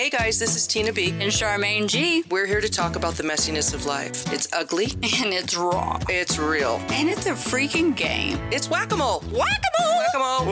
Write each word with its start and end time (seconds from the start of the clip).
Hey 0.00 0.08
guys, 0.08 0.38
this 0.38 0.56
is 0.56 0.66
Tina 0.66 0.94
B. 0.94 1.10
And 1.10 1.24
Charmaine 1.30 1.86
G. 1.86 2.24
We're 2.30 2.46
here 2.46 2.62
to 2.62 2.70
talk 2.70 2.96
about 2.96 3.16
the 3.16 3.22
messiness 3.22 3.74
of 3.74 3.84
life. 3.84 4.32
It's 4.32 4.50
ugly, 4.50 4.86
And 5.20 5.34
it's 5.34 5.54
raw. 5.54 5.98
it's 6.08 6.38
real, 6.38 6.80
And 6.88 7.06
it's 7.10 7.26
a 7.26 7.32
freaking 7.32 7.94
game. 7.94 8.38
it's 8.50 8.70
whack 8.70 8.92
a 8.92 8.96
mole. 8.96 9.20
Whack-a-mole! 9.30 9.98
Whack 9.98 10.14
a 10.14 10.18
mole. 10.18 10.46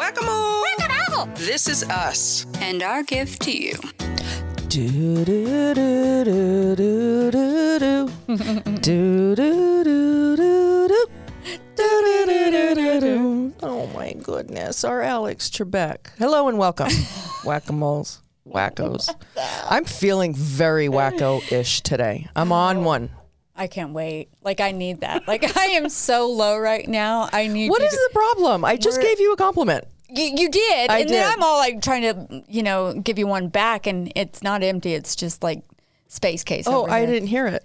Whack 0.00 0.18
a 0.18 0.24
mole. 0.24 0.62
Whack-a-mole! 0.78 1.28
This 1.34 1.68
is 1.68 1.82
us. 1.90 2.46
And 2.60 2.82
our 2.82 3.02
gift 3.02 3.42
to 3.42 3.52
you. 3.52 3.74
Do 4.68 4.88
do 5.26 5.74
do 5.74 5.74
do 5.74 6.74
do 6.74 7.30
do 7.30 7.30
do 7.30 8.08
do 8.80 9.34
do 9.34 9.34
do 9.34 10.34
do 12.74 13.00
do. 13.00 13.54
Oh 13.62 13.86
my 13.88 14.14
goodness, 14.14 14.84
our 14.84 15.02
Alex 15.02 15.50
Trebek. 15.50 15.98
Hello 16.18 16.48
and 16.48 16.56
welcome, 16.56 16.88
whack-a-moles, 17.44 18.22
wackos. 18.46 19.14
I'm 19.70 19.84
feeling 19.84 20.34
very 20.34 20.88
wacko-ish 20.88 21.80
today. 21.82 22.28
I'm 22.36 22.52
on 22.52 22.84
one. 22.84 23.10
I 23.54 23.66
can't 23.68 23.92
wait. 23.92 24.28
Like 24.42 24.60
I 24.60 24.72
need 24.72 25.00
that. 25.00 25.26
Like 25.26 25.56
I 25.56 25.66
am 25.66 25.88
so 25.88 26.30
low 26.30 26.58
right 26.58 26.86
now. 26.86 27.28
I 27.32 27.46
need. 27.46 27.70
What 27.70 27.82
is 27.82 27.90
to- 27.92 28.08
the 28.08 28.14
problem? 28.14 28.64
I 28.64 28.76
just 28.76 28.98
We're- 28.98 29.08
gave 29.08 29.20
you 29.20 29.32
a 29.32 29.36
compliment. 29.36 29.84
You, 30.08 30.22
you 30.36 30.48
did, 30.48 30.88
I 30.88 30.98
and 31.00 31.08
did. 31.08 31.16
then 31.16 31.32
I'm 31.32 31.42
all 31.42 31.58
like 31.58 31.82
trying 31.82 32.02
to, 32.02 32.44
you 32.48 32.62
know, 32.62 32.92
give 32.94 33.18
you 33.18 33.26
one 33.26 33.48
back, 33.48 33.88
and 33.88 34.12
it's 34.14 34.40
not 34.40 34.62
empty. 34.62 34.94
It's 34.94 35.16
just 35.16 35.42
like 35.42 35.64
space 36.06 36.44
case. 36.44 36.68
Oh, 36.68 36.82
over 36.82 36.90
I 36.92 37.00
here. 37.00 37.08
didn't 37.08 37.26
hear 37.28 37.48
it. 37.48 37.64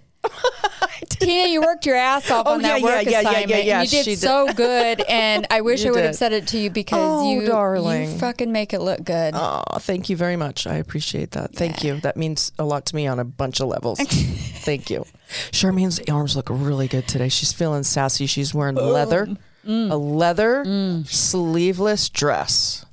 Tina, 1.08 1.48
you 1.48 1.60
worked 1.60 1.86
your 1.86 1.96
ass 1.96 2.30
off 2.30 2.46
Oh, 2.46 2.54
on 2.54 2.62
that 2.62 2.80
yeah, 2.80 2.84
work 2.84 3.04
yeah, 3.04 3.20
assignment. 3.20 3.48
yeah, 3.48 3.56
yeah, 3.58 3.82
you 3.82 3.88
did, 3.88 4.04
did. 4.04 4.18
so 4.18 4.52
good, 4.52 5.00
and 5.02 5.46
I 5.50 5.60
wish 5.60 5.84
I 5.84 5.90
would 5.90 5.96
did. 5.96 6.06
have 6.06 6.16
said 6.16 6.32
it 6.32 6.48
to 6.48 6.58
you 6.58 6.70
because 6.70 6.98
Oh, 7.22 7.32
you, 7.32 7.46
darling. 7.46 8.12
you 8.12 8.18
fucking 8.18 8.50
make 8.50 8.72
it 8.72 8.80
look 8.80 9.04
good. 9.04 9.34
Oh, 9.36 9.62
thank 9.78 10.08
you 10.10 10.16
very 10.16 10.36
much. 10.36 10.66
I 10.66 10.74
appreciate 10.74 11.32
that. 11.32 11.54
Thank 11.54 11.84
you. 11.84 12.00
That 12.00 12.16
means 12.16 12.52
a 12.58 12.64
lot 12.64 12.86
to 12.86 12.96
me 12.96 13.06
on 13.06 13.18
a 13.18 13.24
bunch 13.24 13.60
of 13.60 13.68
levels. 13.68 13.98
thank 14.00 14.90
you. 14.90 15.04
Charmaine's 15.52 16.00
arms 16.08 16.36
look 16.36 16.48
really 16.50 16.88
good 16.88 17.08
today. 17.08 17.28
She's 17.28 17.52
feeling 17.52 17.82
sassy. 17.82 18.26
She's 18.26 18.54
wearing 18.54 18.76
leather, 18.76 19.28
mm. 19.66 19.90
a 19.90 19.96
leather 19.96 20.64
mm. 20.64 21.06
sleeveless 21.06 22.08
dress. 22.08 22.84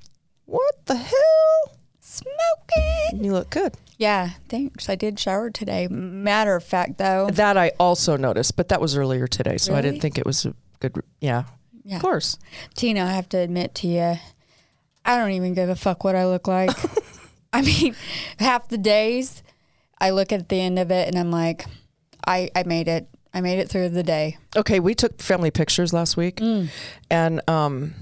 What 0.46 0.86
the 0.86 0.96
hell? 0.96 1.76
Smoking. 2.00 3.24
You 3.24 3.34
look 3.34 3.50
good. 3.50 3.76
Yeah, 4.00 4.30
thanks. 4.48 4.88
I 4.88 4.96
did 4.96 5.20
shower 5.20 5.50
today. 5.50 5.88
Matter 5.90 6.56
of 6.56 6.64
fact, 6.64 6.98
though, 7.00 7.30
That 7.32 7.58
I 7.58 7.74
also 7.82 8.16
noticed, 8.16 8.56
but 8.56 8.70
that 8.70 8.80
was 8.80 8.96
earlier 8.96 9.28
today, 9.28 9.58
so 9.58 9.76
I 9.76 9.82
didn't 9.82 10.00
think 10.00 10.18
it 10.18 10.26
was 10.26 10.46
a 10.46 10.54
good. 10.80 10.96
Yeah, 11.20 11.44
Yeah. 11.84 11.98
of 11.98 12.02
course. 12.02 12.38
Tina, 12.76 13.04
I 13.04 13.10
have 13.12 13.28
to 13.30 13.38
admit 13.38 13.76
to 13.76 13.88
you, 13.88 14.16
I 15.04 15.18
don't 15.18 15.32
even 15.32 15.54
give 15.54 15.68
a 15.68 15.76
fuck 15.76 16.06
what 16.06 16.16
I 16.16 16.26
look 16.28 16.48
like. 16.48 16.72
I 17.54 17.62
mean, 17.62 17.94
half 18.40 18.70
the 18.70 18.78
days 18.78 19.44
I 20.00 20.12
look 20.12 20.32
at 20.32 20.48
the 20.48 20.62
end 20.62 20.80
of 20.80 20.92
it 20.92 21.10
and 21.10 21.18
I'm 21.20 21.30
like, 21.32 21.66
I, 22.26 22.50
I 22.56 22.64
made 22.64 22.88
it. 22.88 23.08
I 23.34 23.42
made 23.42 23.60
it 23.60 23.70
through 23.70 23.90
the 23.90 24.02
day. 24.04 24.38
Okay, 24.56 24.80
we 24.80 24.96
took 24.96 25.22
family 25.22 25.52
pictures 25.52 25.92
last 25.94 26.16
week, 26.18 26.42
and 27.12 27.50
um, 27.50 27.94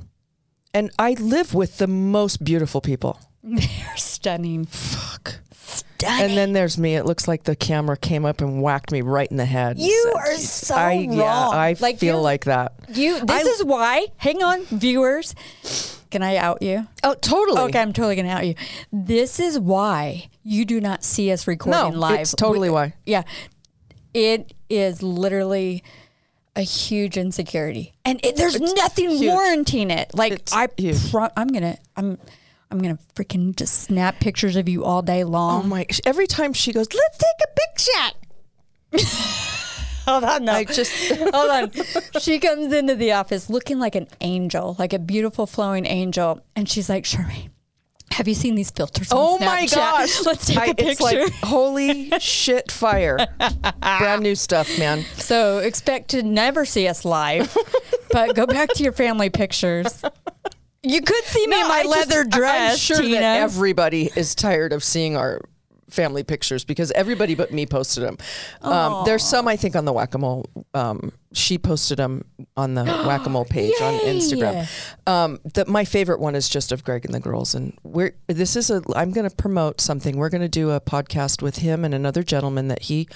and 0.73 0.91
I 0.99 1.13
live 1.19 1.53
with 1.55 1.79
the 1.79 1.87
most 1.87 2.43
beautiful 2.43 2.81
people. 2.81 3.19
They're 3.43 3.97
stunning. 3.97 4.67
Fuck. 5.99 6.09
Stunning. 6.09 6.29
And 6.29 6.37
then 6.37 6.53
there's 6.53 6.77
me. 6.77 6.95
It 6.95 7.05
looks 7.05 7.27
like 7.27 7.43
the 7.43 7.55
camera 7.55 7.97
came 7.97 8.25
up 8.25 8.41
and 8.41 8.61
whacked 8.61 8.91
me 8.91 9.01
right 9.01 9.29
in 9.29 9.37
the 9.37 9.45
head. 9.45 9.79
You 9.79 10.09
So- 10.13 10.17
are 10.19 10.35
so 10.35 10.75
I, 10.75 10.91
Yeah. 10.93 11.23
I 11.25 11.75
Like, 11.79 11.97
feel 11.99 12.15
you're- 12.15 12.23
like 12.23 12.45
that. 12.45 12.73
you. 12.93 13.19
This 13.25 13.45
I- 13.45 13.49
is 13.49 13.63
why. 13.63 14.07
Hang 14.17 14.43
on, 14.43 14.65
viewers. 14.65 15.33
Can 16.09 16.23
I 16.23 16.37
out 16.37 16.61
you? 16.61 16.87
Oh, 17.03 17.15
totally. 17.15 17.59
Okay, 17.63 17.79
I'm 17.79 17.91
totally 17.93 18.15
gonna 18.15 18.29
out 18.29 18.45
you. 18.45 18.55
This 18.93 19.39
is 19.39 19.59
why 19.59 20.29
you 20.43 20.63
do 20.65 20.79
not 20.79 21.03
see 21.03 21.31
us 21.31 21.47
recording 21.47 21.93
No, 21.93 21.99
live. 21.99 22.21
it's 22.21 22.33
totally 22.33 22.69
We- 22.69 22.73
why. 22.75 22.93
Yeah, 23.05 23.23
it 24.13 24.53
is 24.69 25.03
literally 25.03 25.83
a 26.55 26.61
huge 26.61 27.17
insecurity, 27.17 27.93
and 28.05 28.19
it, 28.25 28.35
there's 28.37 28.59
nothing 28.59 29.09
huge. 29.11 29.31
warranting 29.31 29.91
it. 29.91 30.11
Like 30.13 30.33
It's 30.33 30.53
I, 30.53 30.67
huge. 30.77 31.11
pro- 31.11 31.29
I'm 31.35 31.49
gonna, 31.49 31.77
I'm, 31.95 32.17
I'm 32.69 32.79
gonna 32.79 32.99
freaking 33.15 33.55
just 33.55 33.83
snap 33.83 34.19
pictures 34.19 34.55
of 34.55 34.67
you 34.67 34.83
all 34.83 35.01
day 35.01 35.23
long. 35.23 35.63
Oh 35.63 35.67
my! 35.67 35.85
Every 36.05 36.27
time 36.27 36.53
she 36.53 36.73
goes, 36.73 36.87
let's 36.93 37.17
take 37.17 37.41
a 37.43 37.49
big 37.55 37.79
shot. 37.79 38.15
Hold 40.07 40.23
on, 40.23 40.45
no. 40.45 40.53
I 40.53 40.63
just 40.63 40.93
Hold 41.11 41.33
on. 41.33 41.71
She 42.21 42.39
comes 42.39 42.71
into 42.73 42.95
the 42.95 43.11
office 43.11 43.49
looking 43.49 43.77
like 43.79 43.95
an 43.95 44.07
angel, 44.21 44.75
like 44.79 44.93
a 44.93 44.99
beautiful 44.99 45.45
flowing 45.45 45.85
angel, 45.85 46.41
and 46.55 46.67
she's 46.69 46.87
like, 46.89 47.03
"Charmaine, 47.03 47.49
have 48.11 48.27
you 48.27 48.33
seen 48.33 48.55
these 48.55 48.71
filters? 48.71 49.09
Oh 49.11 49.37
my 49.39 49.65
gosh! 49.67 50.21
Let's 50.25 50.45
take 50.47 50.57
I- 50.57 50.65
a 50.67 50.75
picture." 50.75 50.87
It's 50.89 51.01
like 51.01 51.33
holy 51.43 52.09
shit 52.19 52.71
fire! 52.71 53.17
Brand 53.81 54.23
new 54.23 54.35
stuff, 54.35 54.77
man. 54.79 55.03
So 55.15 55.59
expect 55.59 56.09
to 56.11 56.23
never 56.23 56.63
see 56.65 56.87
us 56.87 57.03
live, 57.03 57.55
but 58.11 58.33
go 58.35 58.45
back 58.45 58.69
to 58.75 58.83
your 58.83 58.93
family 58.93 59.29
pictures. 59.29 60.01
You 60.83 61.01
could 61.01 61.23
see 61.25 61.47
me 61.47 61.59
in 61.59 61.67
my 61.67 61.75
I 61.75 61.83
just- 61.83 62.09
leather 62.09 62.23
dress, 62.23 62.71
I'm 62.73 62.77
sure 62.77 63.01
Tina. 63.01 63.19
that 63.19 63.41
everybody 63.41 64.09
is 64.15 64.35
tired 64.35 64.73
of 64.73 64.83
seeing 64.83 65.17
our 65.17 65.41
family 65.89 66.23
pictures 66.23 66.65
because 66.65 66.91
everybody 66.91 67.33
but 67.33 67.51
me 67.51 67.65
posted 67.65 68.03
them. 68.03 68.17
Um, 68.61 69.03
there's 69.05 69.23
some 69.23 69.47
I 69.47 69.55
think 69.55 69.75
on 69.75 69.85
the 69.85 69.93
whack-a-mole. 69.93 70.45
Um, 70.73 71.11
she 71.33 71.57
posted 71.57 71.97
them 71.97 72.25
on 72.55 72.73
the 72.73 72.83
whack-a-mole 73.07 73.45
page 73.45 73.73
on 73.81 73.93
Instagram. 73.99 74.67
Um, 75.07 75.39
the, 75.53 75.65
my 75.65 75.85
favorite 75.85 76.19
one 76.19 76.35
is 76.35 76.49
just 76.49 76.71
of 76.71 76.83
Greg 76.83 77.05
and 77.05 77.13
the 77.13 77.19
girls, 77.19 77.55
and 77.55 77.77
we're 77.83 78.15
this 78.27 78.55
is 78.55 78.69
a. 78.69 78.81
I'm 78.95 79.11
going 79.11 79.29
to 79.29 79.35
promote 79.35 79.79
something. 79.79 80.17
We're 80.17 80.29
going 80.29 80.41
to 80.41 80.49
do 80.49 80.71
a 80.71 80.81
podcast 80.81 81.41
with 81.41 81.57
him 81.57 81.85
and 81.85 81.93
another 81.93 82.23
gentleman 82.23 82.67
that 82.67 82.83
he 82.83 83.07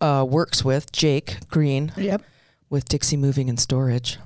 uh, 0.00 0.26
works 0.28 0.64
with, 0.64 0.90
Jake 0.92 1.48
Green, 1.48 1.92
yep. 1.96 2.22
with 2.70 2.88
Dixie 2.88 3.16
Moving 3.16 3.48
and 3.48 3.60
Storage. 3.60 4.18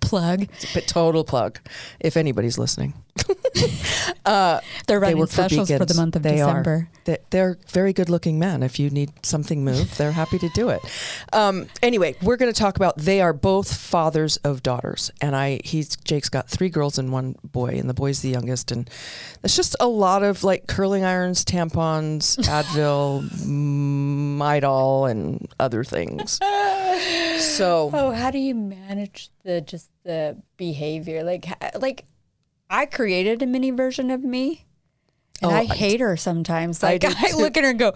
Plug. 0.00 0.46
But 0.72 0.86
total 0.86 1.24
plug, 1.24 1.58
if 2.00 2.16
anybody's 2.16 2.58
listening. 2.58 2.94
They're 4.24 4.60
They 4.86 4.96
running 4.96 5.18
work 5.18 5.30
for 5.30 5.34
specials 5.34 5.70
for, 5.70 5.84
the 5.84 5.94
month 5.94 6.16
of 6.16 6.22
they 6.22 6.36
December. 6.36 6.70
Are. 6.70 6.88
They're, 7.04 7.18
they're 7.30 7.58
very 7.68 7.92
good 7.92 8.08
looking 8.08 8.38
men. 8.38 8.62
If 8.62 8.78
you 8.78 8.90
need 8.90 9.10
something 9.24 9.64
moved, 9.64 9.98
they're 9.98 10.12
happy 10.12 10.38
to 10.38 10.48
do 10.50 10.70
it. 10.70 10.80
Um, 11.32 11.66
anyway, 11.82 12.16
we're 12.22 12.36
going 12.36 12.52
to 12.52 12.58
talk 12.58 12.76
about 12.76 12.96
they 12.96 13.20
are 13.20 13.32
both 13.32 13.74
fathers 13.74 14.36
of 14.38 14.62
daughters. 14.62 15.10
And 15.20 15.36
I, 15.36 15.60
he's, 15.64 15.96
Jake's 15.96 16.28
got 16.28 16.48
three 16.48 16.68
girls 16.68 16.98
and 16.98 17.12
one 17.12 17.36
boy, 17.44 17.76
and 17.78 17.88
the 17.88 17.94
boy's 17.94 18.22
the 18.22 18.30
youngest. 18.30 18.72
And 18.72 18.88
it's 19.42 19.56
just 19.56 19.76
a 19.80 19.86
lot 19.86 20.22
of 20.22 20.42
like 20.44 20.66
curling 20.66 21.04
irons, 21.04 21.44
tampons, 21.44 22.38
Advil, 22.48 23.22
mm, 23.30 24.36
Midol, 24.38 25.10
and 25.10 25.46
other 25.60 25.84
things. 25.84 26.38
So, 27.38 27.90
Oh, 27.94 28.10
how 28.10 28.30
do 28.30 28.38
you 28.38 28.54
manage 28.54 29.30
the 29.44 29.60
just 29.60 29.90
the 30.04 30.36
behavior? 30.56 31.22
Like, 31.22 31.46
like 31.80 32.04
I 32.74 32.86
created 32.86 33.40
a 33.40 33.46
mini 33.46 33.70
version 33.70 34.10
of 34.10 34.24
me. 34.24 34.64
And 35.40 35.52
Oh, 35.52 35.54
I 35.54 35.60
I 35.60 35.64
hate 35.64 36.00
her 36.00 36.16
sometimes. 36.16 36.82
Like 36.82 37.02
do 37.02 37.08
I, 37.16 37.32
look 37.36 37.56
at 37.56 37.62
her 37.62 37.70
and 37.70 37.78
go, 37.78 37.92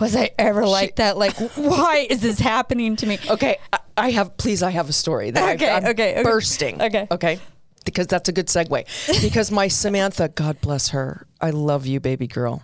"Was 0.00 0.16
I 0.16 0.30
ever 0.38 0.66
like 0.66 0.96
that? 0.96 1.18
Like, 1.18 1.34
why 1.56 2.06
is 2.08 2.20
this 2.20 2.38
happening 2.38 2.96
to 2.96 3.06
me?" 3.06 3.18
Okay, 3.28 3.58
I, 3.72 3.78
I 3.96 4.10
have. 4.10 4.36
Please, 4.38 4.62
I 4.62 4.70
have 4.70 4.88
a 4.88 4.92
story 4.92 5.30
that 5.30 5.54
Okay, 5.56 5.70
I'm 5.70 5.84
okay, 5.84 6.12
okay. 6.14 6.22
bursting. 6.22 6.80
Okay. 6.80 7.06
okay, 7.10 7.40
because 7.84 8.06
that's 8.06 8.28
a 8.28 8.32
good 8.32 8.46
segue. 8.46 8.84
Because 9.22 9.50
my 9.50 9.68
Samantha, 9.68 10.28
God 10.28 10.60
bless 10.60 10.90
her, 10.90 11.26
I 11.40 11.50
love 11.50 11.86
you, 11.86 12.00
baby 12.00 12.26
girl. 12.26 12.62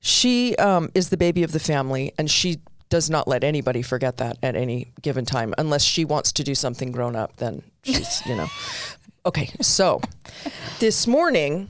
She 0.00 0.54
um, 0.56 0.90
is 0.94 1.08
the 1.08 1.16
baby 1.16 1.42
of 1.44 1.52
the 1.52 1.60
family, 1.60 2.12
and 2.18 2.30
she 2.30 2.60
does 2.90 3.08
not 3.08 3.26
let 3.26 3.42
anybody 3.42 3.82
forget 3.82 4.18
that 4.18 4.36
at 4.42 4.54
any 4.54 4.92
given 5.00 5.24
time, 5.24 5.54
unless 5.56 5.82
she 5.82 6.04
wants 6.04 6.32
to 6.32 6.44
do 6.44 6.54
something 6.54 6.92
grown 6.92 7.16
up. 7.16 7.36
Then 7.36 7.62
she's, 7.84 8.24
you 8.26 8.36
know. 8.36 8.48
Okay, 9.26 9.50
so 9.60 10.00
this 10.80 11.06
morning. 11.06 11.68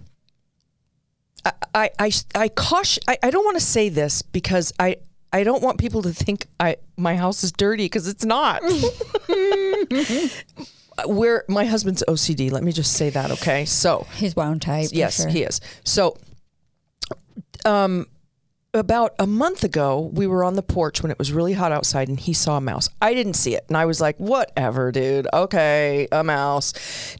I, 1.45 1.53
I, 1.75 1.91
I, 1.99 2.11
I 2.35 2.49
caution. 2.49 3.03
I, 3.07 3.19
I 3.23 3.31
don't 3.31 3.45
want 3.45 3.59
to 3.59 3.65
say 3.65 3.91
this 3.91 4.23
because 4.23 4.73
I, 4.79 4.97
I 5.33 5.45
don't 5.45 5.63
want 5.63 5.79
people 5.79 6.01
to 6.03 6.13
think 6.13 6.47
I 6.59 6.77
my 6.97 7.17
house 7.17 7.45
is 7.45 7.53
dirty 7.53 7.85
because 7.85 8.09
it's 8.09 8.25
not. 8.25 8.63
Where 11.07 11.45
my 11.49 11.65
husband's 11.67 12.03
OCD. 12.09 12.51
Let 12.51 12.63
me 12.63 12.73
just 12.73 12.93
say 12.95 13.11
that, 13.11 13.31
okay? 13.33 13.65
So 13.67 14.07
He's 14.15 14.35
wound 14.37 14.63
tight. 14.63 14.93
yes, 14.93 15.17
sure. 15.17 15.29
he 15.29 15.43
is. 15.43 15.61
So, 15.85 16.17
um, 17.65 18.07
about 18.75 19.15
a 19.19 19.27
month 19.27 19.65
ago, 19.65 20.11
we 20.13 20.27
were 20.27 20.45
on 20.45 20.55
the 20.55 20.63
porch 20.63 21.03
when 21.03 21.11
it 21.11 21.19
was 21.19 21.33
really 21.33 21.53
hot 21.55 21.73
outside, 21.73 22.09
and 22.09 22.19
he 22.21 22.33
saw 22.33 22.57
a 22.59 22.61
mouse. 22.61 22.89
I 23.01 23.15
didn't 23.15 23.35
see 23.35 23.55
it, 23.55 23.65
and 23.69 23.77
I 23.77 23.85
was 23.87 24.01
like, 24.01 24.17
"Whatever, 24.19 24.93
dude. 24.93 25.27
Okay, 25.33 26.09
a 26.13 26.23
mouse." 26.25 26.73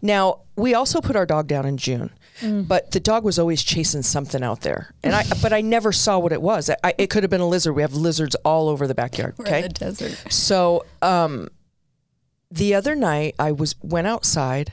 Now 0.03 0.41
we 0.57 0.75
also 0.75 1.01
put 1.01 1.17
our 1.17 1.27
dog 1.27 1.47
down 1.47 1.65
in 1.67 1.77
June. 1.77 2.11
But 2.43 2.91
the 2.91 2.99
dog 3.01 3.23
was 3.25 3.39
always 3.39 3.63
chasing 3.63 4.03
something 4.03 4.43
out 4.43 4.63
there, 4.63 4.93
and 5.05 5.15
I. 5.15 5.23
but 5.43 5.53
I 5.53 5.61
never 5.61 5.93
saw 5.93 6.19
what 6.19 6.33
it 6.33 6.43
was. 6.43 6.69
I, 6.83 6.93
it 6.99 7.09
could 7.09 7.23
have 7.23 7.31
been 7.31 7.41
a 7.41 7.47
lizard. 7.49 7.75
We 7.77 7.83
have 7.83 7.95
lizards 7.95 8.35
all 8.45 8.69
over 8.69 8.87
the 8.89 8.95
backyard. 8.95 9.35
We're 9.39 9.47
Okay, 9.47 9.59
in 9.59 9.63
the 9.63 9.69
desert. 9.69 10.33
so 10.33 10.85
um, 11.01 11.49
the 12.51 12.75
other 12.75 12.97
night 12.97 13.35
I 13.39 13.53
was 13.53 13.77
went 13.83 14.09
outside 14.09 14.73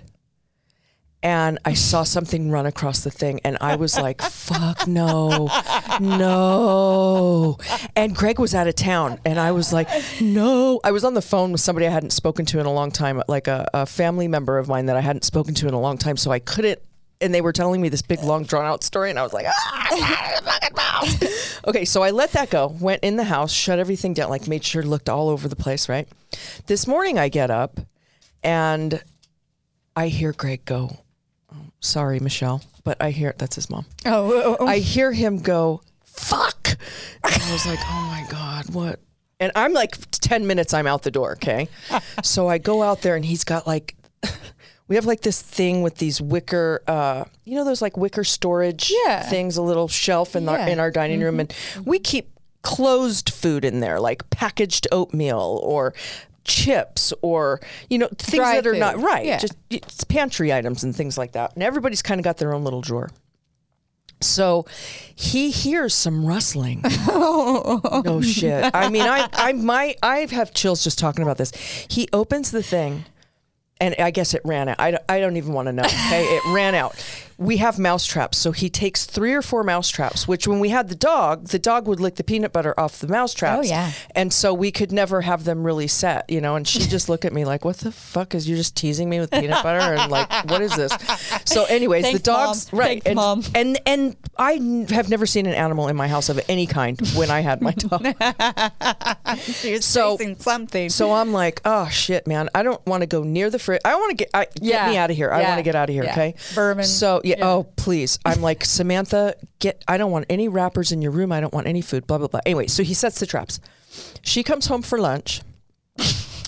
and 1.23 1.59
I 1.65 1.73
saw 1.73 2.03
something 2.03 2.49
run 2.49 2.65
across 2.65 3.01
the 3.01 3.11
thing, 3.11 3.41
and 3.43 3.57
I 3.61 3.75
was 3.75 3.97
like, 3.97 4.21
"Fuck 4.21 4.87
no, 4.87 5.49
no!" 5.99 7.57
And 7.95 8.15
Greg 8.15 8.39
was 8.39 8.55
out 8.55 8.67
of 8.67 8.75
town, 8.75 9.19
and 9.25 9.39
I 9.39 9.51
was 9.51 9.71
like, 9.71 9.87
"No!" 10.19 10.79
I 10.83 10.91
was 10.91 11.03
on 11.03 11.13
the 11.13 11.21
phone 11.21 11.51
with 11.51 11.61
somebody 11.61 11.85
I 11.87 11.91
hadn't 11.91 12.11
spoken 12.11 12.45
to 12.47 12.59
in 12.59 12.65
a 12.65 12.73
long 12.73 12.91
time, 12.91 13.21
like 13.27 13.47
a, 13.47 13.69
a 13.73 13.85
family 13.85 14.27
member 14.27 14.57
of 14.57 14.67
mine 14.67 14.87
that 14.87 14.95
I 14.97 15.01
hadn't 15.01 15.23
spoken 15.23 15.53
to 15.55 15.67
in 15.67 15.73
a 15.73 15.79
long 15.79 15.97
time, 15.97 16.17
so 16.17 16.31
I 16.31 16.39
couldn't. 16.39 16.79
And 17.19 17.35
they 17.35 17.41
were 17.41 17.53
telling 17.53 17.81
me 17.81 17.89
this 17.89 18.01
big, 18.01 18.23
long, 18.23 18.45
drawn 18.45 18.65
out 18.65 18.83
story, 18.83 19.11
and 19.11 19.19
I 19.19 19.23
was 19.23 19.33
like, 19.33 19.45
"Ah, 19.47 20.39
fucking 20.43 20.75
mouse." 20.75 21.47
Okay, 21.67 21.85
so 21.85 22.01
I 22.01 22.09
let 22.09 22.31
that 22.31 22.49
go. 22.49 22.75
Went 22.79 23.03
in 23.03 23.17
the 23.17 23.23
house, 23.23 23.53
shut 23.53 23.77
everything 23.77 24.15
down, 24.15 24.31
like 24.31 24.47
made 24.47 24.63
sure 24.63 24.81
looked 24.81 25.07
all 25.09 25.29
over 25.29 25.47
the 25.47 25.55
place. 25.55 25.87
Right. 25.87 26.07
This 26.65 26.87
morning, 26.87 27.19
I 27.19 27.29
get 27.29 27.51
up, 27.51 27.79
and 28.41 29.03
I 29.95 30.07
hear 30.07 30.33
Greg 30.33 30.65
go. 30.65 30.97
"Oh, 31.81 31.85
Sorry, 31.85 32.19
Michelle, 32.19 32.61
but 32.83 32.97
I 33.01 33.11
hear 33.11 33.33
that's 33.37 33.55
his 33.55 33.69
mom. 33.69 33.85
Oh, 34.05 34.57
oh, 34.59 34.67
I 34.67 34.77
hear 34.79 35.11
him 35.11 35.39
go, 35.39 35.81
fuck. 36.03 36.69
And 37.23 37.41
I 37.43 37.51
was 37.51 37.65
like, 37.65 37.79
oh 37.83 38.07
my 38.07 38.25
God, 38.29 38.73
what? 38.73 38.99
And 39.39 39.51
I'm 39.55 39.73
like, 39.73 39.97
10 40.11 40.45
minutes, 40.45 40.73
I'm 40.73 40.85
out 40.85 41.01
the 41.03 41.11
door, 41.11 41.33
okay? 41.33 41.67
so 42.23 42.47
I 42.47 42.59
go 42.59 42.83
out 42.83 43.01
there 43.01 43.15
and 43.15 43.25
he's 43.25 43.43
got 43.43 43.65
like, 43.65 43.95
we 44.87 44.95
have 44.95 45.05
like 45.05 45.21
this 45.21 45.41
thing 45.41 45.81
with 45.81 45.97
these 45.97 46.21
wicker, 46.21 46.83
uh, 46.87 47.25
you 47.45 47.55
know, 47.55 47.65
those 47.65 47.81
like 47.81 47.97
wicker 47.97 48.23
storage 48.23 48.91
Yeah. 49.05 49.23
things, 49.23 49.57
a 49.57 49.61
little 49.63 49.87
shelf 49.87 50.35
in, 50.35 50.43
Yeah. 50.43 50.51
our, 50.51 50.67
in 50.69 50.79
our 50.79 50.91
dining 50.91 51.21
room. 51.21 51.39
And 51.39 51.51
we 51.83 51.97
keep 51.97 52.29
closed 52.61 53.31
food 53.31 53.65
in 53.65 53.79
there, 53.79 53.99
like 53.99 54.29
packaged 54.29 54.87
oatmeal 54.91 55.59
or 55.63 55.95
chips 56.43 57.13
or, 57.21 57.59
you 57.89 57.97
know, 57.97 58.07
things 58.17 58.41
Dry 58.41 58.55
that 58.61 58.67
are 58.67 58.75
not 58.75 58.97
right. 58.99 59.25
Yeah. 59.25 59.37
Just 59.37 59.55
it's 59.69 60.03
pantry 60.03 60.51
items 60.53 60.83
and 60.83 60.95
things 60.95 61.17
like 61.17 61.33
that. 61.33 61.53
And 61.53 61.63
everybody's 61.63 62.01
kind 62.01 62.19
of 62.19 62.23
got 62.23 62.37
their 62.37 62.53
own 62.53 62.63
little 62.63 62.81
drawer. 62.81 63.09
So 64.21 64.65
he 65.15 65.49
hears 65.51 65.93
some 65.93 66.25
rustling. 66.25 66.81
no 67.07 68.21
shit. 68.21 68.71
I 68.73 68.89
mean, 68.89 69.01
I, 69.01 69.27
I, 69.33 69.53
my, 69.53 69.95
I 70.03 70.27
have 70.31 70.53
chills 70.53 70.83
just 70.83 70.99
talking 70.99 71.23
about 71.23 71.37
this. 71.37 71.51
He 71.89 72.07
opens 72.13 72.51
the 72.51 72.61
thing, 72.63 73.05
and 73.79 73.95
I 73.97 74.11
guess 74.11 74.33
it 74.33 74.41
ran 74.45 74.69
out. 74.69 74.75
I, 74.79 74.97
I 75.09 75.19
don't 75.19 75.37
even 75.37 75.53
want 75.53 75.67
to 75.67 75.73
know. 75.73 75.83
Okay, 75.83 76.23
it 76.23 76.53
ran 76.53 76.75
out. 76.75 77.03
We 77.41 77.57
have 77.57 77.79
mouse 77.79 78.05
traps, 78.05 78.37
so 78.37 78.51
he 78.51 78.69
takes 78.69 79.05
three 79.05 79.33
or 79.33 79.41
four 79.41 79.63
mouse 79.63 79.89
traps. 79.89 80.27
Which, 80.27 80.47
when 80.47 80.59
we 80.59 80.69
had 80.69 80.89
the 80.89 80.95
dog, 80.95 81.47
the 81.47 81.57
dog 81.59 81.87
would 81.87 81.99
lick 81.99 82.15
the 82.15 82.23
peanut 82.23 82.53
butter 82.53 82.79
off 82.79 82.99
the 82.99 83.07
mouse 83.07 83.33
oh, 83.35 83.37
traps. 83.39 83.69
yeah. 83.69 83.91
And 84.15 84.31
so 84.31 84.53
we 84.53 84.71
could 84.71 84.91
never 84.91 85.21
have 85.21 85.43
them 85.43 85.63
really 85.65 85.87
set, 85.87 86.29
you 86.29 86.39
know. 86.39 86.55
And 86.55 86.67
she 86.67 86.79
just 86.79 87.09
looked 87.09 87.25
at 87.25 87.33
me 87.33 87.43
like, 87.43 87.65
"What 87.65 87.77
the 87.77 87.91
fuck 87.91 88.35
is 88.35 88.47
you 88.47 88.55
just 88.55 88.75
teasing 88.77 89.09
me 89.09 89.19
with 89.19 89.31
peanut 89.31 89.63
butter?" 89.63 89.79
And 89.95 90.11
like, 90.11 90.29
what 90.51 90.61
is 90.61 90.75
this? 90.75 90.91
So, 91.45 91.65
anyways, 91.65 92.03
Thanks, 92.03 92.19
the 92.19 92.23
dogs, 92.23 92.71
Mom. 92.71 92.79
right? 92.79 92.87
Thanks, 93.03 93.05
and, 93.07 93.15
Mom. 93.15 93.43
and 93.55 93.79
and 93.85 94.15
I 94.37 94.53
n- 94.55 94.87
have 94.89 95.09
never 95.09 95.25
seen 95.25 95.45
an 95.47 95.53
animal 95.53 95.87
in 95.87 95.95
my 95.95 96.07
house 96.07 96.29
of 96.29 96.39
any 96.47 96.67
kind 96.67 96.99
when 97.15 97.31
I 97.31 97.39
had 97.41 97.61
my 97.61 97.71
dog. 97.71 98.05
You're 99.63 99.81
So- 99.81 100.17
something. 100.37 100.89
So 100.89 101.13
I'm 101.13 101.31
like, 101.33 101.61
oh 101.65 101.87
shit, 101.89 102.27
man, 102.27 102.49
I 102.53 102.63
don't 102.63 102.83
want 102.85 103.01
to 103.01 103.07
go 103.07 103.23
near 103.23 103.49
the 103.49 103.59
fridge. 103.59 103.81
I 103.85 103.95
want 103.95 104.11
to 104.11 104.15
get, 104.15 104.29
I, 104.33 104.45
get 104.45 104.61
Yeah. 104.61 104.89
me 104.89 104.97
out 104.97 105.09
of 105.09 105.15
here. 105.17 105.31
I 105.31 105.41
Yeah. 105.41 105.47
want 105.49 105.59
to 105.59 105.63
get 105.63 105.75
out 105.75 105.89
of 105.89 105.93
here. 105.95 106.03
Yeah. 106.03 106.11
Okay, 106.11 106.35
Vermin. 106.53 106.85
So 106.85 107.21
yeah, 107.23 107.30
Yeah. 107.37 107.47
oh 107.47 107.63
please, 107.75 108.19
I'm 108.25 108.41
like 108.41 108.65
Samantha, 108.65 109.35
get. 109.59 109.83
I 109.87 109.97
don't 109.97 110.11
want 110.11 110.25
any 110.29 110.47
wrappers 110.47 110.91
in 110.91 111.01
your 111.01 111.11
room. 111.11 111.31
I 111.31 111.39
don't 111.39 111.53
want 111.53 111.67
any 111.67 111.81
food. 111.81 112.07
Blah 112.07 112.19
blah 112.19 112.27
blah. 112.27 112.41
Anyway, 112.45 112.67
so 112.67 112.83
he 112.83 112.93
sets 112.93 113.19
the 113.19 113.25
traps. 113.25 113.59
She 114.21 114.43
comes 114.43 114.67
home 114.67 114.81
for 114.81 114.97
lunch. 114.99 115.41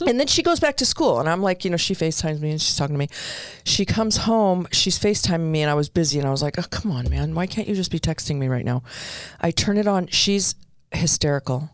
And 0.08 0.20
then 0.20 0.28
she 0.28 0.42
goes 0.44 0.60
back 0.60 0.78
to 0.78 0.86
school, 0.86 1.20
and 1.20 1.30
I'm 1.30 1.42
like, 1.42 1.64
you 1.64 1.72
know, 1.72 1.78
she 1.78 1.94
FaceTimes 1.94 2.42
me 2.42 2.52
and 2.52 2.62
she's 2.62 2.76
talking 2.76 2.96
to 2.96 3.00
me. 3.00 3.08
She 3.64 3.86
comes 3.86 4.18
home, 4.18 4.68
she's 4.72 4.98
FaceTiming 5.00 5.50
me, 5.52 5.62
and 5.62 5.70
I 5.70 5.76
was 5.76 5.88
busy, 5.88 6.20
and 6.20 6.28
I 6.28 6.32
was 6.32 6.42
like, 6.42 6.58
oh, 6.60 6.66
come 6.70 6.92
on, 6.92 7.10
man. 7.10 7.36
Why 7.36 7.46
can't 7.46 7.68
you 7.68 7.76
just 7.76 7.92
be 7.92 8.00
texting 8.00 8.38
me 8.38 8.48
right 8.48 8.66
now? 8.66 8.84
I 9.40 9.52
turn 9.52 9.78
it 9.78 9.88
on. 9.88 10.08
She's 10.08 10.56
hysterical. 10.92 11.70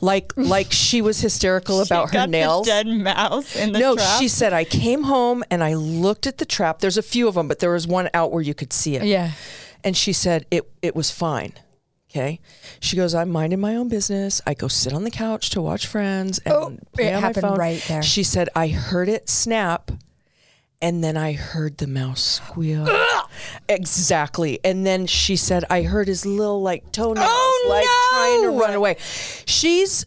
Like, 0.00 0.32
like 0.36 0.72
she 0.72 1.00
was 1.02 1.20
hysterical 1.20 1.80
about 1.86 2.12
her 2.14 2.26
nails. 2.26 2.66
dead 2.66 2.86
mouse 2.86 3.54
in 3.56 3.72
the 3.72 3.78
No, 3.78 3.94
trap. 3.96 4.18
she 4.20 4.28
said 4.28 4.52
I 4.52 4.64
came 4.64 5.04
home 5.04 5.44
and 5.50 5.62
I 5.62 5.74
looked 5.74 6.26
at 6.26 6.38
the 6.38 6.44
trap. 6.44 6.80
There's 6.80 6.96
a 6.98 7.02
few 7.02 7.28
of 7.28 7.34
them, 7.34 7.46
but 7.48 7.60
there 7.60 7.70
was 7.72 7.86
one 7.86 8.08
out 8.12 8.32
where 8.32 8.42
you 8.42 8.54
could 8.54 8.72
see 8.72 8.96
it. 8.96 9.04
Yeah. 9.04 9.32
And 9.84 9.96
she 9.96 10.12
said 10.12 10.46
it 10.50 10.68
it 10.82 10.96
was 10.96 11.10
fine. 11.10 11.52
Okay. 12.10 12.40
She 12.80 12.96
goes, 12.96 13.14
I'm 13.14 13.28
minding 13.30 13.60
my 13.60 13.76
own 13.76 13.88
business. 13.88 14.40
I 14.46 14.54
go 14.54 14.66
sit 14.66 14.92
on 14.94 15.04
the 15.04 15.10
couch 15.10 15.50
to 15.50 15.60
watch 15.62 15.86
Friends 15.86 16.38
and 16.40 16.54
Oh, 16.54 16.76
play 16.94 17.08
it 17.08 17.14
on 17.14 17.20
my 17.20 17.26
happened 17.28 17.42
phone. 17.42 17.58
right 17.58 17.84
there. 17.86 18.02
She 18.02 18.22
said 18.22 18.48
I 18.56 18.68
heard 18.68 19.08
it 19.10 19.28
snap, 19.28 19.90
and 20.80 21.04
then 21.04 21.16
I 21.18 21.34
heard 21.34 21.76
the 21.78 21.86
mouse 21.86 22.22
squeal. 22.22 22.86
exactly. 23.68 24.60
And 24.64 24.86
then 24.86 25.06
she 25.06 25.36
said 25.36 25.64
I 25.70 25.82
heard 25.82 26.08
his 26.08 26.24
little 26.24 26.62
like 26.62 26.90
toenails 26.92 27.26
Oh, 27.28 27.66
like 27.68 27.86
trying 28.10 28.42
to 28.42 28.58
run 28.58 28.74
away. 28.74 28.96
She's 29.46 30.06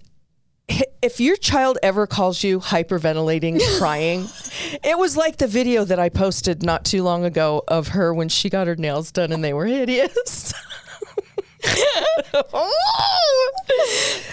if 1.02 1.20
your 1.20 1.36
child 1.36 1.78
ever 1.84 2.08
calls 2.08 2.44
you 2.44 2.60
hyperventilating, 2.60 3.62
crying, 3.78 4.28
it 4.84 4.98
was 4.98 5.18
like 5.18 5.38
the 5.38 5.48
video 5.48 5.84
that 5.84 6.00
I 6.00 6.10
posted 6.10 6.64
not 6.64 6.86
too 6.86 7.04
long 7.04 7.26
ago 7.26 7.64
of 7.68 7.90
her 7.90 8.14
when 8.14 8.30
she 8.30 8.50
got 8.50 8.68
her 8.68 8.76
nails 8.76 9.12
done 9.12 9.32
and 9.32 9.44
they 9.44 9.54
were 9.54 9.66
hideous. 9.66 10.54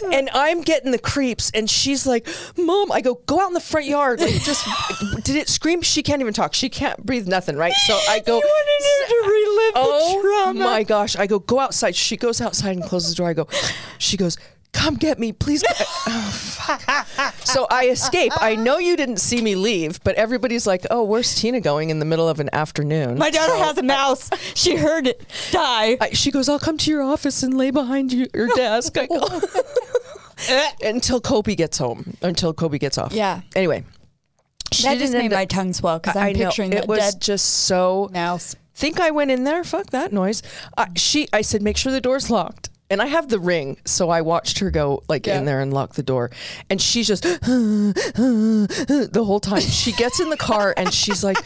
and 0.13 0.29
I'm 0.33 0.63
getting 0.63 0.91
the 0.91 0.99
creeps, 0.99 1.51
and 1.53 1.69
she's 1.69 2.07
like, 2.07 2.27
"Mom," 2.57 2.93
I 2.93 3.01
go, 3.01 3.15
"Go 3.27 3.41
out 3.41 3.49
in 3.49 3.55
the 3.55 3.61
front 3.61 3.87
yard." 3.87 4.21
Like, 4.21 4.43
just 4.43 4.67
did 5.25 5.37
it 5.37 5.49
scream? 5.49 5.83
She 5.83 6.03
can't 6.03 6.21
even 6.21 6.33
talk. 6.33 6.55
She 6.55 6.69
can't 6.69 7.05
breathe. 7.05 7.27
Nothing. 7.27 7.57
Right. 7.57 7.73
So 7.87 7.99
I 8.09 8.21
go. 8.21 8.41
to 8.41 8.47
relive 9.25 9.73
Oh 9.77 10.53
my 10.55 10.83
gosh! 10.83 11.17
I 11.17 11.27
go 11.27 11.39
go 11.39 11.59
outside. 11.59 11.95
She 11.97 12.17
goes 12.17 12.41
outside 12.41 12.77
and 12.77 12.85
closes 12.85 13.11
the 13.11 13.17
door. 13.17 13.29
I 13.29 13.35
go. 13.35 13.49
She 13.99 14.17
goes. 14.17 14.37
Come 14.73 14.95
get 14.97 15.19
me, 15.19 15.33
please. 15.33 15.65
Oh, 16.07 17.35
so 17.45 17.67
I 17.71 17.89
escape. 17.89 18.33
I 18.37 18.55
know 18.55 18.79
you 18.79 18.97
didn't 18.97 19.17
see 19.19 19.41
me 19.41 19.55
leave, 19.55 20.03
but 20.05 20.15
everybody's 20.17 20.67
like, 20.67 20.87
"Oh, 20.91 21.05
where's 21.05 21.35
Tina 21.35 21.61
going 21.61 21.91
in 21.91 21.99
the 21.99 22.05
middle 22.05 22.29
of 22.29 22.39
an 22.39 22.51
afternoon?" 22.53 23.19
My 23.19 23.31
daughter 23.31 23.53
So 23.53 23.59
has 23.65 23.79
a 23.79 23.83
mouse. 23.83 24.31
She 24.55 24.77
heard 24.77 25.07
it 25.07 25.27
die. 25.51 25.97
I, 26.01 26.11
she 26.13 26.31
goes, 26.31 26.49
"I'll 26.49 26.59
come 26.59 26.77
to 26.79 26.91
your 26.91 27.03
office 27.03 27.43
and 27.43 27.57
lay 27.57 27.71
behind 27.71 28.13
you, 28.13 28.27
your 28.35 28.49
desk." 28.49 28.97
I 28.99 29.07
go, 29.07 29.27
until 30.83 31.21
Kobe 31.21 31.55
gets 31.55 31.79
home. 31.79 32.17
Until 32.23 32.53
Kobe 32.53 32.79
gets 32.79 32.99
off. 32.99 33.13
Yeah. 33.13 33.41
Anyway, 33.57 33.85
she 34.73 34.85
that 34.85 34.99
just 34.99 35.13
made 35.13 35.25
end 35.25 35.33
my 35.33 35.45
tongue 35.45 35.73
swell 35.73 35.99
because 35.99 36.17
I 36.17 36.29
I'm 36.29 36.39
know 36.39 36.47
picturing 36.47 36.73
it 36.73 36.77
that 36.77 36.89
was 36.89 36.99
dead 36.99 37.21
just 37.21 37.47
so 37.47 38.11
mouse. 38.13 38.55
think 38.75 39.01
I 39.01 39.11
went 39.11 39.31
in 39.31 39.45
there. 39.45 39.65
Fuck 39.65 39.87
that 39.91 40.13
noise. 40.13 40.43
Uh, 40.77 40.87
she, 40.97 41.29
I 41.33 41.41
said, 41.41 41.63
make 41.63 41.77
sure 41.77 41.91
the 41.93 42.01
door's 42.01 42.31
locked. 42.31 42.71
And 42.91 43.03
I 43.03 43.07
have 43.07 43.29
the 43.29 43.39
ring, 43.39 43.77
so 43.85 44.09
I 44.09 44.23
watched 44.23 44.61
her 44.61 44.71
go 44.71 45.03
like 45.09 45.27
Yeah. 45.27 45.39
in 45.39 45.45
there 45.45 45.61
and 45.61 45.75
lock 45.75 45.93
the 45.93 46.03
door. 46.03 46.31
And 46.71 46.81
she's 46.81 47.07
just 47.07 47.23
the 47.43 49.23
whole 49.25 49.41
time. 49.41 49.61
She 49.61 49.93
gets 49.93 50.21
in 50.21 50.31
the 50.31 50.37
car 50.37 50.73
and 50.77 50.93
she's 50.93 51.23
like, 51.23 51.37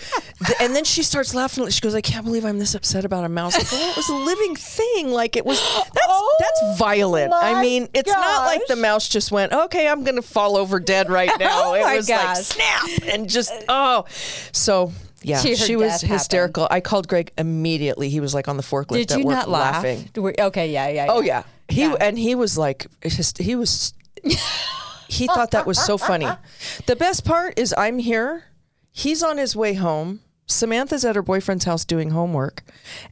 th- 0.47 0.59
and 0.61 0.75
then 0.77 0.85
she 0.85 1.03
starts 1.03 1.35
laughing. 1.35 1.69
She 1.71 1.81
goes, 1.81 1.95
"I 1.95 2.01
can't 2.01 2.25
believe 2.25 2.45
I'm 2.45 2.59
this 2.59 2.75
upset 2.75 3.05
about 3.05 3.25
a 3.25 3.29
mouse." 3.29 3.57
Go, 3.57 3.77
"Well, 3.77 3.91
it 3.91 3.97
was 3.97 4.09
a 4.09 4.15
living 4.15 4.55
thing. 4.57 5.11
Like 5.11 5.37
it 5.37 5.45
was. 5.45 5.59
That's 5.61 6.07
Oh 6.09 6.37
that's 6.39 6.79
violent. 6.79 7.33
I 7.35 7.61
mean, 7.61 7.89
it's 7.95 8.11
not 8.11 8.47
like 8.47 8.61
the 8.69 8.77
mouse 8.77 9.09
just 9.09 9.33
went, 9.33 9.53
"Okay, 9.53 9.89
I'm 9.89 10.05
gonna 10.05 10.23
fall 10.23 10.57
over 10.57 10.79
dead 10.81 11.11
right 11.11 11.31
now." 11.41 11.71
Oh 11.71 11.75
it 11.75 11.97
was 11.97 12.09
like 12.09 12.37
snap 12.37 12.89
and 13.13 13.29
just 13.29 13.53
oh, 13.69 14.05
so. 14.53 14.93
Yeah, 15.25 15.38
She 15.41 15.55
she, 15.57 15.76
was 15.76 16.00
hysterical. 16.00 16.67
I 16.71 16.81
called 16.81 17.09
Greg 17.09 17.33
immediately. 17.38 18.09
He 18.09 18.21
was 18.21 18.35
like 18.35 18.49
on 18.49 18.57
the 18.57 18.62
forklift 18.62 19.07
Did 19.07 19.11
you 19.12 19.25
not 19.25 19.49
laugh? 19.49 19.85
laughing. 19.85 20.09
Okay, 20.17 20.71
yeah, 20.73 20.88
yeah. 20.88 21.07
Oh 21.09 21.21
yeah, 21.21 21.45
he 21.69 21.83
Yeah. 21.83 21.97
and 22.00 22.19
he 22.19 22.35
was 22.35 22.59
like, 22.59 22.87
he 23.38 23.55
was. 23.57 23.95
he 25.09 25.26
thought 25.26 25.50
that 25.52 25.67
was 25.67 25.79
so 25.83 25.99
funny. 25.99 26.29
The 26.87 26.97
best 26.97 27.25
part 27.25 27.59
is 27.59 27.75
I'm 27.76 27.99
here. 27.99 28.45
He's 28.91 29.23
on 29.23 29.38
his 29.38 29.57
way 29.57 29.75
home. 29.75 30.21
Samantha's 30.47 31.05
at 31.05 31.17
her 31.17 31.23
boyfriend's 31.23 31.64
house 31.64 31.85
doing 31.85 32.11
homework, 32.11 32.62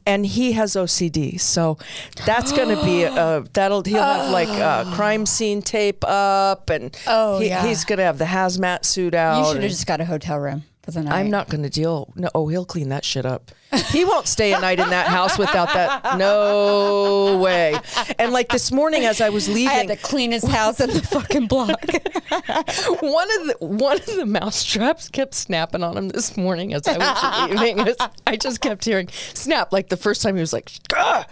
and 0.05 0.25
he 0.25 0.51
has 0.51 0.73
OCD. 0.73 1.39
So 1.39 1.77
that's 2.25 2.51
going 2.51 2.75
to 2.77 2.83
be 2.83 3.03
a 3.03 3.43
that'll 3.53 3.83
he'll 3.83 4.03
have 4.03 4.31
like 4.31 4.49
a 4.49 4.85
oh. 4.87 4.93
crime 4.95 5.25
scene 5.25 5.61
tape 5.61 6.03
up, 6.03 6.69
and 6.69 6.95
Oh, 7.07 7.39
he- 7.39 7.47
yeah. 7.47 7.65
he's 7.65 7.83
going 7.85 7.97
to 7.97 8.03
have 8.03 8.17
the 8.19 8.25
hazmat 8.25 8.85
suit 8.85 9.15
out. 9.15 9.39
You 9.39 9.53
should 9.53 9.63
have 9.63 9.71
just 9.71 9.87
got 9.87 10.01
a 10.01 10.05
hotel 10.05 10.37
room 10.39 10.63
for 10.83 10.91
the 10.91 11.03
night. 11.03 11.13
I'm 11.13 11.29
not 11.29 11.49
going 11.49 11.63
to 11.63 11.69
deal. 11.69 12.11
No, 12.15 12.29
oh, 12.33 12.47
he'll 12.47 12.65
clean 12.65 12.89
that 12.89 13.05
shit 13.05 13.25
up. 13.25 13.51
He 13.89 14.03
won't 14.03 14.27
stay 14.27 14.53
a 14.53 14.59
night 14.59 14.79
in 14.79 14.89
that 14.89 15.07
house 15.07 15.37
without 15.37 15.73
that. 15.73 16.17
No 16.17 17.37
way. 17.37 17.79
And 18.19 18.33
like 18.33 18.49
this 18.49 18.71
morning, 18.71 19.05
as 19.05 19.21
I 19.21 19.29
was 19.29 19.47
leaving, 19.47 19.69
I 19.69 19.73
had 19.73 19.87
the 19.87 19.97
cleanest 19.97 20.47
house 20.47 20.79
in 20.79 20.89
the 20.89 21.01
fucking 21.01 21.47
block. 21.47 21.69
one 23.01 23.27
of 23.39 23.47
the 23.47 23.55
one 23.59 23.97
of 23.97 24.05
the 24.07 24.25
mouse 24.25 24.63
traps 24.63 25.09
kept 25.09 25.35
snapping 25.35 25.83
on 25.83 25.95
him 25.97 26.09
this 26.09 26.35
morning 26.35 26.73
as 26.73 26.87
I 26.87 26.97
was 26.97 27.59
leaving. 27.59 27.95
I 28.27 28.35
just 28.35 28.59
kept 28.59 28.83
hearing 28.83 29.07
snap. 29.33 29.71
Like 29.71 29.89
the 29.89 29.97
first 29.97 30.21
time 30.21 30.35
he 30.35 30.41
was 30.41 30.53
like, 30.53 30.71
"Gah!" 30.89 31.23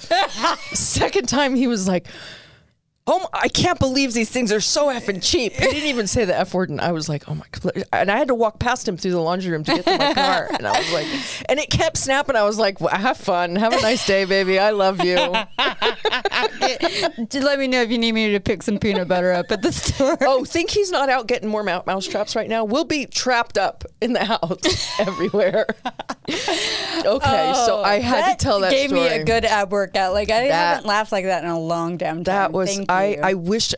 second 0.73 1.27
time 1.27 1.55
he 1.55 1.67
was 1.67 1.87
like. 1.87 2.07
Oh, 3.11 3.17
my, 3.19 3.39
I 3.41 3.47
can't 3.47 3.79
believe 3.79 4.13
these 4.13 4.29
things 4.29 4.51
are 4.51 4.61
so 4.61 4.87
effing 4.87 5.23
cheap. 5.23 5.53
He 5.53 5.65
didn't 5.65 5.89
even 5.89 6.05
say 6.05 6.25
the 6.25 6.37
F 6.37 6.53
word. 6.53 6.69
And 6.69 6.79
I 6.79 6.91
was 6.91 7.09
like, 7.09 7.27
oh 7.27 7.33
my 7.33 7.45
God. 7.51 7.83
And 7.91 8.11
I 8.11 8.17
had 8.19 8.27
to 8.27 8.35
walk 8.35 8.59
past 8.59 8.87
him 8.87 8.97
through 8.97 9.11
the 9.11 9.19
laundry 9.19 9.49
room 9.51 9.63
to 9.63 9.75
get 9.77 9.85
to 9.85 9.97
my 9.97 10.13
car. 10.13 10.47
And 10.53 10.67
I 10.67 10.77
was 10.77 10.93
like, 10.93 11.07
and 11.49 11.59
it 11.59 11.71
kept 11.71 11.97
snapping. 11.97 12.35
I 12.35 12.43
was 12.43 12.59
like, 12.59 12.79
well, 12.79 12.95
have 12.95 13.17
fun. 13.17 13.55
Have 13.55 13.73
a 13.73 13.81
nice 13.81 14.05
day, 14.05 14.25
baby. 14.25 14.59
I 14.59 14.69
love 14.69 15.03
you. 15.03 15.15
Just 17.29 17.45
let 17.45 17.57
me 17.57 17.67
know 17.67 17.81
if 17.81 17.89
you 17.89 17.97
need 17.97 18.11
me 18.11 18.31
to 18.31 18.39
pick 18.39 18.61
some 18.61 18.77
peanut 18.77 19.07
butter 19.07 19.31
up 19.31 19.51
at 19.51 19.63
the 19.63 19.71
store. 19.71 20.17
Oh, 20.21 20.45
think 20.45 20.69
he's 20.69 20.91
not 20.91 21.09
out 21.09 21.25
getting 21.27 21.49
more 21.49 21.63
mouse 21.63 22.07
traps 22.07 22.35
right 22.35 22.47
now? 22.47 22.63
We'll 22.63 22.85
be 22.85 23.07
trapped 23.07 23.57
up 23.57 23.85
in 24.01 24.13
the 24.13 24.23
house 24.23 24.89
everywhere. 24.99 25.65
okay, 26.29 27.53
so 27.55 27.77
oh, 27.77 27.83
I 27.83 27.99
had 27.99 28.37
to 28.37 28.43
tell 28.43 28.59
that 28.59 28.71
gave 28.71 28.91
me 28.91 29.07
a 29.07 29.23
good 29.23 29.45
ab 29.45 29.71
workout. 29.71 30.13
Like 30.13 30.29
I 30.29 30.47
That- 30.47 30.75
haven't 30.75 30.87
laughed 30.87 31.11
like 31.11 31.25
that 31.25 31.43
in 31.43 31.49
a 31.49 31.59
long 31.59 31.97
damn 31.97 32.17
time. 32.17 32.23
That 32.23 32.51
was 32.51 32.75
Thank 32.75 32.91
I. 32.91 32.98
you. 33.07 33.21
I 33.21 33.33
wish. 33.33 33.73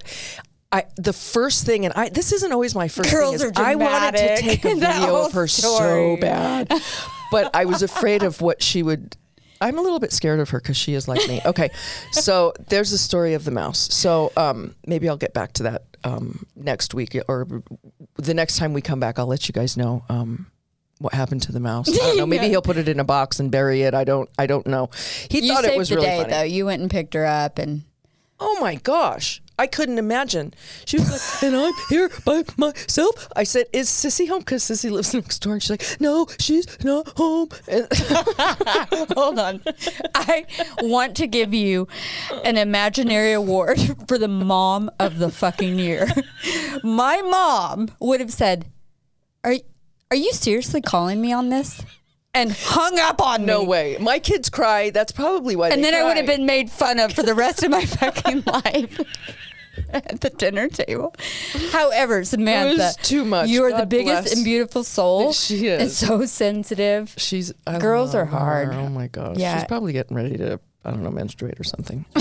I 0.72 0.86
the 0.96 1.13
first 1.13 1.66
thing, 1.66 1.86
and 1.86 1.94
I 1.96 2.10
this 2.10 2.32
isn't 2.32 2.51
always 2.51 2.75
my 2.75 2.88
first 2.88 3.12
Girls 3.12 3.42
thing. 3.42 3.51
Is 3.51 3.58
I 3.58 3.75
wanted 3.75 4.18
to 4.18 4.38
take 4.38 4.63
a 4.66 4.75
video 4.75 5.25
of 5.25 5.34
her 5.34 5.48
so 5.48 6.18
bad, 6.18 6.72
but 7.32 7.54
I 7.54 7.66
was 7.66 7.82
afraid 7.82 8.24
of 8.24 8.42
what 8.42 8.63
she 8.63 8.82
would. 8.84 9.18
I'm 9.60 9.78
a 9.78 9.82
little 9.82 10.00
bit 10.00 10.12
scared 10.12 10.40
of 10.40 10.50
her 10.51 10.60
because 10.60 10.78
she 10.78 10.94
is 10.94 11.08
like 11.08 11.28
me. 11.28 11.42
Okay, 11.46 11.70
so 12.12 12.54
there's 12.70 12.92
the 12.92 12.98
story 12.98 13.34
of 13.34 13.44
the 13.44 13.51
mouse. 13.51 13.94
So 13.94 14.32
um, 14.38 14.75
maybe 14.88 15.08
I'll 15.08 15.18
get 15.18 15.34
back 15.34 15.54
to 15.54 15.63
that 15.63 15.84
um, 16.04 16.46
next 16.56 16.94
week 16.94 17.16
or 17.28 17.48
the 18.16 18.34
next 18.34 18.58
time 18.58 18.74
we 18.74 18.82
come 18.82 19.00
back. 19.00 19.20
I'll 19.20 19.28
let 19.28 19.48
you 19.48 19.54
guys 19.54 19.78
know. 19.78 20.04
Um, 20.10 20.48
what 21.00 21.13
happened 21.13 21.42
to 21.44 21.51
the 21.51 21.60
mouse? 21.60 21.90
I 21.90 21.98
don't 21.98 22.18
know. 22.18 22.25
Maybe 22.25 22.48
he'll 22.50 22.62
put 22.62 22.78
it 22.78 22.88
in 22.88 23.00
a 23.00 23.04
box 23.04 23.40
and 23.40 23.51
bury 23.51 23.82
it. 23.82 23.94
I 23.94 24.04
don't. 24.04 24.30
I 24.38 24.46
don't 24.46 24.68
know. 24.68 24.90
He 25.30 25.42
you 25.42 25.54
thought 25.54 25.66
it 25.66 25.78
was 25.78 25.90
the 25.90 25.96
really 25.96 26.08
day 26.08 26.18
funny. 26.22 26.30
though. 26.32 26.44
You 26.44 26.66
went 26.66 26.82
and 26.82 26.92
picked 26.92 27.13
her 27.16 27.25
up, 27.25 27.58
and 27.58 27.84
Oh 28.41 28.57
my 28.60 28.75
gosh. 28.75 29.41
I 29.60 29.67
couldn't 29.67 30.00
imagine. 30.00 30.55
She 30.86 30.98
was 30.98 31.12
like, 31.12 31.43
and 31.43 31.55
I'm 31.55 31.74
here 31.88 32.10
by 32.25 32.43
myself. 32.57 33.27
I 33.36 33.43
said, 33.43 33.67
Is 33.71 33.89
Sissy 33.89 34.27
home? 34.27 34.39
Because 34.39 34.63
Sissy 34.63 34.89
lives 34.89 35.13
next 35.13 35.38
door. 35.38 35.53
And 35.53 35.62
she's 35.62 35.69
like, 35.69 36.01
No, 36.01 36.25
she's 36.39 36.65
not 36.83 37.10
home. 37.15 37.50
Hold 39.15 39.38
on, 39.38 39.62
I 40.15 40.48
want 40.81 41.15
to 41.17 41.27
give 41.27 41.53
you 41.53 41.88
an 42.43 42.57
imaginary 42.57 43.33
award 43.33 43.79
for 44.07 44.17
the 44.17 44.27
mom 44.27 44.89
of 45.00 45.19
the 45.19 45.29
fucking 45.29 45.77
year. 45.77 46.07
My 46.83 47.21
mom 47.21 47.89
would 48.00 48.19
have 48.19 48.33
said, 48.33 48.65
"Are 49.43 49.53
are 50.10 50.17
you 50.17 50.31
seriously 50.33 50.81
calling 50.81 51.21
me 51.21 51.31
on 51.31 51.50
this?" 51.50 51.83
And 52.33 52.51
hung 52.51 52.97
up 53.00 53.21
on 53.21 53.45
no 53.45 53.61
me. 53.61 53.67
way. 53.67 53.97
My 54.00 54.17
kids 54.19 54.50
cry. 54.50 54.89
That's 54.89 55.11
probably 55.11 55.55
why 55.55 55.69
And 55.69 55.83
then 55.83 55.93
I 55.93 56.03
would 56.03 56.15
have 56.17 56.25
been 56.25 56.45
made 56.45 56.69
fun 56.71 56.97
of 57.00 57.11
for 57.13 57.23
the 57.23 57.33
rest 57.33 57.61
of 57.63 57.71
my 57.71 57.83
fucking 57.85 58.43
life 58.45 59.00
at 59.89 60.21
the 60.21 60.29
dinner 60.29 60.69
table. 60.69 61.13
However, 61.71 62.23
Samantha, 62.23 62.93
too 63.03 63.25
much. 63.25 63.50
You 63.50 63.63
are 63.65 63.77
the 63.77 63.85
biggest 63.85 64.23
bless. 64.23 64.33
and 64.35 64.45
beautiful 64.45 64.83
soul. 64.85 65.33
She 65.33 65.67
is, 65.67 65.81
And 65.81 65.91
so 65.91 66.25
sensitive. 66.25 67.13
She's 67.17 67.53
I 67.67 67.79
Girls 67.79 68.15
are 68.15 68.19
love 68.23 68.29
her. 68.31 68.38
hard. 68.38 68.73
Oh 68.75 68.88
my 68.89 69.07
gosh. 69.07 69.35
Yeah. 69.38 69.57
She's 69.57 69.67
probably 69.67 69.91
getting 69.91 70.15
ready 70.15 70.38
to, 70.38 70.57
I 70.85 70.91
don't 70.91 71.03
know, 71.03 71.11
menstruate 71.11 71.59
or 71.59 71.63
something. 71.65 72.05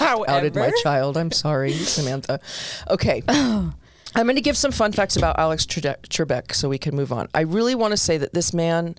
outed 0.00 0.54
my 0.54 0.70
child. 0.82 1.16
I'm 1.16 1.32
sorry, 1.32 1.72
Samantha. 1.72 2.40
Okay. 2.88 3.22
Oh. 3.32 3.72
I'm 4.12 4.26
going 4.26 4.34
to 4.34 4.42
give 4.42 4.56
some 4.56 4.72
fun 4.72 4.90
facts 4.90 5.14
about 5.16 5.38
Alex 5.38 5.64
Trebek 5.66 6.52
so 6.52 6.68
we 6.68 6.78
can 6.78 6.96
move 6.96 7.12
on. 7.12 7.28
I 7.32 7.42
really 7.42 7.76
want 7.76 7.92
to 7.92 7.96
say 7.96 8.18
that 8.18 8.34
this 8.34 8.52
man, 8.52 8.96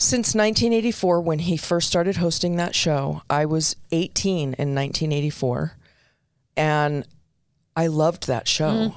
since 0.00 0.32
1984, 0.32 1.20
when 1.20 1.40
he 1.40 1.56
first 1.56 1.88
started 1.88 2.18
hosting 2.18 2.54
that 2.56 2.76
show, 2.76 3.22
I 3.28 3.44
was 3.46 3.74
18 3.90 4.54
in 4.54 4.74
1984. 4.74 5.72
And 6.56 7.04
I 7.78 7.86
loved 7.86 8.26
that 8.26 8.48
show. 8.48 8.92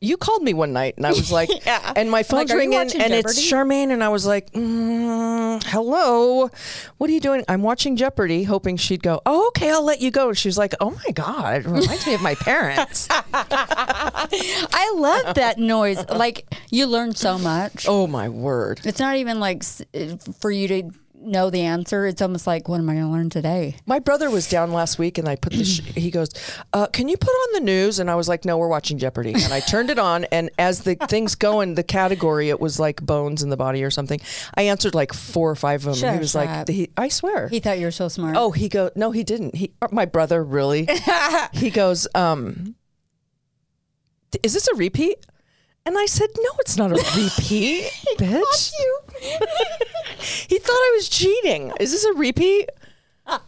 You 0.00 0.16
called 0.16 0.42
me 0.44 0.54
one 0.54 0.72
night 0.72 0.94
and 0.96 1.04
I 1.04 1.10
was 1.10 1.32
like, 1.38 1.48
Mm-hmm. 1.48 1.66
Yeah. 1.66 1.92
and 1.96 2.10
my 2.10 2.22
phone's 2.22 2.50
like, 2.50 2.58
ringing 2.58 2.78
and 2.78 3.12
it's 3.12 3.40
Charmaine. 3.50 3.90
And 3.90 4.04
I 4.04 4.08
was 4.08 4.24
like, 4.24 4.52
mm, 4.52 5.60
hello, 5.64 6.48
what 6.98 7.10
are 7.10 7.12
you 7.12 7.18
doing? 7.20 7.44
I'm 7.48 7.62
watching 7.62 7.96
Jeopardy, 7.96 8.44
hoping 8.44 8.76
she'd 8.76 9.02
go, 9.02 9.20
oh, 9.26 9.48
okay, 9.48 9.70
I'll 9.70 9.84
let 9.84 10.00
you 10.00 10.12
go. 10.12 10.32
She 10.32 10.46
was 10.46 10.56
like, 10.56 10.74
oh 10.80 10.90
my 10.90 11.10
God, 11.12 11.62
it 11.62 11.66
reminds 11.66 12.06
me 12.06 12.14
of 12.14 12.22
my 12.22 12.36
parents. 12.36 13.08
I 13.12 14.94
love 14.96 15.34
that 15.34 15.58
noise. 15.58 15.98
Like 16.08 16.46
you 16.70 16.86
learn 16.86 17.14
so 17.16 17.36
much. 17.38 17.86
oh 17.88 18.06
my 18.06 18.28
word. 18.28 18.80
It's 18.84 19.00
not 19.00 19.16
even 19.16 19.40
like 19.40 19.64
for 20.40 20.50
you 20.52 20.68
to 20.68 20.90
know 21.20 21.50
the 21.50 21.62
answer. 21.62 22.06
It's 22.06 22.22
almost 22.22 22.46
like, 22.46 22.68
what 22.68 22.78
am 22.78 22.88
I 22.88 22.94
going 22.94 23.06
to 23.06 23.10
learn 23.10 23.30
today? 23.30 23.76
My 23.86 23.98
brother 23.98 24.30
was 24.30 24.48
down 24.48 24.72
last 24.72 24.98
week 24.98 25.18
and 25.18 25.28
I 25.28 25.36
put 25.36 25.52
the, 25.52 25.64
sh- 25.64 25.80
he 25.80 26.10
goes, 26.10 26.30
uh, 26.72 26.86
can 26.86 27.08
you 27.08 27.16
put 27.16 27.30
on 27.30 27.54
the 27.54 27.60
news? 27.60 27.98
And 27.98 28.10
I 28.10 28.14
was 28.14 28.28
like, 28.28 28.44
no, 28.44 28.58
we're 28.58 28.68
watching 28.68 28.98
Jeopardy. 28.98 29.32
And 29.34 29.52
I 29.52 29.60
turned 29.60 29.90
it 29.90 29.98
on 29.98 30.24
and 30.26 30.50
as 30.58 30.80
the 30.80 30.94
things 31.08 31.34
go 31.34 31.60
in 31.60 31.74
the 31.74 31.82
category, 31.82 32.48
it 32.48 32.60
was 32.60 32.80
like 32.80 33.00
bones 33.02 33.42
in 33.42 33.50
the 33.50 33.56
body 33.56 33.84
or 33.84 33.90
something. 33.90 34.20
I 34.54 34.62
answered 34.62 34.94
like 34.94 35.12
four 35.12 35.50
or 35.50 35.56
five 35.56 35.80
of 35.80 35.92
them. 35.92 35.94
Shut 35.94 36.14
he 36.14 36.20
was 36.20 36.34
like, 36.34 36.68
he, 36.68 36.90
I 36.96 37.08
swear. 37.08 37.48
He 37.48 37.60
thought 37.60 37.78
you 37.78 37.86
were 37.86 37.90
so 37.90 38.08
smart. 38.08 38.36
Oh, 38.36 38.50
he 38.50 38.68
go 38.68 38.90
no, 38.96 39.10
he 39.10 39.24
didn't. 39.24 39.54
He 39.54 39.72
uh, 39.82 39.88
my 39.92 40.06
brother 40.06 40.42
really. 40.42 40.88
he 41.52 41.70
goes, 41.70 42.08
um, 42.14 42.74
is 44.42 44.54
this 44.54 44.68
a 44.68 44.74
repeat? 44.76 45.26
And 45.86 45.96
I 45.98 46.06
said, 46.06 46.28
no, 46.38 46.50
it's 46.58 46.76
not 46.76 46.92
a 46.92 46.94
repeat, 46.94 47.84
bitch. 48.18 48.72
He 50.20 50.58
thought 50.58 50.72
I 50.72 50.92
was 50.96 51.08
cheating. 51.08 51.72
Is 51.80 51.92
this 51.92 52.04
a 52.04 52.12
repeat? 52.14 52.68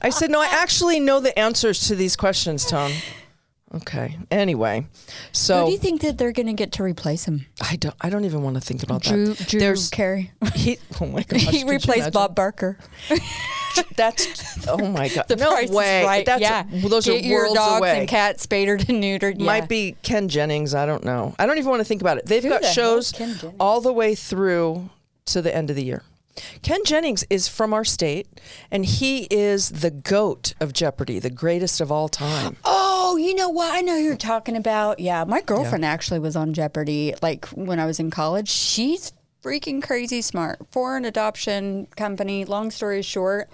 I 0.01 0.11
said, 0.11 0.31
no, 0.31 0.41
I 0.41 0.47
actually 0.47 1.01
know 1.01 1.19
the 1.19 1.37
answers 1.37 1.89
to 1.89 1.97
these 1.97 2.15
questions, 2.15 2.65
Tom. 2.65 2.93
Okay. 3.75 4.19
Anyway, 4.31 4.87
so 5.33 5.61
Who 5.61 5.67
do 5.67 5.73
you 5.73 5.79
think 5.79 6.03
that 6.03 6.19
they're 6.19 6.31
going 6.33 6.47
to 6.47 6.53
get 6.53 6.73
to 6.73 6.83
replace 6.83 7.25
him? 7.25 7.47
I 7.61 7.77
don't. 7.77 7.95
I 8.03 8.11
don't 8.11 8.27
even 8.27 8.43
want 8.43 8.57
to 8.57 8.61
think 8.61 8.83
about 8.83 9.03
Drew, 9.03 9.29
that. 9.33 9.49
Drew 9.49 9.61
There's 9.61 9.89
Carey. 9.89 10.31
he. 10.55 10.77
Oh 11.01 11.07
my 11.07 11.23
gosh. 11.29 11.41
he 11.41 11.65
replaced? 11.65 12.13
Bob 12.13 12.35
Barker. 12.37 12.77
That's. 13.97 14.69
Oh 14.69 14.77
my 14.89 15.09
god. 15.09 15.25
The 15.29 15.37
no 15.37 15.53
price 15.53 15.71
is 15.71 15.75
way. 15.75 16.05
right. 16.05 16.27
That's 16.27 16.43
yeah. 16.43 16.65
those 16.71 17.07
Get 17.07 17.25
are 17.25 17.27
your 17.27 17.41
worlds 17.45 17.55
dogs 17.55 17.79
away. 17.79 18.01
and 18.01 18.09
cats 18.09 18.47
spadered 18.47 18.87
and 18.91 19.03
neutered. 19.03 19.37
Yeah. 19.39 19.47
Might 19.47 19.69
be 19.71 19.97
Ken 20.03 20.29
Jennings. 20.29 20.75
I 20.75 20.85
don't 20.85 21.05
know. 21.05 21.35
I 21.39 21.47
don't 21.47 21.57
even 21.57 21.71
want 21.71 21.81
to 21.81 21.85
think 21.87 22.03
about 22.03 22.19
it. 22.19 22.27
They've 22.27 22.43
Who 22.43 22.51
got 22.51 22.61
the 22.63 22.69
shows 22.73 23.07
is 23.07 23.13
Ken 23.13 23.35
Jennings? 23.39 23.57
all 23.59 23.81
the 23.81 23.93
way 23.93 24.15
through 24.15 24.91
to 25.27 25.41
the 25.41 25.55
end 25.55 25.71
of 25.71 25.77
the 25.77 25.85
year. 25.85 26.03
Ken 26.63 26.81
Jennings 26.85 27.25
is 27.29 27.49
from 27.49 27.73
our 27.75 27.85
state, 27.85 28.27
and 28.71 28.85
he 28.87 29.27
is 29.31 29.69
the 29.71 29.91
goat 29.91 30.55
of 30.61 30.73
Jeopardy, 30.73 31.19
the 31.19 31.31
greatest 31.31 31.81
of 31.81 31.93
all 31.93 32.09
time. 32.09 32.57
Oh, 32.65 33.17
you 33.17 33.35
know 33.35 33.49
what? 33.49 33.75
I 33.75 33.81
know 33.81 33.97
you're 33.97 34.17
talking 34.17 34.57
about. 34.57 34.99
Yeah, 34.99 35.25
my 35.25 35.41
girlfriend 35.41 35.85
actually 35.85 36.21
was 36.21 36.37
on 36.37 36.55
Jeopardy. 36.55 37.15
Like 37.21 37.47
when 37.49 37.79
I 37.79 37.87
was 37.87 38.01
in 38.01 38.11
college, 38.11 38.49
she's 38.49 39.13
freaking 39.43 39.83
crazy 39.83 40.23
smart. 40.23 40.61
Foreign 40.71 41.05
adoption 41.05 41.87
company. 41.97 42.45
Long 42.45 42.71
story 42.71 43.03
short, 43.03 43.51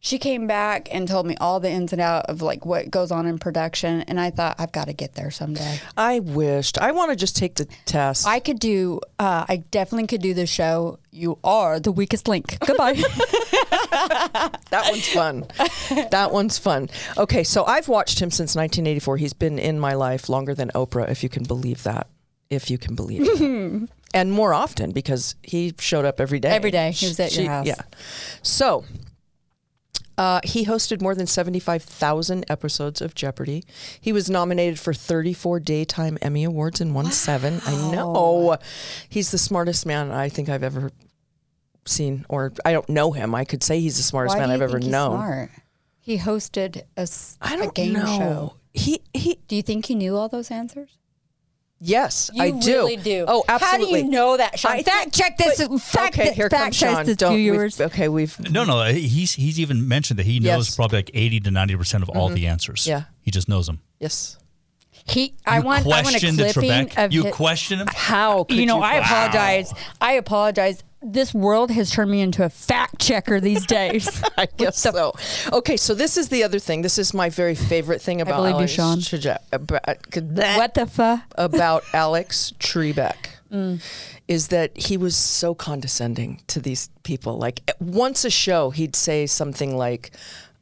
she 0.00 0.18
came 0.18 0.46
back 0.46 0.88
and 0.92 1.08
told 1.08 1.26
me 1.26 1.36
all 1.40 1.60
the 1.60 1.70
ins 1.70 1.92
and 1.92 2.00
out 2.00 2.26
of 2.26 2.40
like 2.40 2.64
what 2.64 2.90
goes 2.90 3.10
on 3.10 3.26
in 3.26 3.38
production, 3.38 4.02
and 4.02 4.20
I 4.20 4.30
thought 4.30 4.56
I've 4.58 4.72
got 4.72 4.86
to 4.86 4.92
get 4.92 5.14
there 5.14 5.30
someday. 5.30 5.80
I 5.96 6.20
wished. 6.20 6.78
I 6.78 6.92
want 6.92 7.10
to 7.10 7.16
just 7.16 7.36
take 7.36 7.56
the 7.56 7.66
test. 7.84 8.26
I 8.26 8.40
could 8.40 8.58
do. 8.58 9.00
Uh, 9.18 9.44
I 9.48 9.64
definitely 9.70 10.06
could 10.06 10.22
do 10.22 10.34
the 10.34 10.46
show. 10.46 10.98
You 11.10 11.38
are 11.42 11.80
the 11.80 11.92
weakest 11.92 12.28
link. 12.28 12.58
Goodbye. 12.60 13.02
That 14.70 14.86
one's 14.90 15.08
fun. 15.08 15.46
that 16.10 16.30
one's 16.30 16.58
fun. 16.58 16.88
Okay, 17.16 17.42
so 17.42 17.64
I've 17.64 17.88
watched 17.88 18.20
him 18.20 18.30
since 18.30 18.54
1984. 18.54 19.16
He's 19.16 19.32
been 19.32 19.58
in 19.58 19.78
my 19.80 19.94
life 19.94 20.28
longer 20.28 20.54
than 20.54 20.70
Oprah, 20.74 21.08
if 21.10 21.22
you 21.22 21.28
can 21.28 21.44
believe 21.44 21.82
that. 21.84 22.06
If 22.50 22.70
you 22.70 22.78
can 22.78 22.94
believe 22.94 23.22
it. 23.24 23.88
and 24.14 24.32
more 24.32 24.54
often 24.54 24.92
because 24.92 25.34
he 25.42 25.74
showed 25.78 26.04
up 26.04 26.20
every 26.20 26.40
day. 26.40 26.50
Every 26.50 26.70
day. 26.70 26.92
He 26.92 27.06
was 27.06 27.20
at 27.20 27.36
your 27.36 27.48
house. 27.48 27.66
Yeah. 27.66 27.80
So 28.42 28.84
uh, 30.18 30.40
he 30.42 30.66
hosted 30.66 31.00
more 31.00 31.14
than 31.14 31.26
75,000 31.28 32.44
episodes 32.50 33.00
of 33.00 33.14
Jeopardy. 33.14 33.62
He 34.00 34.12
was 34.12 34.28
nominated 34.28 34.78
for 34.78 34.92
34 34.92 35.60
Daytime 35.60 36.18
Emmy 36.20 36.42
Awards 36.44 36.80
and 36.80 36.94
won 36.94 37.12
seven. 37.12 37.60
I 37.64 37.74
know. 37.92 38.58
He's 39.08 39.30
the 39.30 39.38
smartest 39.38 39.86
man 39.86 40.10
I 40.10 40.28
think 40.28 40.48
I've 40.48 40.64
ever 40.64 40.90
seen, 41.86 42.26
or 42.28 42.52
I 42.64 42.72
don't 42.72 42.88
know 42.88 43.12
him. 43.12 43.34
I 43.34 43.44
could 43.44 43.62
say 43.62 43.80
he's 43.80 43.96
the 43.96 44.02
smartest 44.02 44.36
Why 44.36 44.40
man 44.40 44.50
I've 44.50 44.60
ever 44.60 44.80
known. 44.80 45.16
Smart? 45.16 45.50
He 46.00 46.18
hosted 46.18 46.82
a, 46.96 47.08
I 47.40 47.54
a 47.54 47.58
don't 47.58 47.74
game 47.74 47.92
know. 47.92 48.04
show. 48.06 48.54
He 48.72 49.00
he 49.14 49.38
Do 49.46 49.54
you 49.56 49.62
think 49.62 49.86
he 49.86 49.94
knew 49.94 50.16
all 50.16 50.28
those 50.28 50.50
answers? 50.50 50.98
Yes, 51.80 52.30
You 52.34 52.42
I 52.42 52.50
do. 52.50 52.70
really 52.72 52.96
do. 52.96 53.24
Oh, 53.28 53.44
absolutely. 53.48 53.86
How 53.86 54.00
do 54.00 54.04
you 54.06 54.10
know 54.10 54.36
that, 54.36 54.58
Sean? 54.58 54.72
I 54.72 54.82
fact 54.82 55.14
check 55.14 55.36
this. 55.38 55.66
but- 55.66 55.80
fact 55.80 56.18
okay, 56.18 56.32
here 56.32 56.50
fact 56.50 56.62
comes 56.64 56.78
check 56.78 56.96
Sean. 56.96 57.06
this, 57.06 57.16
Don't 57.16 57.34
we've- 57.34 57.50
okay, 57.80 58.08
we've 58.08 58.50
No, 58.50 58.64
no, 58.64 58.78
uh, 58.80 58.92
he's 58.92 59.32
he's 59.34 59.58
even 59.60 59.86
mentioned 59.88 60.18
that 60.18 60.26
he 60.26 60.40
knows 60.40 60.68
Yes. 60.68 60.76
probably 60.76 60.98
like 60.98 61.10
eighty 61.14 61.40
to 61.40 61.50
ninety 61.50 61.76
percent 61.76 62.02
of 62.02 62.08
all 62.10 62.26
mm-hmm. 62.26 62.34
the 62.36 62.46
answers. 62.46 62.86
Yeah. 62.86 63.04
he 63.22 63.30
just 63.30 63.48
knows 63.48 63.66
them. 63.66 63.80
yes. 64.00 64.36
He, 65.06 65.36
I 65.46 65.58
You 65.58 65.64
want, 65.64 65.86
I 65.86 65.88
want 65.88 66.00
a 66.00 66.10
question 66.10 66.36
the 66.36 66.52
clipping 66.52 66.70
Trebek. 66.88 67.04
of 67.06 67.12
You 67.14 67.22
his- 67.24 67.34
question 67.34 67.78
him. 67.78 67.86
How 67.94 68.44
could 68.44 68.58
you 68.58 68.66
know, 68.66 68.76
you 68.76 68.82
I 68.82 68.98
question- 68.98 69.16
apologize. 69.16 69.74
I 70.02 70.12
apologize. 70.12 70.84
This 71.00 71.32
world 71.32 71.70
has 71.70 71.90
turned 71.90 72.10
me 72.10 72.20
into 72.20 72.44
a 72.44 72.48
fact 72.48 72.98
checker 73.00 73.40
these 73.40 73.64
days. 73.66 74.22
I 74.36 74.46
guess 74.56 74.78
so. 74.78 75.14
Okay, 75.52 75.76
so 75.76 75.94
this 75.94 76.16
is 76.16 76.28
the 76.28 76.42
other 76.42 76.58
thing. 76.58 76.82
This 76.82 76.98
is 76.98 77.14
my 77.14 77.30
very 77.30 77.54
favorite 77.54 78.02
thing 78.02 78.20
about 78.20 78.36
believe 78.38 78.52
you, 78.52 78.56
Alex 78.56 78.72
Sean. 78.72 78.98
Trebek- 78.98 79.52
about, 79.52 80.56
what 80.56 80.74
the 80.74 80.86
fuck? 80.86 81.20
about 81.36 81.84
Alex 81.94 82.52
Trebek 82.58 83.14
is 84.26 84.48
that 84.48 84.76
he 84.76 84.96
was 84.96 85.16
so 85.16 85.54
condescending 85.54 86.40
to 86.48 86.60
these 86.60 86.90
people. 87.02 87.38
Like 87.38 87.70
once 87.80 88.24
a 88.24 88.30
show, 88.30 88.70
he'd 88.70 88.96
say 88.96 89.26
something 89.26 89.76
like. 89.76 90.10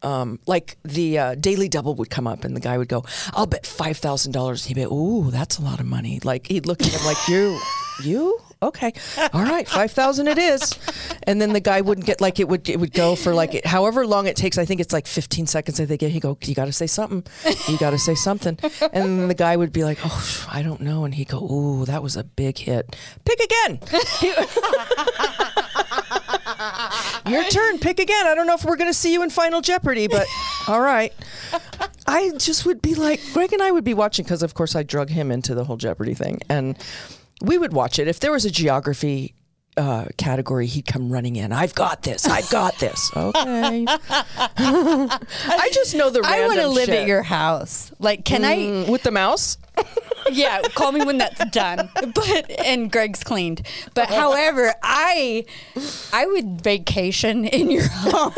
Um, 0.02 0.38
like 0.46 0.76
the 0.84 1.18
uh, 1.18 1.34
Daily 1.36 1.68
Double 1.68 1.94
would 1.94 2.10
come 2.10 2.26
up, 2.26 2.44
and 2.44 2.54
the 2.54 2.60
guy 2.60 2.76
would 2.76 2.86
go, 2.86 3.04
"I'll 3.32 3.46
bet 3.46 3.66
five 3.66 3.96
thousand 3.96 4.32
dollars." 4.32 4.66
He'd 4.66 4.74
be, 4.74 4.82
"Ooh, 4.82 5.30
that's 5.30 5.58
a 5.58 5.62
lot 5.62 5.80
of 5.80 5.86
money." 5.86 6.20
Like 6.22 6.46
he'd 6.48 6.66
look 6.66 6.82
at 6.82 6.88
him 6.88 7.04
like, 7.06 7.16
"You, 7.28 7.58
you, 8.04 8.38
okay, 8.62 8.92
all 9.32 9.42
right, 9.42 9.68
five 9.68 9.90
thousand 9.90 10.28
it 10.28 10.38
is." 10.38 10.78
And 11.24 11.40
then 11.40 11.52
the 11.52 11.60
guy 11.60 11.80
wouldn't 11.80 12.06
get 12.06 12.20
like 12.20 12.40
it 12.40 12.48
would 12.48 12.68
it 12.68 12.78
would 12.78 12.92
go 12.92 13.16
for 13.16 13.34
like 13.34 13.64
however 13.64 14.06
long 14.06 14.26
it 14.26 14.36
takes. 14.36 14.58
I 14.58 14.64
think 14.64 14.80
it's 14.80 14.92
like 14.92 15.06
fifteen 15.06 15.46
seconds. 15.46 15.80
I 15.80 15.86
think 15.86 16.00
he 16.02 16.20
go, 16.20 16.36
"You 16.42 16.54
got 16.54 16.66
to 16.66 16.72
say 16.72 16.86
something. 16.86 17.24
You 17.68 17.78
got 17.78 17.90
to 17.90 17.98
say 17.98 18.14
something." 18.14 18.58
And 18.92 19.04
then 19.20 19.28
the 19.28 19.34
guy 19.34 19.56
would 19.56 19.72
be 19.72 19.84
like, 19.84 19.98
"Oh, 20.04 20.46
I 20.50 20.62
don't 20.62 20.80
know," 20.80 21.04
and 21.04 21.14
he'd 21.14 21.28
go, 21.28 21.38
"Ooh, 21.38 21.84
that 21.86 22.02
was 22.02 22.16
a 22.16 22.24
big 22.24 22.58
hit. 22.58 22.96
Pick 23.24 23.40
again." 23.40 23.80
Your 27.26 27.44
turn. 27.44 27.78
Pick 27.78 27.98
again. 27.98 28.26
I 28.26 28.34
don't 28.34 28.46
know 28.46 28.54
if 28.54 28.64
we're 28.64 28.76
going 28.76 28.90
to 28.90 28.94
see 28.94 29.12
you 29.12 29.22
in 29.22 29.30
Final 29.30 29.60
Jeopardy, 29.60 30.06
but 30.06 30.26
all 30.68 30.80
right. 30.80 31.12
I 32.06 32.30
just 32.38 32.64
would 32.66 32.80
be 32.80 32.94
like, 32.94 33.20
Greg 33.32 33.52
and 33.52 33.62
I 33.62 33.72
would 33.72 33.84
be 33.84 33.94
watching 33.94 34.24
because, 34.24 34.42
of 34.42 34.54
course, 34.54 34.76
I 34.76 34.82
drug 34.84 35.10
him 35.10 35.30
into 35.32 35.54
the 35.54 35.64
whole 35.64 35.76
Jeopardy 35.76 36.14
thing, 36.14 36.40
and 36.48 36.76
we 37.42 37.58
would 37.58 37.72
watch 37.72 37.98
it. 37.98 38.08
If 38.08 38.20
there 38.20 38.32
was 38.32 38.44
a 38.44 38.50
geography 38.50 39.34
uh, 39.76 40.06
category, 40.16 40.66
he'd 40.66 40.86
come 40.86 41.12
running 41.12 41.36
in. 41.36 41.52
I've 41.52 41.74
got 41.74 42.02
this. 42.02 42.26
I've 42.26 42.48
got 42.50 42.78
this. 42.78 43.10
Okay. 43.16 43.84
I 44.58 45.70
just 45.72 45.94
know 45.94 46.08
the 46.10 46.22
I 46.24 46.46
want 46.46 46.60
to 46.60 46.68
live 46.68 46.86
shit. 46.86 47.02
at 47.02 47.06
your 47.06 47.22
house. 47.22 47.92
Like, 47.98 48.24
can 48.24 48.42
Mm, 48.42 48.88
with 48.88 49.02
the 49.02 49.10
mouse. 49.10 49.58
Yeah, 50.32 50.60
call 50.74 50.90
me 50.90 51.04
when 51.04 51.18
that's 51.18 51.44
done. 51.50 51.88
But 51.94 52.50
and 52.66 52.90
Greg's 52.90 53.22
cleaned. 53.22 53.64
But 53.94 54.08
however, 54.08 54.74
I 54.82 55.44
I 56.12 56.26
would 56.26 56.60
vacation 56.62 57.44
in 57.44 57.70
your 57.70 57.86
home. 57.88 58.32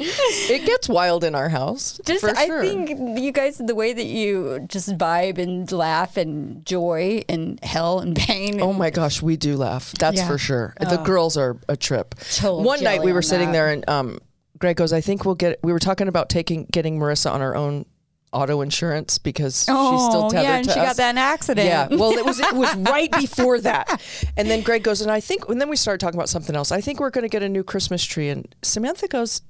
It 0.50 0.64
gets 0.66 0.88
wild 0.88 1.22
in 1.24 1.34
our 1.34 1.48
house. 1.48 2.00
Just 2.04 2.20
for 2.22 2.30
I 2.30 2.48
think 2.60 3.18
you 3.18 3.30
guys 3.32 3.58
the 3.58 3.74
way 3.74 3.92
that 3.92 4.06
you 4.06 4.66
just 4.68 4.88
vibe 4.98 5.38
and 5.38 5.70
laugh 5.70 6.16
and 6.16 6.64
joy 6.66 7.22
and 7.28 7.62
hell 7.62 8.00
and 8.00 8.16
pain. 8.16 8.60
Oh 8.60 8.72
my 8.72 8.90
gosh, 8.90 9.22
we 9.22 9.36
do 9.36 9.56
laugh. 9.56 9.92
That's 9.98 10.16
Yeah. 10.18 10.26
for 10.28 10.38
sure. 10.38 10.74
The 10.80 10.96
girls 10.98 11.36
are 11.36 11.56
a 11.68 11.76
trip. 11.76 12.14
Total 12.34 12.62
One 12.62 12.82
night 12.82 13.02
we 13.02 13.12
were 13.12 13.18
on 13.18 13.22
sitting 13.22 13.48
that. 13.48 13.52
there 13.52 13.68
and 13.70 13.88
um, 13.88 14.18
Greg 14.58 14.76
goes, 14.76 14.92
I 14.92 15.00
think 15.00 15.24
we'll 15.24 15.34
get, 15.36 15.58
we 15.62 15.72
were 15.72 15.78
talking 15.78 16.08
about 16.08 16.28
taking, 16.28 16.66
getting 16.72 16.98
Marissa 16.98 17.30
on 17.32 17.40
our 17.40 17.54
own 17.56 17.86
auto 18.32 18.60
insurance 18.60 19.18
because 19.18 19.56
she's 19.56 19.64
still 19.64 20.26
Oh, 20.26 20.30
tethered 20.30 20.44
yeah, 20.44 20.56
and 20.56 20.64
to 20.66 20.72
she 20.72 20.78
us. 20.80 20.86
got 20.86 20.96
that 20.98 21.10
in 21.10 21.18
accident. 21.18 21.66
Yeah, 21.66 21.88
well, 21.88 22.12
it 22.12 22.24
was 22.24 22.38
it 22.38 22.52
was 22.54 22.72
right 22.76 23.10
before 23.10 23.58
that, 23.62 24.00
and 24.36 24.48
then 24.48 24.60
Greg 24.62 24.84
goes, 24.84 25.00
and 25.00 25.10
I 25.10 25.18
think, 25.18 25.48
and 25.48 25.60
then 25.60 25.68
we 25.68 25.74
started 25.74 25.98
talking 25.98 26.16
about 26.16 26.28
something 26.28 26.54
else. 26.54 26.70
I 26.70 26.80
think 26.80 27.00
we're 27.00 27.10
going 27.10 27.22
to 27.24 27.28
get 27.28 27.42
a 27.42 27.48
new 27.48 27.64
Christmas 27.64 28.04
tree, 28.04 28.28
and 28.28 28.46
Samantha 28.62 29.08
goes, 29.08 29.40
"W- 29.40 29.49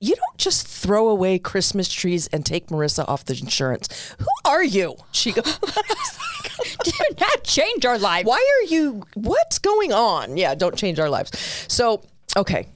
"You 0.00 0.14
don't 0.14 0.38
just 0.38 0.66
throw 0.66 1.08
away 1.08 1.38
Christmas 1.38 1.92
trees 1.92 2.26
and 2.28 2.44
take 2.44 2.68
Marissa 2.68 3.08
off 3.08 3.24
the 3.24 3.38
insurance. 3.38 4.14
Who 4.18 4.26
are 4.50 4.64
you?" 4.64 4.96
She 5.12 5.32
goes, 5.32 5.58
Do 6.84 6.92
not 7.20 7.44
change 7.44 7.84
our 7.86 7.98
lives. 7.98 8.26
Why 8.26 8.36
are 8.60 8.66
you? 8.66 9.02
What's 9.14 9.58
going 9.58 9.92
on? 9.92 10.36
Yeah, 10.36 10.54
don't 10.54 10.76
change 10.76 10.98
our 10.98 11.08
lives. 11.08 11.30
So, 11.68 12.02
okay, 12.36 12.68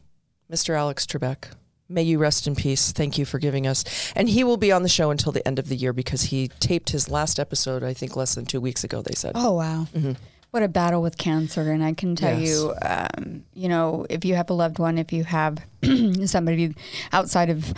Mr. 0.51 0.77
Alex 0.77 1.07
Trebek, 1.07 1.51
may 1.89 2.03
you 2.03 2.19
rest 2.19 2.47
in 2.47 2.55
peace. 2.55 2.93
Thank 2.93 3.19
you 3.19 3.25
for 3.25 3.39
giving 3.39 3.67
us, 3.67 4.13
and 4.15 4.29
he 4.29 4.45
will 4.45 4.57
be 4.57 4.73
on 4.73 4.83
the 4.83 4.89
show 4.89 5.11
until 5.11 5.33
the 5.33 5.47
end 5.47 5.59
of 5.59 5.69
the 5.69 5.77
year 5.77 5.93
because 5.93 6.23
he 6.23 6.49
taped 6.61 6.91
his 6.91 7.11
last 7.11 7.39
episode. 7.39 7.83
I 7.83 7.95
think 7.95 8.17
less 8.17 8.35
than 8.35 8.47
two 8.47 8.61
weeks 8.61 8.85
ago. 8.85 9.03
They 9.03 9.15
said. 9.15 9.33
Oh 9.35 9.55
wow. 9.55 9.87
Mm-hmm. 9.95 10.13
What 10.51 10.63
a 10.63 10.69
battle 10.69 11.03
with 11.03 11.19
cancer. 11.19 11.71
And 11.71 11.85
I 11.85 11.93
can 11.93 12.17
tell. 12.17 12.39
Yes. 12.39 12.49
you, 12.49 12.75
um, 12.83 13.45
you 13.55 13.69
know, 13.69 14.07
if 14.09 14.25
you 14.25 14.35
have 14.35 14.49
a 14.51 14.55
loved 14.55 14.79
one, 14.79 14.99
if 14.99 15.13
you 15.13 15.25
have 15.25 15.59
somebody 16.25 16.75
outside 17.13 17.51
of 17.51 17.73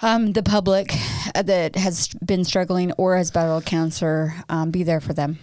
um, 0.00 0.32
the 0.32 0.42
public 0.42 0.92
uh, 1.34 1.42
that 1.42 1.76
has 1.76 2.08
been 2.24 2.44
struggling 2.44 2.92
or 2.92 3.16
has 3.16 3.30
battled 3.30 3.66
cancer, 3.66 4.34
um, 4.48 4.70
be 4.70 4.82
there 4.82 5.00
for 5.00 5.12
them. 5.12 5.38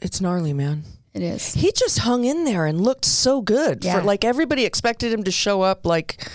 It's 0.00 0.20
gnarly, 0.20 0.52
man. 0.52 0.84
It 1.12 1.22
is. 1.22 1.54
He 1.54 1.72
just 1.72 2.00
hung 2.00 2.24
in 2.24 2.44
there 2.44 2.66
and 2.66 2.80
looked 2.80 3.04
so 3.04 3.40
good. 3.40 3.84
Yeah. 3.84 3.98
For 3.98 4.06
like 4.06 4.24
everybody 4.24 4.64
expected 4.64 5.12
him 5.12 5.24
to 5.24 5.32
show 5.32 5.62
up 5.62 5.84
like 5.84 6.28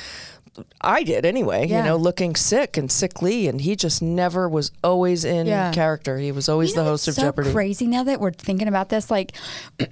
I 0.81 1.03
did 1.03 1.25
anyway, 1.25 1.67
Yeah. 1.67 1.79
you 1.79 1.83
know, 1.85 1.97
looking 1.97 2.35
sick 2.35 2.77
and 2.77 2.91
sickly 2.91 3.47
and 3.47 3.59
he 3.59 3.75
just 3.75 4.01
never 4.01 4.47
was 4.47 4.71
always 4.83 5.25
in 5.25 5.47
Yeah. 5.47 5.71
character. 5.71 6.17
He 6.17 6.31
was 6.31 6.47
always 6.47 6.69
You 6.71 6.77
know 6.77 6.83
the 6.85 6.89
host 6.91 7.07
of 7.07 7.15
so 7.15 7.21
Jeopardy. 7.23 7.51
crazy 7.51 7.87
now 7.87 8.03
that 8.03 8.19
we're 8.21 8.31
thinking 8.31 8.67
about 8.67 8.89
this. 8.89 9.11
Like 9.11 9.33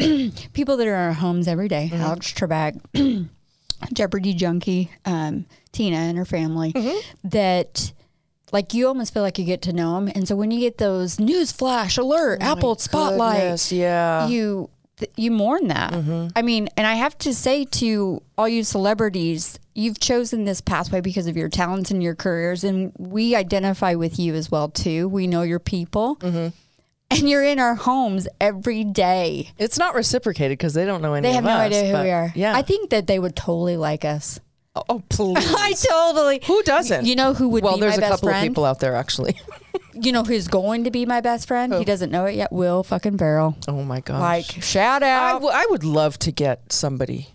people 0.54 0.78
that 0.78 0.88
are 0.88 0.93
in 0.95 0.99
our 1.08 1.13
homes 1.13 1.47
every 1.47 1.67
day, 1.67 1.89
Mm-hmm. 1.91 2.02
Alex 2.04 2.32
Trebek, 2.34 2.80
Jeopardy 3.93 4.34
junkie, 4.34 4.89
um, 5.06 5.45
Tina 5.71 5.97
and 5.97 6.17
her 6.17 6.26
family, 6.26 6.71
Mm-hmm. 6.73 7.28
that 7.30 7.91
like 8.52 8.73
you 8.73 8.88
almost 8.88 9.13
feel 9.13 9.23
like 9.23 9.39
you 9.39 9.45
get 9.45 9.63
to 9.63 9.73
know 9.73 9.95
them. 9.95 10.08
And 10.13 10.28
so 10.28 10.36
when 10.36 10.52
you 10.52 10.60
get 10.60 10.78
those 10.78 11.19
news 11.19 11.52
flash 11.52 11.97
alert, 11.97 12.41
Apple 12.41 12.76
Spotlight, 12.78 13.38
Oh 13.38 13.41
Goodness, 13.41 13.71
yeah. 13.71 14.28
you 14.28 14.69
th- 14.97 15.12
you 15.15 15.32
mourn 15.32 15.67
that. 15.67 15.93
Mm-hmm. 15.93 16.27
I 16.36 16.41
mean, 16.41 16.69
and 16.77 16.86
I 16.88 16.93
have 16.95 17.17
to 17.19 17.34
say 17.34 17.65
to 17.65 18.21
all 18.38 18.47
you 18.47 18.63
celebrities, 18.63 19.60
you've 19.75 19.99
chosen 19.99 20.45
this 20.45 20.62
pathway 20.62 21.01
because 21.01 21.27
of 21.27 21.36
your 21.38 21.49
talents 21.49 21.91
and 21.91 22.01
your 22.03 22.15
careers, 22.15 22.63
and 22.63 22.91
we 22.97 23.36
identify 23.36 23.95
with 23.95 24.19
you 24.19 24.34
as 24.36 24.49
well 24.51 24.69
too. 24.69 25.08
We 25.10 25.27
know 25.27 25.41
your 25.43 25.60
people, 25.60 26.17
Mm-hmm. 26.17 26.47
and 27.12 27.29
you're 27.29 27.43
in 27.43 27.60
our 27.60 27.75
homes 27.75 28.27
every 28.41 28.84
day. 28.84 29.51
It's 29.58 29.77
not 29.77 29.93
reciprocated 29.95 30.58
because 30.58 30.73
they 30.73 30.86
don't 30.86 31.01
know 31.01 31.13
any 31.13 31.27
They 31.27 31.34
have 31.34 31.43
no 31.43 31.51
us, 31.51 31.60
idea 31.73 31.95
who 31.95 32.03
we 32.03 32.10
are. 32.12 32.32
Yeah. 32.36 32.56
I 32.56 32.62
think 32.63 32.89
that 32.91 33.08
they 33.08 33.19
would 33.19 33.36
totally 33.36 33.77
like 33.77 34.03
us. 34.06 34.39
oh, 34.75 35.03
please. 35.10 35.38
I 35.56 35.73
totally. 35.73 36.39
Who 36.45 36.63
doesn't? 36.63 37.06
You 37.06 37.15
know 37.15 37.34
who 37.36 37.49
would 37.49 37.63
well, 37.63 37.77
there's 37.77 37.97
a 37.97 38.01
couple 38.01 38.29
friend? 38.29 38.45
of 38.45 38.49
people 38.51 38.65
out 38.65 38.79
there 38.79 38.95
actually. 38.95 39.39
You 39.94 40.12
know 40.12 40.24
who's 40.24 40.48
going 40.48 40.84
to 40.86 40.92
be 40.92 41.06
my 41.06 41.22
best 41.22 41.48
friend? 41.48 41.74
He 41.74 41.86
doesn't 41.86 42.12
know 42.12 42.26
it 42.26 42.36
yet. 42.36 42.52
Will 42.52 42.84
fucking 42.84 43.18
Ferrell. 43.18 43.56
oh 43.68 43.84
my 43.84 44.02
gosh. 44.02 44.20
Like 44.22 44.64
shout 44.64 45.04
out. 45.04 45.34
w- 45.34 45.52
I 45.54 45.66
would 45.70 45.84
love 45.84 46.18
to 46.20 46.32
get 46.32 46.72
somebody, 46.74 47.30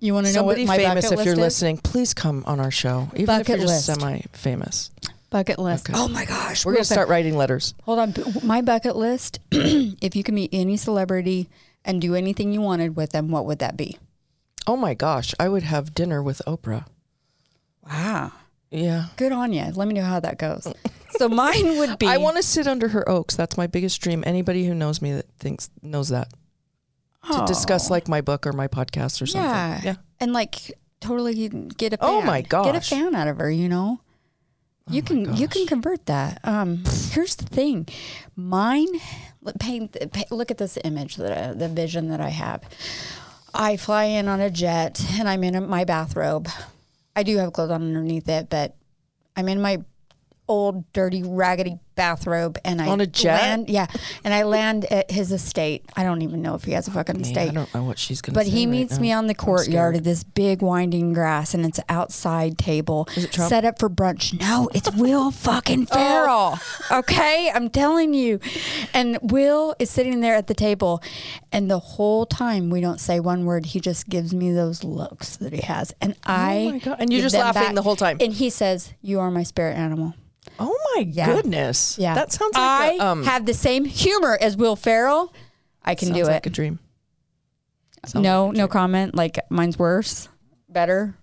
you 0.00 0.14
want 0.14 0.26
to 0.28 0.32
know 0.32 0.42
what 0.44 0.56
somebody 0.56 0.66
my 0.66 0.76
famous 0.76 1.04
bucket 1.06 1.18
if 1.20 1.24
you're 1.24 1.34
is? 1.34 1.40
listening. 1.40 1.78
Please 1.78 2.14
come 2.14 2.44
on 2.46 2.60
our 2.60 2.70
show, 2.70 3.08
even 3.16 3.40
if 3.40 3.48
you're 3.48 3.58
just 3.58 3.86
semi-famous. 3.86 4.90
Bucket 5.30 5.58
list. 5.58 5.90
Okay. 5.90 5.98
Oh 5.98 6.08
my 6.08 6.24
gosh. 6.24 6.64
We're 6.64 6.72
gonna 6.72 6.78
quick. 6.80 6.86
start 6.86 7.08
writing 7.08 7.36
letters. 7.36 7.74
Hold 7.82 7.98
on. 7.98 8.14
My 8.42 8.62
bucket 8.62 8.96
list, 8.96 9.40
if 9.50 10.16
you 10.16 10.22
could 10.24 10.34
meet 10.34 10.50
any 10.52 10.76
celebrity 10.76 11.48
and 11.84 12.00
do 12.00 12.14
anything 12.14 12.52
you 12.52 12.60
wanted 12.62 12.96
with 12.96 13.10
them, 13.10 13.28
what 13.28 13.44
would 13.44 13.58
that 13.58 13.76
be? 13.76 13.98
Oh 14.66 14.76
my 14.76 14.94
gosh, 14.94 15.34
I 15.38 15.48
would 15.48 15.64
have 15.64 15.94
dinner 15.94 16.22
with 16.22 16.40
Oprah. 16.46 16.86
Wow. 17.86 18.32
Yeah. 18.70 19.06
Good 19.16 19.32
on 19.32 19.52
you. 19.52 19.64
Let 19.74 19.88
me 19.88 19.94
know 19.94 20.04
how 20.04 20.20
that 20.20 20.38
goes. 20.38 20.66
So 21.10 21.28
mine 21.28 21.78
would 21.78 21.98
be 21.98 22.06
I 22.08 22.18
want 22.18 22.36
to 22.36 22.42
sit 22.42 22.66
under 22.66 22.88
her 22.88 23.08
oaks. 23.08 23.34
That's 23.34 23.56
my 23.56 23.66
biggest 23.66 24.00
dream. 24.00 24.22
Anybody 24.26 24.66
who 24.66 24.74
knows 24.74 25.00
me 25.00 25.12
that 25.12 25.26
thinks 25.38 25.70
knows 25.82 26.10
that 26.10 26.28
to 27.32 27.44
discuss 27.46 27.90
like 27.90 28.08
my 28.08 28.20
book 28.20 28.46
or 28.46 28.52
my 28.52 28.68
podcast 28.68 29.20
or 29.22 29.26
something. 29.26 29.50
Yeah. 29.50 29.80
Yeah. 29.82 29.94
and 30.20 30.32
like 30.32 30.72
totally 31.00 31.48
get 31.48 31.92
a 31.92 31.96
fan. 31.96 32.08
Oh 32.08 32.22
my 32.22 32.42
Get 32.42 32.74
a 32.74 32.80
fan 32.80 33.14
out 33.14 33.28
of 33.28 33.38
her, 33.38 33.50
you 33.50 33.68
know? 33.68 34.00
You 34.90 35.02
can 35.02 35.36
you 35.36 35.48
can 35.48 35.66
convert 35.66 36.06
that. 36.06 36.40
Um, 36.44 36.84
here's 37.10 37.36
the 37.36 37.44
thing, 37.44 37.88
mine. 38.36 38.88
Look, 39.42 39.58
paint, 39.58 39.96
look 40.30 40.50
at 40.50 40.58
this 40.58 40.78
image 40.82 41.16
that 41.16 41.50
I, 41.50 41.52
the 41.52 41.68
vision 41.68 42.08
that 42.08 42.20
I 42.20 42.30
have. 42.30 42.62
I 43.54 43.76
fly 43.76 44.04
in 44.04 44.28
on 44.28 44.40
a 44.40 44.50
jet 44.50 45.02
and 45.18 45.28
I'm 45.28 45.44
in 45.44 45.68
my 45.68 45.84
bathrobe. 45.84 46.48
I 47.18 47.24
do 47.24 47.36
have 47.38 47.52
clothes 47.52 47.72
on 47.72 47.82
underneath 47.82 48.28
it, 48.28 48.48
but 48.48 48.76
I'm 49.36 49.48
in 49.48 49.60
my 49.60 49.78
old, 50.46 50.84
dirty, 50.92 51.24
raggedy 51.24 51.80
bathrobe, 51.98 52.58
and 52.64 52.80
I 52.80 52.86
On 52.88 53.00
a 53.00 53.06
jet? 53.06 53.42
Land, 53.42 53.68
yeah, 53.68 53.86
and 54.24 54.32
I 54.32 54.44
land 54.44 54.86
at 54.86 55.10
his 55.10 55.32
estate. 55.32 55.84
I 55.96 56.04
don't 56.04 56.22
even 56.22 56.40
know 56.40 56.54
if 56.54 56.64
he 56.64 56.72
has 56.72 56.88
a 56.88 56.92
fucking 56.92 57.16
Man, 57.16 57.24
estate. 57.24 57.50
I 57.50 57.52
don't 57.52 57.74
know 57.74 57.82
what 57.82 57.98
she's 57.98 58.22
gonna 58.22 58.34
But 58.34 58.46
say 58.46 58.52
he 58.52 58.66
meets 58.66 58.98
me 59.00 59.12
on 59.12 59.26
the 59.26 59.34
courtyard 59.34 59.96
of 59.96 60.04
this 60.04 60.22
big 60.22 60.62
winding 60.62 61.12
grass, 61.12 61.52
and 61.52 61.66
it's 61.66 61.80
outside 61.88 62.56
table 62.56 63.08
Is 63.16 63.24
it 63.24 63.32
Trump? 63.32 63.50
set 63.50 63.64
up 63.64 63.78
for 63.78 63.90
brunch. 63.90 64.38
No, 64.40 64.70
it's 64.72 64.90
Will 64.94 65.30
fucking 65.32 65.88
oh. 65.90 65.94
Ferrell. 65.94 66.58
Okay, 67.00 67.50
I'm 67.52 67.68
telling 67.68 68.14
you. 68.14 68.38
And 68.94 69.18
Will 69.20 69.74
is 69.78 69.90
sitting 69.90 70.20
there 70.20 70.36
at 70.36 70.46
the 70.46 70.54
table, 70.54 71.02
and 71.52 71.68
the 71.70 71.80
whole 71.80 72.24
time 72.24 72.70
we 72.70 72.80
don't 72.80 73.00
say 73.00 73.18
one 73.18 73.44
word. 73.44 73.66
He 73.66 73.80
just 73.80 74.08
gives 74.08 74.32
me 74.32 74.52
those 74.52 74.84
looks 74.84 75.36
that 75.38 75.52
he 75.52 75.62
has, 75.62 75.92
and 76.00 76.14
oh 76.14 76.32
I. 76.32 76.66
Oh 76.68 76.70
my 76.70 76.78
God. 76.78 76.96
And 77.00 77.12
you're 77.12 77.22
just 77.22 77.34
laughing 77.34 77.62
back. 77.62 77.74
the 77.74 77.82
whole 77.82 77.96
time. 77.96 78.18
And 78.20 78.32
he 78.32 78.50
says, 78.50 78.92
"You 79.02 79.18
are 79.18 79.30
my 79.32 79.42
spirit 79.42 79.76
animal." 79.76 80.14
Oh 80.60 80.76
my 80.94 81.04
goodness. 81.04 81.87
Yeah, 81.96 82.14
That 82.14 82.32
sounds 82.32 82.52
I 82.56 82.88
like 82.90 83.00
a, 83.00 83.06
um, 83.06 83.22
have 83.24 83.46
the 83.46 83.54
same 83.54 83.84
humor 83.84 84.36
as 84.40 84.56
Will 84.56 84.76
Ferrell. 84.76 85.32
I 85.84 85.94
can 85.94 86.08
sounds 86.08 86.18
do 86.18 86.24
like 86.26 86.44
it. 86.44 86.50
a 86.50 86.50
dream. 86.50 86.80
no, 88.14 88.50
no 88.50 88.66
comment. 88.68 89.14
Like 89.14 89.38
mine's 89.48 89.78
worse, 89.78 90.28
better. 90.68 91.14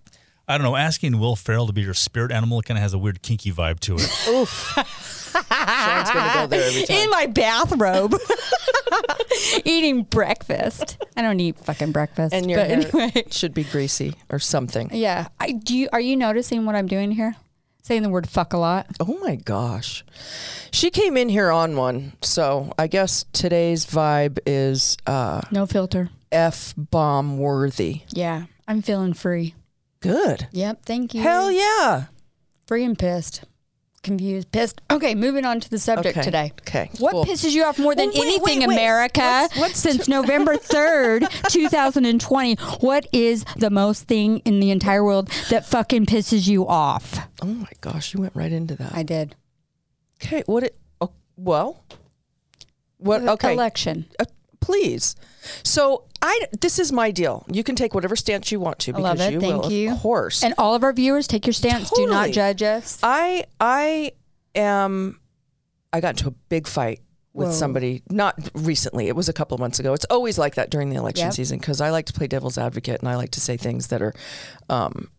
I 0.48 0.58
don't 0.58 0.64
know. 0.64 0.76
Asking 0.76 1.20
Will 1.20 1.36
Ferrell 1.36 1.68
to 1.68 1.74
be 1.74 1.82
your 1.82 1.94
spirit 1.96 2.32
animal 2.32 2.62
kind 2.62 2.78
of 2.78 2.82
has 2.84 2.94
a 2.94 2.98
weird 3.00 3.22
kinky 3.22 3.52
vibe 3.52 3.80
to 3.82 3.96
it. 3.96 4.02
Sean's 5.36 6.12
gonna 6.12 6.34
go 6.34 6.48
there 6.48 6.64
every 6.68 6.84
time. 6.86 6.98
In 6.98 7.10
my 7.10 7.26
bathrobe, 7.26 8.16
eating 9.66 10.04
breakfast. 10.04 10.98
I 11.18 11.22
don't 11.24 11.40
eat 11.40 11.58
fucking 11.60 11.92
breakfast. 11.92 12.34
and 12.34 12.50
your 12.50 12.60
but 12.60 12.68
hair 12.70 12.80
anyway. 12.80 13.24
should 13.32 13.54
be 13.54 13.64
greasy 13.64 14.14
or 14.30 14.40
something. 14.40 14.90
Yeah. 14.94 15.28
I 15.40 15.52
do. 15.54 15.76
You, 15.76 15.90
are 15.92 16.00
you 16.00 16.16
noticing 16.16 16.66
what 16.66 16.76
I'm 16.76 16.88
doing 16.88 17.12
here? 17.12 17.36
Saying 17.86 18.02
the 18.02 18.10
word 18.10 18.28
"fuck" 18.28 18.52
a 18.52 18.58
lot. 18.58 18.88
Oh 19.00 19.20
my 19.22 19.36
gosh. 19.36 20.04
She 20.72 20.90
came 20.90 21.16
in 21.18 21.30
here 21.30 21.52
on 21.52 21.76
one, 21.76 22.14
so 22.24 22.74
I 22.80 22.88
guess 22.88 23.26
today's 23.32 23.86
vibe 23.86 24.40
is 24.48 24.98
uh, 25.06 25.42
No 25.52 25.68
filter. 25.68 26.10
F 26.32 26.74
bomb 26.76 27.38
worthy. 27.38 28.02
Yeah. 28.10 28.46
I'm 28.68 28.82
feeling 28.82 29.14
free. 29.14 29.54
Good. 30.00 30.48
Yep. 30.52 30.80
Thank 30.88 31.14
you. 31.14 31.22
Hell 31.22 31.52
yeah. 31.52 32.06
Free 32.66 32.84
and 32.84 32.98
pissed. 32.98 33.44
Confused. 34.06 34.52
Pissed. 34.52 34.82
Okay. 34.92 35.16
Moving 35.16 35.46
on 35.46 35.60
to 35.60 35.70
the 35.70 35.80
subject 35.80 36.16
Okay. 36.18 36.24
today. 36.24 36.52
Okay. 36.62 36.90
What 37.00 37.12
cool. 37.12 37.26
pisses 37.26 37.54
you 37.54 37.64
off 37.66 37.80
more 37.80 37.96
than 37.96 38.10
Well, 38.14 38.22
wait, 38.22 38.28
anything, 38.28 38.60
wait, 38.60 38.68
wait. 38.70 38.76
America? 38.76 39.22
What's- 39.22 39.58
what's 39.58 39.80
since 39.88 40.08
November 40.18 40.56
3rd, 40.58 41.28
2020, 41.50 42.56
what 42.82 43.08
is 43.12 43.44
the 43.58 43.72
most 43.72 44.04
thing 44.04 44.40
in 44.46 44.60
the 44.60 44.70
entire 44.70 45.04
world 45.04 45.30
that 45.50 45.66
fucking 45.66 46.06
pisses 46.06 46.48
you 46.48 46.68
off? 46.68 47.18
Oh 47.42 47.48
my 47.48 47.68
gosh, 47.82 48.14
you 48.14 48.22
went 48.22 48.36
right 48.36 48.52
into 48.52 48.76
that. 48.76 48.94
I 48.94 49.02
did. 49.02 49.36
Okay, 50.24 50.44
what 50.46 50.64
it 50.64 50.78
oh, 51.02 51.12
well. 51.36 51.84
What 52.98 53.24
okay. 53.28 53.54
Election. 53.54 54.06
uh, 54.20 54.26
please. 54.66 55.16
So 55.64 56.04
I 56.22 56.40
this 56.60 56.80
is 56.80 56.92
my 56.92 57.12
deal. 57.12 57.46
You 57.52 57.64
can 57.64 57.76
take 57.76 57.94
whatever 57.94 58.16
stance 58.16 58.52
you 58.52 58.60
want 58.60 58.80
to 58.80 58.92
I 58.92 58.96
because 58.98 59.20
love 59.20 59.28
it. 59.30 59.34
you 59.34 59.40
Thank 59.40 59.64
will, 59.64 59.72
you. 59.72 59.92
of 59.94 60.00
course. 60.00 60.44
And 60.44 60.54
all 60.58 60.74
of 60.76 60.84
our 60.84 60.92
viewers, 60.94 61.28
take 61.28 61.46
your 61.46 61.54
stance. 61.54 61.90
Do 61.92 62.08
not 62.08 62.32
judge 62.32 62.62
us. 62.64 63.00
I 63.04 63.46
I 63.60 64.12
am 64.56 65.20
I 65.94 66.02
got 66.02 66.10
into 66.18 66.28
a 66.28 66.32
big 66.50 66.68
fight 66.68 67.00
with 67.34 67.50
Whoa. 67.50 67.54
somebody 67.54 68.02
not 68.10 68.36
recently. 68.54 69.08
It 69.08 69.16
was 69.16 69.30
a 69.30 69.34
couple 69.34 69.56
of 69.56 69.60
months 69.62 69.80
ago. 69.80 69.94
It's 69.94 70.06
always 70.06 70.38
like 70.38 70.56
that 70.56 70.70
during 70.70 70.90
the 70.90 70.96
election 70.96 71.28
Yep. 71.28 71.34
season 71.34 71.60
because 71.60 71.80
I 71.82 71.90
like 71.92 72.06
to 72.08 72.14
play 72.14 72.28
devil's 72.28 72.58
advocate 72.58 73.00
and 73.02 73.10
I 73.10 73.16
like 73.16 73.32
to 73.32 73.42
say 73.42 73.58
things 73.58 73.88
that 73.88 74.02
are 74.02 74.14
um 74.70 75.10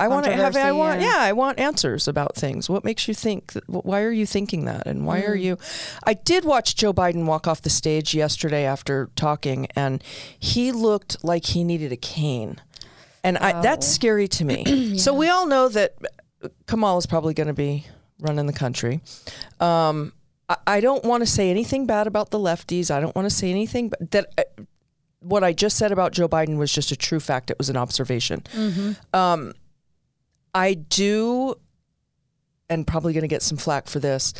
I 0.00 0.08
want 0.08 0.24
to 0.26 0.32
have 0.32 0.56
I 0.56 0.72
want 0.72 1.00
yeah. 1.00 1.16
yeah, 1.16 1.22
I 1.22 1.32
want 1.32 1.58
answers 1.58 2.08
about 2.08 2.34
things. 2.34 2.68
What 2.68 2.84
makes 2.84 3.06
you 3.06 3.14
think 3.14 3.52
why 3.66 4.00
are 4.02 4.10
you 4.10 4.26
thinking 4.26 4.64
that 4.64 4.86
and 4.86 5.06
why 5.06 5.20
Mm. 5.20 5.28
are 5.28 5.34
you 5.36 5.58
I 6.04 6.14
did 6.14 6.44
watch 6.44 6.74
Joe 6.74 6.92
Biden 6.92 7.24
walk 7.26 7.46
off 7.46 7.60
the 7.62 7.70
stage 7.70 8.14
yesterday 8.14 8.64
after 8.64 9.10
talking 9.16 9.66
and 9.76 10.02
he 10.38 10.72
looked 10.72 11.22
like 11.22 11.44
he 11.46 11.62
needed 11.64 11.92
a 11.92 11.96
cane. 11.96 12.60
And 13.22 13.36
I, 13.38 13.60
that's 13.60 13.86
Oh. 13.86 13.92
scary 13.92 14.28
to 14.28 14.44
me. 14.44 14.96
So 14.98 15.12
we 15.14 15.28
all 15.28 15.46
know 15.46 15.68
that 15.68 15.94
Kamala 16.66 16.98
is 16.98 17.06
probably 17.06 17.34
going 17.34 17.48
to 17.48 17.52
be 17.54 17.86
running 18.18 18.46
the 18.46 18.52
country. 18.54 19.00
Um, 19.60 20.12
I, 20.48 20.56
I 20.66 20.80
don't 20.80 21.04
want 21.04 21.20
to 21.22 21.26
say 21.26 21.50
anything 21.50 21.86
bad 21.86 22.06
about 22.06 22.30
the 22.30 22.38
lefties. 22.38 22.90
I 22.90 22.98
don't 23.00 23.14
want 23.14 23.28
to 23.28 23.34
say 23.34 23.50
anything, 23.50 23.90
but 23.90 24.10
that 24.10 24.26
uh, 24.38 24.42
what 25.20 25.44
I 25.44 25.52
just 25.52 25.76
said 25.76 25.92
about 25.92 26.12
Joe 26.12 26.28
Biden 26.28 26.56
was 26.56 26.72
just 26.72 26.90
a 26.92 26.96
true 26.96 27.20
fact. 27.20 27.50
It 27.50 27.58
was 27.58 27.68
an 27.68 27.76
observation. 27.76 28.42
Um, 29.12 29.52
I 30.54 30.74
do, 30.74 31.54
and 32.68 32.86
probably 32.86 33.12
going 33.12 33.22
to 33.22 33.28
get 33.28 33.42
some 33.42 33.58
flack 33.58 33.88
for 33.88 33.98
this. 33.98 34.32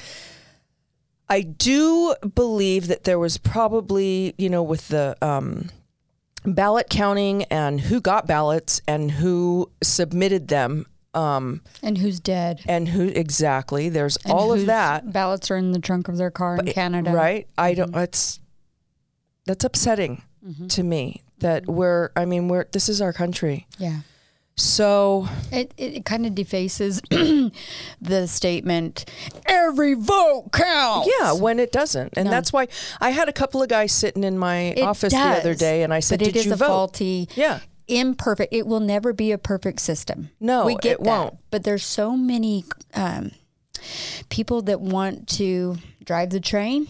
I 1.28 1.42
do 1.42 2.14
believe 2.34 2.88
that 2.88 3.04
there 3.04 3.18
was 3.18 3.38
probably, 3.38 4.34
you 4.36 4.50
know, 4.50 4.62
with 4.64 4.88
the 4.88 5.16
um, 5.22 5.70
ballot 6.44 6.88
counting 6.90 7.44
and 7.44 7.80
who 7.80 8.00
got 8.00 8.26
ballots 8.26 8.80
and 8.88 9.12
who 9.12 9.70
submitted 9.82 10.48
them 10.48 10.86
um, 11.14 11.60
And 11.82 11.98
who's 11.98 12.18
dead? 12.20 12.62
and 12.66 12.88
who 12.88 13.08
exactly. 13.08 13.88
There's 13.88 14.16
And 14.24 14.32
all 14.32 14.52
of 14.52 14.66
that, 14.66 15.12
Ballots 15.12 15.50
are 15.50 15.56
in 15.56 15.72
the 15.72 15.78
trunk 15.80 16.08
of 16.08 16.16
their 16.16 16.30
car 16.30 16.56
in 16.56 16.66
Canada. 16.66 17.12
right? 17.12 17.46
I 17.58 17.74
don't. 17.74 17.92
that's, 17.92 18.40
that's 19.46 19.64
upsetting 19.64 20.22
to 20.68 20.82
me 20.82 21.22
that 21.38 21.66
we're. 21.66 22.10
I 22.16 22.24
mean, 22.24 22.48
we're. 22.48 22.64
This 22.72 22.88
is 22.88 23.00
our 23.00 23.12
country. 23.12 23.66
Yeah. 23.78 24.00
So 24.60 25.26
It, 25.50 25.72
it, 25.76 25.94
it 25.96 26.04
kind 26.04 26.26
of 26.26 26.34
defaces 26.34 27.00
the 27.10 28.26
statement, 28.26 29.04
every 29.46 29.94
vote 29.94 30.50
counts. 30.52 31.08
yeah, 31.18 31.32
when 31.32 31.58
it 31.58 31.72
doesn't, 31.72 32.14
and 32.16 32.26
No. 32.26 32.30
that's 32.30 32.52
why 32.52 32.68
I 33.00 33.10
had 33.10 33.28
a 33.28 33.32
couple 33.32 33.62
of 33.62 33.68
guys 33.68 33.92
sitting 33.92 34.22
in 34.24 34.38
my 34.38 34.74
It 34.76 34.82
office 34.82 35.12
the 35.12 35.18
other 35.18 35.54
day, 35.54 35.82
and 35.82 35.92
I 35.94 36.00
said, 36.00 36.18
but 36.18 36.28
it 36.28 36.32
"Did 36.34 36.40
is 36.40 36.46
you 36.46 36.52
a 36.52 36.56
vote?" 36.56 36.66
faulty, 36.66 37.28
Yeah. 37.34 37.60
imperfect. 37.88 38.52
It 38.52 38.66
will 38.66 38.80
never 38.80 39.12
be 39.12 39.32
a 39.32 39.38
perfect 39.38 39.80
system. 39.80 40.30
No, 40.40 40.66
we 40.66 40.74
get 40.76 40.92
it 41.00 41.04
that. 41.04 41.08
won't. 41.10 41.34
But 41.50 41.64
there's 41.64 41.84
so 41.84 42.16
many 42.16 42.64
um, 42.94 43.32
people 44.28 44.62
that 44.62 44.80
want 44.80 45.26
to 45.38 45.76
drive 46.04 46.30
the 46.30 46.40
train, 46.40 46.86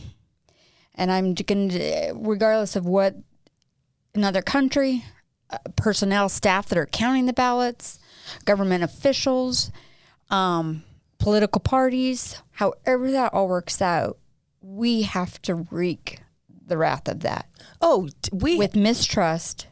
and 0.95 1.11
I'm 1.13 1.35
going 1.35 1.69
to, 1.71 2.13
regardless 2.17 2.75
of 2.77 2.85
what 2.85 3.15
another 4.15 4.43
country, 4.43 5.05
personnel, 5.77 6.29
staff 6.29 6.69
that 6.69 6.79
are 6.79 6.87
counting 6.87 7.27
the 7.27 7.33
ballots, 7.33 7.99
government 8.45 8.85
officials, 8.85 9.71
um, 10.31 10.85
political 11.19 11.61
parties, 11.61 12.41
however 12.53 13.11
that 13.11 13.33
all 13.35 13.49
works 13.49 13.83
out, 13.83 14.19
we 14.63 15.03
have 15.03 15.41
to 15.43 15.55
wreak 15.55 16.21
the 16.67 16.77
wrath 16.77 17.09
of 17.09 17.21
that 17.21 17.47
Oh, 17.81 18.09
we 18.33 18.57
with 18.59 18.77
mistrust, 18.77 19.67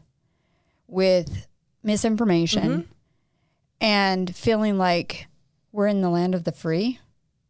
with 0.87 1.47
misinformation, 1.83 2.63
Mm-hmm. 2.69 2.91
and 3.81 4.35
feeling 4.35 4.77
like 4.77 5.27
we're 5.71 5.87
in 5.87 6.01
the 6.01 6.09
land 6.09 6.35
of 6.35 6.43
the 6.43 6.51
free. 6.51 6.99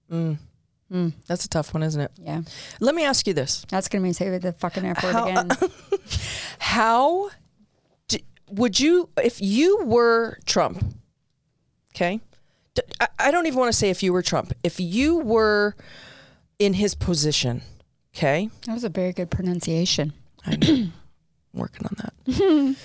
that's 0.09 1.45
a 1.45 1.49
tough 1.49 1.73
one, 1.73 1.81
isn't 1.83 2.01
it? 2.01 2.11
Yeah, 2.21 2.41
Let 2.79 2.93
me 2.95 3.05
ask 3.05 3.25
you 3.25 3.33
this: 3.33 3.65
that's 3.69 3.87
gonna 3.87 4.03
be 4.03 4.13
say 4.13 4.37
the 4.37 4.53
fucking 4.53 4.83
word 4.83 4.97
How- 4.97 5.27
again. 5.29 5.49
How 6.59 7.29
d- 7.29 7.33
would 8.51 8.79
you, 8.79 9.09
if 9.17 9.41
you 9.41 9.83
were 9.83 10.37
Trump? 10.45 10.83
Okay, 11.95 12.21
I 13.19 13.31
don't 13.31 13.45
even 13.45 13.59
want 13.59 13.71
to 13.71 13.77
say 13.77 13.89
if 13.89 14.03
you 14.03 14.13
were 14.13 14.21
Trump. 14.21 14.53
If 14.63 14.79
you 14.79 15.17
were 15.17 15.75
in 16.59 16.73
his 16.73 16.95
position, 16.95 17.61
okay, 18.15 18.49
that 18.65 18.73
was 18.73 18.83
a 18.83 18.89
very 18.89 19.13
good 19.13 19.29
pronunciation. 19.29 20.13
I 20.45 20.55
know, 20.55 20.67
I'm 20.67 20.93
working 21.53 21.85
on 21.87 21.95
that. 21.97 22.75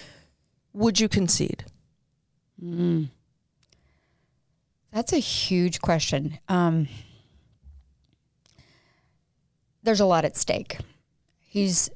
would 0.72 1.00
you 1.00 1.08
concede? 1.08 1.64
That's 4.92 5.12
a 5.12 5.18
huge 5.18 5.80
question. 5.80 6.38
Um, 6.48 6.88
there's 9.82 10.00
a 10.00 10.06
lot 10.06 10.24
at 10.24 10.36
stake. 10.36 10.78
He's 11.40 11.90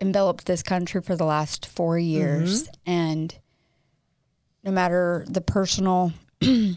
enveloped 0.00 0.46
this 0.46 0.62
country 0.62 1.00
for 1.00 1.16
the 1.16 1.24
last 1.24 1.66
four 1.66 1.98
years, 1.98 2.68
and 2.84 3.34
no 4.62 4.70
matter 4.70 5.24
the 5.28 5.40
personal 5.40 6.12
uh, 6.42 6.74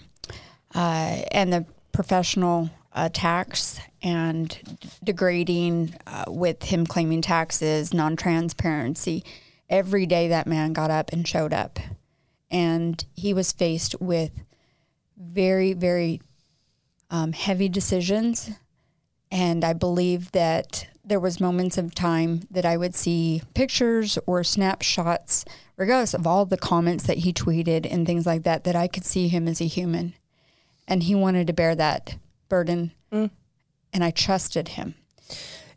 and 0.76 1.52
the 1.52 1.66
professional 1.92 2.70
attacks 2.94 3.80
and 4.02 4.78
degrading 5.04 5.94
uh, 6.08 6.26
with 6.28 6.64
him 6.64 6.86
claiming 6.86 7.22
taxes, 7.22 7.94
non 7.94 8.16
transparency, 8.16 9.24
every 9.70 10.06
day 10.06 10.30
that 10.30 10.48
man 10.48 10.74
got 10.74 10.92
up 10.92 11.12
and 11.12 11.28
showed 11.28 11.54
up. 11.54 11.80
And 12.52 13.04
he 13.16 13.34
was 13.34 13.52
faced 13.52 14.00
with 14.00 14.32
very, 15.18 15.74
very 15.74 16.22
um, 17.10 17.34
heavy 17.34 17.70
decisions. 17.70 18.50
And 19.32 19.64
I 19.64 19.74
believe 19.74 20.32
that 20.32 20.88
there 21.04 21.20
was 21.20 21.40
moments 21.40 21.78
of 21.78 21.94
time 21.94 22.42
that 22.52 22.66
I 22.66 22.78
would 22.78 22.96
see 22.96 23.42
pictures 23.54 24.18
or 24.26 24.44
snapshots, 24.44 25.46
regardless 25.76 26.14
of 26.14 26.26
all 26.26 26.46
the 26.46 26.58
comments 26.58 27.06
that 27.06 27.20
he 27.20 27.34
tweeted 27.34 27.88
and 27.92 28.06
things 28.06 28.26
like 28.26 28.44
that, 28.44 28.64
that 28.64 28.76
I 28.76 28.88
could 28.88 29.06
see 29.06 29.28
him 29.28 29.48
as 29.48 29.62
a 29.62 29.66
human. 29.66 30.14
And 30.88 31.04
he 31.04 31.16
wanted 31.16 31.48
to 31.48 31.54
bear 31.54 31.76
that 31.76 32.16
burden. 32.48 32.92
Mm. 33.12 33.30
And 33.94 34.04
I 34.04 34.12
trusted 34.12 34.70
him. 34.70 34.96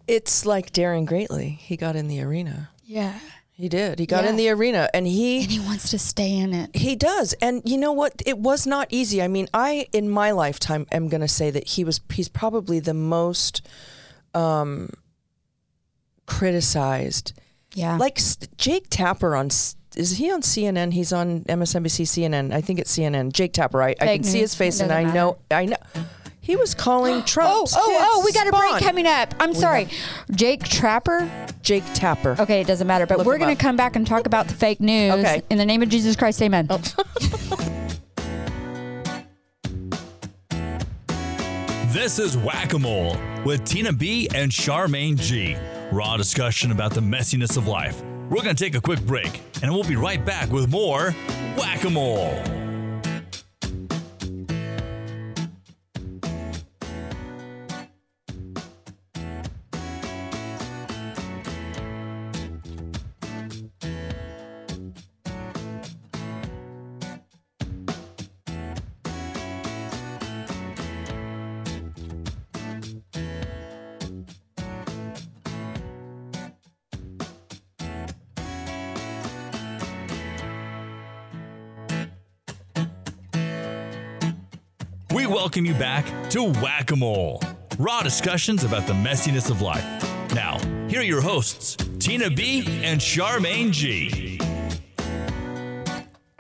It's 0.06 0.44
like 0.44 0.72
daring 0.72 1.04
greatly. 1.04 1.50
He 1.60 1.76
got 1.76 1.96
in 1.96 2.08
the 2.08 2.22
arena. 2.22 2.70
Yeah. 2.84 3.18
He 3.54 3.68
did. 3.68 3.98
He 3.98 4.06
got 4.06 4.24
Yeah. 4.24 4.30
in 4.30 4.36
the 4.36 4.48
arena, 4.48 4.88
and 4.94 5.06
he 5.06 5.42
And 5.42 5.50
he 5.50 5.60
wants 5.60 5.90
to 5.90 5.98
stay 5.98 6.36
in 6.36 6.52
it. 6.54 6.74
He 6.74 6.96
does. 6.96 7.34
And 7.34 7.62
you 7.64 7.76
know 7.78 7.92
what? 7.92 8.22
It 8.26 8.38
was 8.38 8.66
not 8.66 8.88
easy. 8.90 9.22
I 9.22 9.28
mean, 9.28 9.48
I 9.54 9.86
in 9.92 10.08
my 10.08 10.30
lifetime 10.30 10.86
am 10.90 11.08
going 11.08 11.20
to 11.20 11.28
say 11.28 11.50
that 11.50 11.68
he 11.68 11.84
was 11.84 12.00
he's 12.12 12.28
probably 12.28 12.80
the 12.80 12.94
most 12.94 13.62
um 14.34 14.88
criticized. 16.26 17.32
Yeah. 17.74 17.96
Like 17.96 18.18
Jake 18.56 18.86
Tapper 18.90 19.36
on 19.36 19.48
is 19.94 20.16
he 20.16 20.30
on 20.32 20.40
CNN? 20.40 20.92
He's 20.94 21.12
on 21.12 21.40
MSNBC 21.44 22.06
CNN. 22.06 22.52
I 22.52 22.60
think 22.62 22.78
it's 22.78 22.96
CNN. 22.96 23.32
Jake 23.32 23.52
Tapper. 23.52 23.82
I, 23.82 23.90
I 24.00 24.06
can 24.16 24.24
see 24.24 24.40
his 24.40 24.54
face 24.54 24.80
and 24.80 24.90
I 24.90 25.02
doesn't 25.02 25.14
know 25.14 25.38
I 25.50 25.66
know 25.66 25.76
he 26.42 26.56
was 26.56 26.74
calling 26.74 27.14
oh, 27.22 27.22
Trump. 27.22 27.50
Oh, 27.52 27.66
oh, 27.74 28.10
oh, 28.14 28.22
we 28.24 28.32
got 28.32 28.46
a 28.46 28.50
break 28.50 28.82
coming 28.82 29.06
up. 29.06 29.34
I'm 29.40 29.54
sorry. 29.54 29.88
Jake 30.32 30.64
Trapper? 30.64 31.30
Jake 31.62 31.84
Tapper. 31.94 32.36
Okay, 32.38 32.60
it 32.60 32.66
doesn't 32.66 32.86
matter. 32.86 33.06
But 33.06 33.18
Look 33.18 33.26
we're 33.26 33.34
him 33.34 33.40
going 33.40 33.52
up. 33.52 33.58
to 33.58 33.64
come 33.64 33.76
back 33.76 33.96
and 33.96 34.06
talk 34.06 34.26
about 34.26 34.48
the 34.48 34.54
fake 34.54 34.80
news. 34.80 35.14
Okay. 35.14 35.42
In 35.48 35.56
the 35.56 35.64
name 35.64 35.82
of 35.82 35.88
Jesus 35.88 36.16
Christ, 36.16 36.42
amen. 36.42 36.66
Oh. 36.68 36.80
This 41.92 42.18
is 42.18 42.38
Whack 42.38 42.72
a 42.72 42.78
Mole 42.78 43.18
with 43.44 43.64
Tina 43.64 43.92
B 43.92 44.26
and 44.34 44.50
Charmaine 44.50 45.14
G. 45.16 45.56
Raw 45.92 46.16
discussion 46.16 46.72
about 46.72 46.94
the 46.94 47.02
messiness 47.02 47.58
of 47.58 47.68
life. 47.68 48.02
We're 48.30 48.42
going 48.42 48.56
to 48.56 48.64
take 48.64 48.74
a 48.74 48.80
quick 48.80 49.00
break 49.02 49.40
and 49.62 49.70
we'll 49.70 49.84
be 49.84 49.96
right 49.96 50.24
back 50.24 50.50
with 50.50 50.70
more 50.70 51.14
Whack 51.56 51.84
a 51.84 51.90
Mole. 51.90 52.61
We 85.22 85.28
welcome 85.28 85.64
you 85.64 85.74
back 85.74 86.04
to 86.30 86.42
Whack 86.42 86.90
a 86.90 86.96
Mole. 86.96 87.40
Raw 87.78 88.02
discussions 88.02 88.64
about 88.64 88.88
the 88.88 88.92
messiness 88.92 89.52
of 89.52 89.62
life. 89.62 89.84
Now, 90.34 90.58
here 90.88 90.98
are 90.98 91.04
your 91.04 91.20
hosts, 91.20 91.76
Tina 92.00 92.28
B 92.28 92.64
and 92.82 93.00
Charmaine 93.00 93.70
G. 93.70 94.40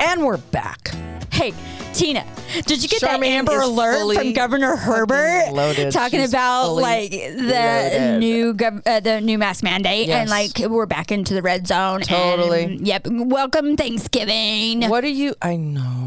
And 0.00 0.24
we're 0.26 0.38
back. 0.38 0.88
Hey, 1.30 1.54
Tina, 1.92 2.26
did 2.66 2.82
you 2.82 2.88
get 2.88 3.02
Charmaine 3.02 3.20
that 3.20 3.26
Amber 3.26 3.60
Alert 3.60 4.16
from 4.16 4.32
Governor 4.32 4.74
Herbert 4.74 5.52
loaded. 5.52 5.92
talking 5.92 6.18
She's 6.18 6.30
about 6.30 6.72
like 6.72 7.12
the 7.12 7.36
loaded. 7.36 8.18
new 8.18 8.52
gov- 8.52 8.82
uh, 8.84 8.98
the 8.98 9.20
new 9.20 9.38
mask 9.38 9.62
mandate 9.62 10.08
and 10.08 10.28
like 10.28 10.58
we're 10.58 10.86
back 10.86 11.12
into 11.12 11.34
the 11.34 11.42
red 11.42 11.68
zone? 11.68 12.00
and- 12.00 12.08
Totally. 12.08 12.80
yep. 12.82 13.06
Welcome 13.08 13.76
Thanksgiving. 13.76 14.88
What 14.88 15.04
are 15.04 15.08
you? 15.08 15.36
I 15.40 15.54
know. 15.54 16.01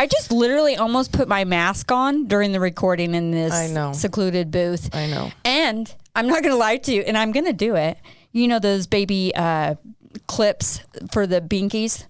I 0.00 0.06
just 0.06 0.32
literally 0.32 0.76
almost 0.76 1.12
put 1.12 1.28
my 1.28 1.44
mask 1.44 1.92
on 1.92 2.24
during 2.26 2.52
the 2.52 2.60
recording 2.60 3.14
in 3.14 3.32
this 3.32 3.52
I 3.52 3.66
know. 3.66 3.92
secluded 3.92 4.50
booth. 4.50 4.88
I 4.94 5.06
know. 5.06 5.30
And 5.44 5.94
I'm 6.16 6.26
not 6.26 6.42
going 6.42 6.54
to 6.54 6.58
lie 6.58 6.78
to 6.78 6.92
you, 6.94 7.02
and 7.02 7.18
I'm 7.18 7.32
going 7.32 7.44
to 7.44 7.52
do 7.52 7.76
it. 7.76 7.98
You 8.32 8.48
know 8.48 8.58
those 8.58 8.86
baby 8.86 9.30
uh, 9.36 9.74
clips 10.26 10.80
for 11.12 11.26
the 11.26 11.42
binkies? 11.42 12.06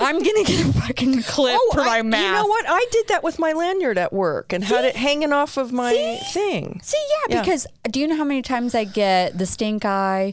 I'm 0.00 0.22
going 0.22 0.44
to 0.46 0.50
get 0.50 0.66
a 0.66 0.72
fucking 0.72 1.22
clip 1.24 1.60
for 1.72 1.80
my 1.80 1.86
Oh, 1.86 1.90
I, 1.98 2.02
mask. 2.02 2.24
you 2.24 2.32
know 2.32 2.46
what? 2.46 2.64
I 2.66 2.86
did 2.90 3.08
that 3.08 3.22
with 3.22 3.38
my 3.38 3.52
lanyard 3.52 3.98
at 3.98 4.14
work 4.14 4.54
and 4.54 4.64
had 4.64 4.86
it 4.86 4.96
hanging 4.96 5.34
off 5.34 5.58
of 5.58 5.70
my 5.70 5.92
thing. 6.32 6.80
See, 6.82 6.96
yeah, 7.28 7.34
Yeah. 7.36 7.42
because 7.42 7.66
do 7.90 8.00
you 8.00 8.06
know 8.08 8.16
how 8.16 8.24
many 8.24 8.40
times 8.40 8.74
I 8.74 8.84
get 8.84 9.36
the 9.36 9.44
stink 9.44 9.84
eye? 9.84 10.32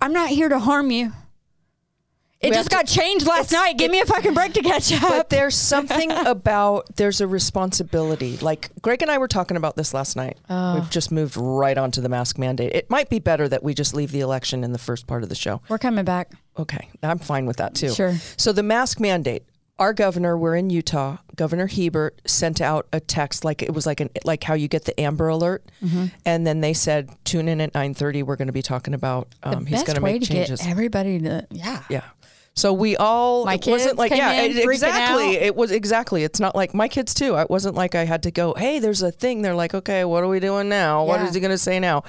I'm 0.00 0.14
not 0.14 0.30
here 0.30 0.48
to 0.48 0.58
harm 0.58 0.90
you. 0.90 1.12
It 2.42 2.50
We 2.50 2.56
just 2.56 2.70
got 2.70 2.86
changed 2.88 3.26
last 3.26 3.52
night. 3.52 3.78
Give 3.78 3.90
me 3.90 4.00
a 4.00 4.04
fucking 4.04 4.34
break 4.34 4.52
to 4.54 4.62
catch 4.62 4.92
up. 4.92 5.02
But 5.02 5.30
there's 5.30 5.54
something 5.54 6.10
about 6.26 6.96
there's 6.96 7.20
a 7.20 7.26
responsibility. 7.26 8.36
Like 8.38 8.70
Greg 8.82 9.00
and 9.02 9.10
I 9.10 9.18
were 9.18 9.28
talking 9.28 9.56
about 9.56 9.76
this 9.76 9.94
last 9.94 10.16
night. 10.16 10.38
Oh. 10.50 10.74
We've 10.74 10.90
just 10.90 11.12
moved 11.12 11.36
right 11.36 11.78
onto 11.78 12.00
the 12.00 12.08
mask 12.08 12.38
mandate. 12.38 12.72
It 12.72 12.90
might 12.90 13.08
be 13.08 13.18
better 13.20 13.48
that 13.48 13.62
we 13.62 13.74
just 13.74 13.94
leave 13.94 14.10
the 14.12 14.20
election 14.20 14.64
in 14.64 14.72
the 14.72 14.78
first 14.78 15.06
part 15.06 15.22
of 15.22 15.28
the 15.28 15.34
show. 15.34 15.62
We're 15.68 15.78
coming 15.78 16.04
back. 16.04 16.32
Okay, 16.58 16.88
I'm 17.02 17.18
fine 17.18 17.46
with 17.46 17.58
that 17.58 17.74
too. 17.74 17.90
Sure. 17.94 18.14
So 18.36 18.52
the 18.52 18.62
mask 18.62 18.98
mandate. 19.00 19.44
Our 19.78 19.94
governor, 19.94 20.36
we're 20.38 20.54
in 20.54 20.70
Utah. 20.70 21.16
Governor 21.34 21.66
Herbert 21.66 22.20
sent 22.24 22.60
out 22.60 22.86
a 22.92 23.00
text 23.00 23.44
like 23.44 23.62
it 23.62 23.72
was 23.74 23.84
like 23.84 24.00
an 24.00 24.10
like 24.22 24.44
how 24.44 24.54
you 24.54 24.68
get 24.68 24.84
the 24.84 25.00
Amber 25.00 25.26
Alert, 25.28 25.64
Mm-hmm. 25.82 26.04
and 26.24 26.46
then 26.46 26.60
they 26.60 26.72
said 26.72 27.08
tune 27.24 27.48
in 27.48 27.60
at 27.60 27.72
9:30. 27.72 28.22
We're 28.22 28.36
going 28.36 28.46
to 28.46 28.52
be 28.52 28.62
talking 28.62 28.94
about 28.94 29.28
um, 29.42 29.66
he's 29.66 29.82
going 29.82 29.96
to 29.96 30.02
make 30.02 30.22
changes. 30.22 30.60
everybody 30.64 31.18
to 31.20 31.46
yeah. 31.50 31.82
Yeah. 31.88 32.04
So 32.54 32.72
we 32.74 32.96
all 32.96 33.46
My 33.46 33.54
it 33.54 33.66
wasn't 33.66 33.90
kids 33.92 33.98
like 33.98 34.10
came 34.10 34.18
yeah 34.18 34.42
in 34.42 34.50
it- 34.58 34.64
exactly 34.68 35.36
out. 35.38 35.42
it 35.42 35.56
was 35.56 35.70
exactly 35.70 36.22
it's 36.22 36.38
not 36.38 36.54
like 36.54 36.74
my 36.74 36.86
kids 36.86 37.14
too 37.14 37.36
it 37.38 37.48
wasn't 37.48 37.74
like 37.76 37.94
I 37.94 38.04
had 38.04 38.22
to 38.24 38.30
go 38.30 38.52
hey 38.54 38.78
there's 38.78 39.00
a 39.02 39.10
thing 39.10 39.40
they're 39.40 39.54
like 39.54 39.72
okay 39.74 40.04
what 40.04 40.22
are 40.22 40.28
we 40.28 40.38
doing 40.38 40.68
now 40.68 41.02
what 41.04 41.20
Yeah. 41.20 41.28
is 41.28 41.34
he 41.34 41.40
gonna 41.40 41.56
say 41.56 41.80
now 41.80 42.02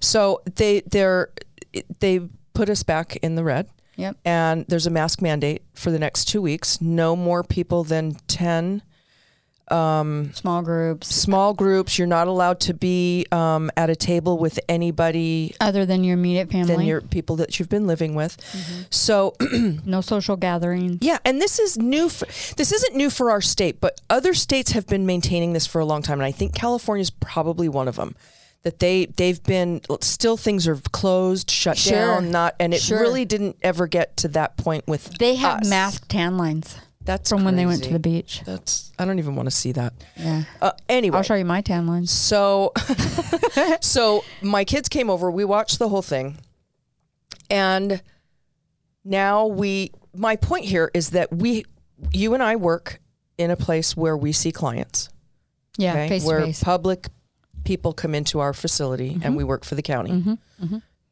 so 0.00 0.40
they 0.56 0.80
they're 0.86 1.30
they 1.98 2.20
put 2.54 2.70
us 2.70 2.82
back 2.82 3.16
in 3.16 3.34
the 3.34 3.44
red 3.44 3.68
Yep. 3.96 4.16
and 4.24 4.64
there's 4.68 4.86
a 4.86 4.90
mask 4.90 5.20
mandate 5.20 5.62
for 5.74 5.90
the 5.90 5.98
next 5.98 6.24
two 6.24 6.40
weeks 6.40 6.80
no 6.80 7.14
more 7.14 7.44
people 7.44 7.84
than 7.84 8.14
10 8.26 8.80
Small 9.70 10.62
groups. 10.62 11.06
small 11.14 11.54
groups 11.54 11.96
you're 11.98 12.06
not 12.08 12.26
allowed 12.28 12.60
to 12.60 12.74
be 12.74 13.26
um, 13.32 13.70
at 13.76 13.88
a 13.90 13.96
table 13.96 14.36
with 14.38 14.58
anybody 14.68 15.54
Other 15.60 15.86
than 15.86 16.02
your 16.04 16.14
immediate 16.14 16.50
family. 16.50 16.66
than 16.76 16.84
your 16.86 17.00
people 17.00 17.36
that 17.36 17.58
you've 17.58 17.68
been 17.68 17.86
living 17.86 18.14
with 18.14 18.36
so 18.90 19.34
no 19.84 20.00
social 20.00 20.36
gatherings. 20.36 20.98
Yeah, 21.00 21.18
and 21.24 21.40
this 21.40 21.58
is 21.58 21.78
new. 21.78 22.08
For, 22.08 22.26
this 22.56 22.72
isn't 22.72 22.94
new 22.96 23.10
for 23.10 23.30
our 23.30 23.40
state, 23.40 23.80
but 23.80 24.00
other 24.10 24.34
states 24.34 24.72
have 24.72 24.86
been 24.86 25.06
maintaining 25.06 25.52
this 25.52 25.66
for 25.66 25.80
a 25.80 25.84
long 25.84 26.02
time, 26.02 26.18
and 26.18 26.26
I 26.26 26.32
think 26.32 26.54
California 26.54 27.02
is 27.02 27.10
probably 27.10 27.68
one 27.68 27.88
of 27.88 27.96
them. 27.96 28.14
That 28.62 28.78
they 28.78 29.06
they've 29.06 29.42
been 29.42 29.80
still 30.00 30.36
things 30.36 30.66
are 30.68 30.76
closed, 30.92 31.50
shut 31.50 31.78
Sure. 31.78 31.96
down, 31.96 32.30
not, 32.30 32.54
and 32.60 32.74
it 32.74 32.82
Sure. 32.82 33.00
really 33.00 33.24
didn't 33.24 33.56
ever 33.62 33.86
get 33.86 34.16
to 34.18 34.28
that 34.28 34.56
point 34.56 34.86
with. 34.86 35.16
They 35.18 35.36
have 35.36 35.60
us. 35.62 35.68
mask 35.70 36.08
tan 36.08 36.36
lines 36.36 36.76
That's 37.10 37.28
from 37.28 37.42
when 37.42 37.56
they 37.56 37.66
went 37.66 37.82
to 37.82 37.92
the 37.92 37.98
beach. 37.98 38.42
That's 38.46 38.92
I 38.96 39.04
don't 39.04 39.18
even 39.18 39.34
want 39.34 39.48
to 39.48 39.50
see 39.50 39.72
that. 39.72 39.94
Yeah. 40.16 40.44
Uh, 40.62 40.70
anyway, 40.88 41.16
I'll 41.16 41.24
show 41.24 41.34
you 41.34 41.44
my 41.44 41.60
tan 41.60 41.88
lines. 41.88 42.12
So, 42.12 42.72
so 43.80 44.22
my 44.42 44.64
kids 44.64 44.88
came 44.88 45.10
over. 45.10 45.28
We 45.28 45.44
watched 45.44 45.80
the 45.80 45.88
whole 45.88 46.02
thing, 46.02 46.38
and 47.50 48.00
now 49.04 49.46
we. 49.46 49.90
My 50.14 50.36
point 50.36 50.66
here 50.66 50.88
is 50.94 51.10
that 51.10 51.32
we, 51.32 51.64
you 52.12 52.34
and 52.34 52.44
I, 52.44 52.54
work 52.54 53.00
in 53.38 53.50
a 53.50 53.56
place 53.56 53.96
where 53.96 54.16
we 54.16 54.30
see 54.30 54.52
clients. 54.52 55.08
Yeah, 55.78 55.94
okay, 55.94 56.08
face 56.10 56.24
where 56.24 56.42
face. 56.42 56.60
Mm-hmm. 56.60 56.64
public 56.64 57.08
people 57.64 57.92
come 57.92 58.14
into 58.14 58.38
our 58.38 58.52
facility, 58.52 59.18
and 59.20 59.36
we 59.36 59.42
work 59.42 59.64
for 59.64 59.74
the 59.74 59.82
county. 59.82 60.38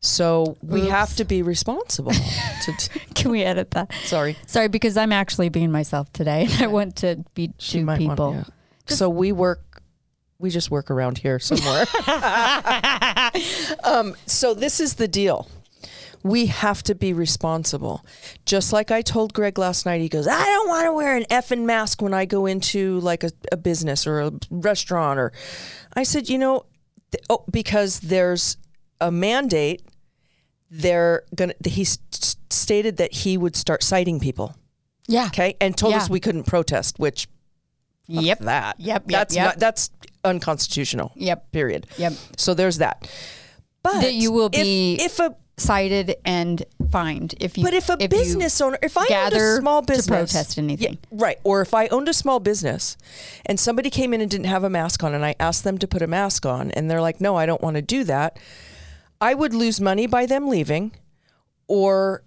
So 0.01 0.57
we 0.63 0.87
have 0.89 1.17
to 1.17 1.25
be 1.25 1.43
responsible. 1.43 2.13
to, 2.13 2.73
t- 2.79 3.01
Can 3.15 3.31
we 3.33 3.43
edit 3.43 3.73
that? 3.73 3.93
sorry, 4.05 4.37
Sorry, 4.47 4.69
because 4.69 4.97
I'm 4.97 5.13
actually 5.13 5.49
being 5.49 5.73
myself 5.73 6.13
today, 6.13 6.47
and 6.51 6.63
I 6.63 6.67
want 6.69 6.97
to 6.97 7.25
be 7.35 7.53
she 7.59 7.81
two 7.81 7.85
might 7.85 8.01
want- 8.01 8.11
people. 8.13 8.35
yeah. 8.35 8.45
So 8.87 9.09
we 9.11 9.33
work. 9.33 9.83
We 10.39 10.51
just 10.51 10.71
work 10.71 10.89
around 10.91 11.19
here 11.19 11.41
somewhere. 11.41 11.85
um, 13.85 14.15
so 14.27 14.55
this 14.55 14.79
is 14.81 14.95
the 14.95 15.09
deal. 15.09 15.49
We 16.23 16.47
have 16.47 16.83
to 16.85 16.95
be 16.95 17.13
responsible. 17.13 18.05
Just 18.47 18.73
like 18.73 18.91
I 18.91 19.03
told 19.03 19.33
Greg 19.35 19.59
last 19.59 19.85
night, 19.85 20.01
he 20.01 20.09
goes, 20.09 20.27
I 20.29 20.45
don't 20.45 20.69
want 20.69 20.87
to 20.87 20.93
wear 20.93 21.17
an 21.17 21.25
effing 21.25 21.65
mask 21.65 22.01
when 22.03 22.15
I 22.15 22.25
go 22.25 22.47
into 22.47 23.01
like 23.01 23.25
a, 23.25 23.31
a 23.53 23.57
business 23.57 24.07
or 24.07 24.21
a 24.21 24.33
restaurant. 24.51 25.19
Or 25.19 25.33
I 25.95 26.03
said, 26.05 26.29
you 26.29 26.39
know, 26.39 26.67
th- 27.13 27.25
oh, 27.29 27.45
because 27.51 28.01
there's 28.01 28.57
a 29.01 29.11
mandate. 29.11 29.83
They're 30.71 31.23
gonna. 31.35 31.55
He 31.65 31.83
s- 31.83 31.99
stated 32.51 32.97
that 32.99 33.13
he 33.13 33.37
would 33.39 33.57
start 33.57 33.83
citing 33.83 34.21
people. 34.21 34.55
Yeah. 35.07 35.27
Okay, 35.27 35.57
and 35.61 35.77
told 35.77 35.95
us 35.95 36.11
we 36.11 36.21
couldn't 36.21 36.45
protest, 36.45 36.99
which 36.99 37.29
Yep. 38.09 38.41
that. 38.41 38.79
Yep, 38.81 39.05
yep, 39.11 39.19
That's 39.19 39.35
yep. 39.35 39.45
not 39.47 39.59
that's 39.59 39.91
unconstitutional. 40.25 41.13
Yep. 41.15 41.53
Period. 41.53 41.87
Yep. 41.99 42.13
So 42.37 42.55
there's 42.55 42.79
that. 42.79 43.09
But 43.83 44.01
That 44.03 44.15
you 44.15 44.33
will 44.33 44.49
be- 44.49 44.99
if, 45.01 45.19
a 45.19 45.35
Cited 45.57 46.15
and 46.25 46.63
fined 46.93 47.35
if 47.41 47.59
you. 47.59 47.65
but 47.65 47.75
if 47.75 47.89
a 47.89 47.97
you 47.99 48.07
business 48.09 48.61
owner 48.61 48.79
if 48.81 48.97
I 48.97 49.07
owned 49.11 49.33
a 49.35 49.57
small 49.59 49.83
business, 49.83 50.07
to 50.07 50.13
protest 50.13 50.57
anything. 50.59 50.99
Yeah, 51.03 51.09
right. 51.11 51.39
Or 51.43 51.61
if 51.63 51.75
I 51.75 51.89
owned 51.89 52.09
a 52.09 52.13
small 52.15 52.39
business 52.39 52.97
and 53.45 53.59
somebody 53.59 53.91
came 53.91 54.15
in 54.15 54.21
and 54.21 54.31
didn't 54.31 54.47
have 54.47 54.63
a 54.63 54.71
mask 54.71 55.03
on 55.03 55.15
and 55.15 55.25
I 55.25 55.35
asked 55.41 55.65
them 55.65 55.77
to 55.79 55.89
put 55.89 56.01
a 56.01 56.07
mask 56.07 56.47
on 56.47 56.71
and 56.73 56.89
they're 56.89 57.01
like, 57.01 57.21
No, 57.21 57.35
I 57.37 57.45
don't 57.45 57.61
want 57.61 57.75
to 57.75 57.83
do 57.83 58.05
that, 58.05 58.39
I 59.21 59.35
would 59.35 59.55
lose 59.55 59.81
money 59.81 60.07
by 60.07 60.27
them 60.27 60.49
leaving 60.49 60.93
or 61.67 62.23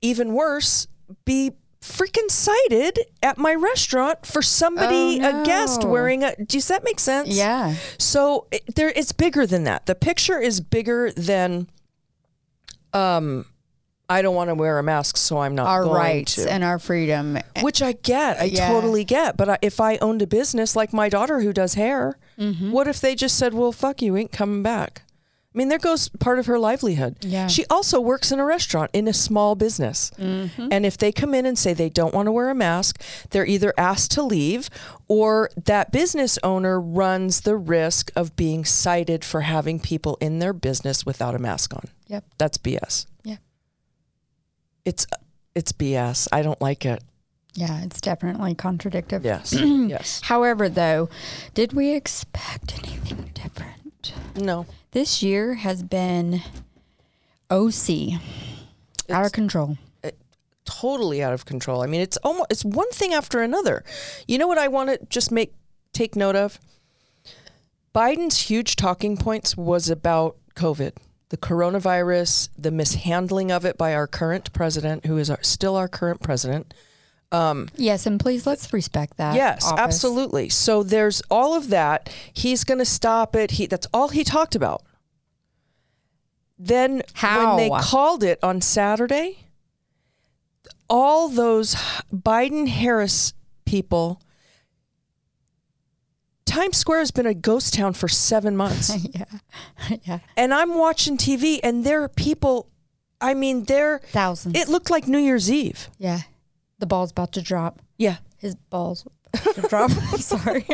even 0.00 0.32
worse, 0.32 0.86
be 1.24 1.52
freaking 1.80 2.30
cited 2.30 2.98
at 3.22 3.38
my 3.38 3.54
restaurant 3.54 4.26
for 4.26 4.42
somebody 4.42 5.18
Oh, 5.22 5.40
a 5.42 5.44
guest 5.46 5.82
wearing 5.82 6.22
a 6.22 6.36
does 6.36 6.68
that 6.68 6.84
make 6.84 7.00
sense 7.00 7.28
Yeah. 7.30 7.74
so 7.96 8.46
it, 8.50 8.74
there 8.74 8.90
it's 8.94 9.12
bigger 9.12 9.46
than 9.46 9.64
that 9.64 9.86
the 9.86 9.94
picture 9.94 10.38
is 10.38 10.60
bigger 10.60 11.10
than 11.12 11.68
um 12.92 13.46
i 14.10 14.20
don't 14.20 14.34
want 14.34 14.48
to 14.48 14.54
wear 14.54 14.78
a 14.78 14.82
mask 14.82 15.16
so 15.16 15.38
i'm 15.38 15.54
not 15.54 15.66
Our 15.66 15.86
rights 15.88 16.34
to 16.34 16.52
and 16.52 16.62
our 16.62 16.78
freedom. 16.78 17.38
which 17.62 17.80
i 17.80 17.92
get 17.92 18.38
i 18.38 18.44
Yeah. 18.44 18.68
totally 18.68 19.04
get 19.04 19.38
but 19.38 19.48
I, 19.48 19.58
if 19.62 19.80
i 19.80 19.96
owned 19.98 20.20
a 20.20 20.26
business 20.26 20.76
like 20.76 20.92
my 20.92 21.08
daughter 21.08 21.40
who 21.40 21.52
does 21.52 21.74
hair 21.74 22.18
Mm-hmm. 22.38 22.72
what 22.72 22.88
if 22.88 23.00
they 23.00 23.14
just 23.14 23.36
said 23.38 23.54
well 23.54 23.72
fuck 23.72 24.02
you 24.02 24.16
ain't 24.18 24.32
coming 24.32 24.62
back 24.62 25.02
I 25.52 25.58
mean, 25.58 25.68
there 25.68 25.78
goes 25.78 26.08
part 26.08 26.38
of 26.38 26.46
her 26.46 26.60
livelihood. 26.60 27.16
Yeah. 27.22 27.48
She 27.48 27.66
also 27.66 28.00
works 28.00 28.30
in 28.30 28.38
a 28.38 28.44
restaurant 28.44 28.90
in 28.92 29.08
a 29.08 29.12
small 29.12 29.56
business. 29.56 30.12
Mm-hmm. 30.16 30.68
And 30.70 30.86
if 30.86 30.96
they 30.96 31.10
come 31.10 31.34
in 31.34 31.44
and 31.44 31.58
say 31.58 31.74
they 31.74 31.88
don't 31.88 32.14
want 32.14 32.26
to 32.26 32.32
wear 32.32 32.50
a 32.50 32.54
mask, 32.54 33.02
they're 33.30 33.46
either 33.46 33.74
asked 33.76 34.12
to 34.12 34.22
leave 34.22 34.70
or 35.08 35.50
that 35.64 35.90
business 35.90 36.38
owner 36.44 36.80
runs 36.80 37.40
the 37.40 37.56
risk 37.56 38.12
of 38.14 38.36
being 38.36 38.64
cited 38.64 39.24
for 39.24 39.40
having 39.40 39.80
people 39.80 40.16
in 40.20 40.38
their 40.38 40.52
business 40.52 41.04
without 41.04 41.34
a 41.34 41.40
mask 41.40 41.74
on. 41.74 41.88
Yep. 42.06 42.24
That's 42.38 42.58
BS. 42.58 43.06
Yeah. 43.24 43.38
It's 44.84 45.04
it's 45.56 45.72
BS. 45.72 46.28
I 46.30 46.42
don't 46.42 46.60
like 46.60 46.86
it. 46.86 47.02
Yeah, 47.54 47.82
it's 47.82 48.00
definitely 48.00 48.54
contradictory. 48.54 49.20
Yes. 49.24 49.52
yes. 49.52 50.20
However, 50.22 50.68
though, 50.68 51.08
did 51.54 51.72
we 51.72 51.92
expect 51.92 52.78
anything 52.78 53.32
different? 53.34 53.79
No. 54.36 54.66
This 54.92 55.22
year 55.22 55.54
has 55.54 55.82
been 55.82 56.42
OC, 57.50 58.20
out 59.10 59.26
of 59.26 59.32
control. 59.32 59.76
Uh, 60.02 60.10
totally 60.64 61.22
out 61.22 61.32
of 61.32 61.44
control. 61.44 61.82
I 61.82 61.86
mean, 61.86 62.00
it's 62.00 62.16
almost 62.18 62.46
it's 62.50 62.64
one 62.64 62.90
thing 62.90 63.12
after 63.12 63.42
another. 63.42 63.84
You 64.26 64.38
know 64.38 64.46
what 64.46 64.58
I 64.58 64.68
want 64.68 64.90
to 64.90 64.98
just 65.08 65.30
make 65.30 65.54
take 65.92 66.16
note 66.16 66.36
of? 66.36 66.58
Biden's 67.94 68.42
huge 68.42 68.76
talking 68.76 69.16
points 69.16 69.56
was 69.56 69.90
about 69.90 70.36
COVID, 70.54 70.92
the 71.30 71.36
coronavirus, 71.36 72.50
the 72.56 72.70
mishandling 72.70 73.50
of 73.50 73.64
it 73.64 73.76
by 73.76 73.94
our 73.94 74.06
current 74.06 74.52
president, 74.52 75.06
who 75.06 75.18
is 75.18 75.28
our, 75.28 75.42
still 75.42 75.74
our 75.74 75.88
current 75.88 76.22
president. 76.22 76.72
Um, 77.32 77.68
yes, 77.76 78.06
and 78.06 78.18
please 78.18 78.46
let's 78.46 78.72
respect 78.72 79.16
that. 79.18 79.34
Yes, 79.36 79.64
office. 79.64 79.78
absolutely. 79.78 80.48
So 80.48 80.82
there's 80.82 81.22
all 81.30 81.54
of 81.54 81.68
that. 81.70 82.12
He's 82.32 82.64
going 82.64 82.78
to 82.78 82.84
stop 82.84 83.36
it. 83.36 83.52
He 83.52 83.66
that's 83.66 83.86
all 83.94 84.08
he 84.08 84.24
talked 84.24 84.54
about. 84.54 84.82
Then 86.58 87.02
when 87.22 87.56
they 87.56 87.70
called 87.80 88.22
it 88.22 88.38
on 88.42 88.60
Saturday, 88.60 89.46
all 90.88 91.28
those 91.28 91.74
Biden 92.12 92.68
Harris 92.68 93.32
people 93.64 94.20
Times 96.50 96.76
Square 96.76 96.98
has 96.98 97.12
been 97.12 97.26
a 97.26 97.34
ghost 97.34 97.74
town 97.74 97.92
for 97.92 98.08
7 98.08 98.56
months. 98.56 98.92
yeah, 99.14 99.24
yeah, 100.02 100.18
and 100.36 100.52
I'm 100.52 100.74
watching 100.74 101.16
TV 101.16 101.60
and 101.62 101.84
there 101.84 102.02
are 102.02 102.08
people 102.08 102.68
I 103.20 103.34
mean, 103.34 103.64
they're 103.64 104.00
thousands. 104.06 104.56
it 104.58 104.68
looked 104.68 104.90
like 104.90 105.06
New 105.06 105.18
Year's 105.18 105.50
Eve. 105.50 105.88
yeah, 105.98 106.22
the 106.80 106.86
ball's 106.86 107.10
about 107.12 107.32
to 107.32 107.42
drop. 107.42 107.80
Yeah. 107.98 108.16
His 108.38 108.54
balls 108.56 109.06
to 109.54 109.60
drop. 109.68 109.90
I'm 110.12 110.18
sorry. 110.18 110.64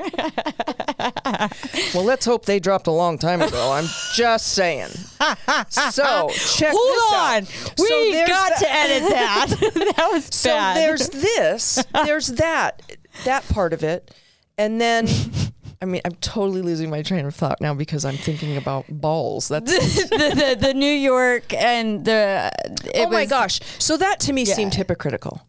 Well, 1.95 2.05
let's 2.05 2.25
hope 2.25 2.45
they 2.47 2.59
dropped 2.61 2.87
a 2.87 2.91
long 2.93 3.19
time 3.19 3.43
ago. 3.43 3.73
I'm 3.73 3.87
just 4.15 4.49
saying. 4.49 4.89
So 4.89 6.29
check 6.31 6.73
Hold 6.75 6.95
this 6.95 7.13
on, 7.13 7.43
out. 7.43 7.75
we 7.79 8.13
So 8.13 8.27
got 8.27 8.49
that- 8.51 8.59
to 8.61 8.73
edit 8.73 9.09
that. 9.11 9.95
that 9.97 10.09
was 10.13 10.27
So 10.27 10.51
bad. 10.51 10.77
there's 10.77 11.09
this. 11.09 11.85
There's 12.05 12.29
that. 12.29 12.83
That 13.25 13.47
part 13.49 13.73
of 13.73 13.83
it, 13.83 14.15
and 14.59 14.81
then. 14.81 15.09
I 15.83 15.85
mean, 15.85 16.01
I'm 16.07 16.15
totally 16.17 16.63
losing 16.63 16.89
my 16.89 17.03
train 17.03 17.27
of 17.27 17.35
thought 17.35 17.61
now 17.61 17.75
because 17.75 18.07
I'm 18.07 18.17
thinking 18.17 18.57
about 18.57 18.87
balls. 18.89 19.49
That's 19.49 19.71
the, 20.09 20.57
the 20.59 20.67
the 20.69 20.75
New 20.75 20.91
York 20.91 21.53
and 21.53 22.03
the. 22.05 22.51
Oh 22.55 22.73
it 22.95 23.07
oh 23.07 23.11
my 23.11 23.21
was- 23.23 23.31
gosh. 23.31 23.61
So 23.79 23.97
that 23.99 24.21
to 24.21 24.33
me 24.33 24.45
seemed 24.47 24.75
hypocritical. 24.75 25.47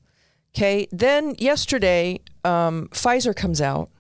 Okay. 0.57 0.87
Then 0.91 1.35
yesterday, 1.37 2.19
um, 2.43 2.89
Pfizer 2.91 3.35
comes 3.35 3.61
out 3.61 3.91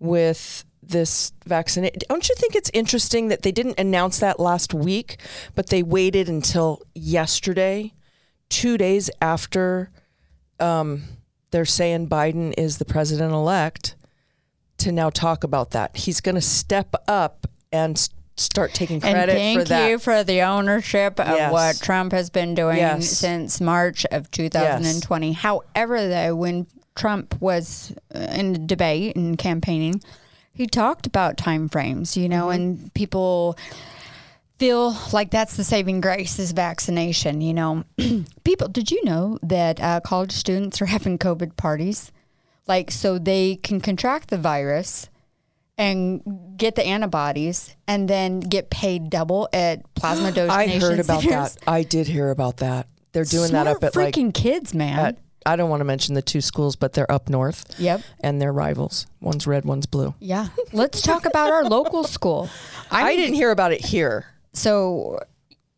with 0.00 0.64
this 0.82 1.30
vaccine. 1.46 1.88
Don't 2.08 2.28
you 2.28 2.34
think 2.34 2.56
it's 2.56 2.70
interesting 2.74 3.28
that 3.28 3.42
they 3.42 3.52
didn't 3.52 3.78
announce 3.78 4.18
that 4.18 4.40
last 4.40 4.74
week, 4.74 5.18
but 5.54 5.68
they 5.68 5.84
waited 5.84 6.28
until 6.28 6.82
yesterday, 6.96 7.92
two 8.48 8.76
days 8.76 9.08
after 9.22 9.90
um, 10.58 11.04
they're 11.52 11.64
saying 11.64 12.08
Biden 12.08 12.54
is 12.58 12.78
the 12.78 12.84
president 12.84 13.32
elect, 13.32 13.94
to 14.78 14.90
now 14.90 15.10
talk 15.10 15.44
about 15.44 15.70
that. 15.70 15.96
He's 15.96 16.20
going 16.20 16.34
to 16.34 16.40
step 16.40 16.92
up 17.06 17.46
and 17.70 18.08
start 18.40 18.72
taking 18.74 19.00
credit 19.00 19.18
And 19.28 19.30
thank 19.30 19.58
for 19.60 19.64
that. 19.66 19.88
you 19.90 19.98
for 19.98 20.24
the 20.24 20.42
ownership 20.42 21.18
of 21.20 21.28
Yes. 21.28 21.52
what 21.52 21.80
Trump 21.80 22.12
has 22.12 22.30
been 22.30 22.54
doing 22.54 22.78
Yes. 22.78 23.08
since 23.08 23.60
March 23.60 24.04
of 24.10 24.30
2020. 24.30 25.32
However, 25.32 26.08
though, 26.08 26.34
when 26.36 26.66
Trump 26.96 27.40
was 27.40 27.92
uh, 28.14 28.18
in 28.18 28.66
debate 28.66 29.16
and 29.16 29.38
campaigning, 29.38 30.00
he 30.52 30.66
talked 30.66 31.06
about 31.06 31.36
time 31.36 31.68
frames, 31.68 32.16
you 32.16 32.28
know, 32.28 32.50
and 32.50 32.92
people 32.94 33.56
feel 34.58 34.96
like 35.12 35.30
that's 35.30 35.56
the 35.56 35.62
saving 35.62 36.00
grace 36.00 36.38
is 36.40 36.50
vaccination, 36.52 37.40
you 37.40 37.54
know. 37.54 37.84
people, 38.44 38.66
did 38.68 38.90
you 38.90 39.04
know 39.04 39.38
that 39.42 39.80
uh, 39.80 40.00
college 40.00 40.32
students 40.32 40.82
are 40.82 40.86
having 40.86 41.16
COVID 41.18 41.56
parties? 41.56 42.10
Like, 42.66 42.90
so 42.90 43.18
they 43.18 43.56
can 43.56 43.80
contract 43.80 44.30
the 44.30 44.36
virus 44.38 45.08
and 45.78 46.56
get 46.58 46.74
the 46.74 46.84
antibodies 46.84 47.74
and 47.86 48.08
then 48.08 48.40
get 48.40 48.68
paid 48.68 49.08
double 49.10 49.48
at 49.52 49.82
plasma 49.94 50.32
Dose. 50.32 50.50
I 50.52 50.66
donation 50.66 50.80
heard 50.90 51.00
about 51.00 51.22
centers. 51.22 51.54
that. 51.54 51.68
I 51.70 51.82
did 51.84 52.06
hear 52.08 52.30
about 52.30 52.58
that. 52.58 52.88
They're 53.12 53.24
doing 53.24 53.52
that 53.52 53.66
up 53.66 53.82
at 53.82 53.96
like 53.96 54.14
freaking 54.14 54.34
kids, 54.34 54.74
man. 54.74 54.98
at, 54.98 55.18
I 55.46 55.56
don't 55.56 55.70
want 55.70 55.80
to 55.80 55.84
mention 55.84 56.14
the 56.14 56.20
two 56.22 56.40
schools, 56.42 56.76
but 56.76 56.92
they're 56.92 57.10
up 57.10 57.28
north. 57.30 57.64
Yep. 57.78 58.02
And 58.20 58.40
they're 58.42 58.52
rivals. 58.52 59.06
One's 59.20 59.46
red, 59.46 59.64
one's 59.64 59.86
blue. 59.86 60.14
yeah. 60.20 60.48
Let's 60.72 61.00
talk 61.00 61.24
about 61.24 61.50
our 61.50 61.64
local 61.64 62.04
school. 62.16 62.50
I'm, 62.90 63.06
I 63.06 63.16
didn't 63.16 63.34
hear 63.36 63.50
about 63.50 63.72
it 63.72 63.82
here. 63.84 64.26
So 64.52 65.20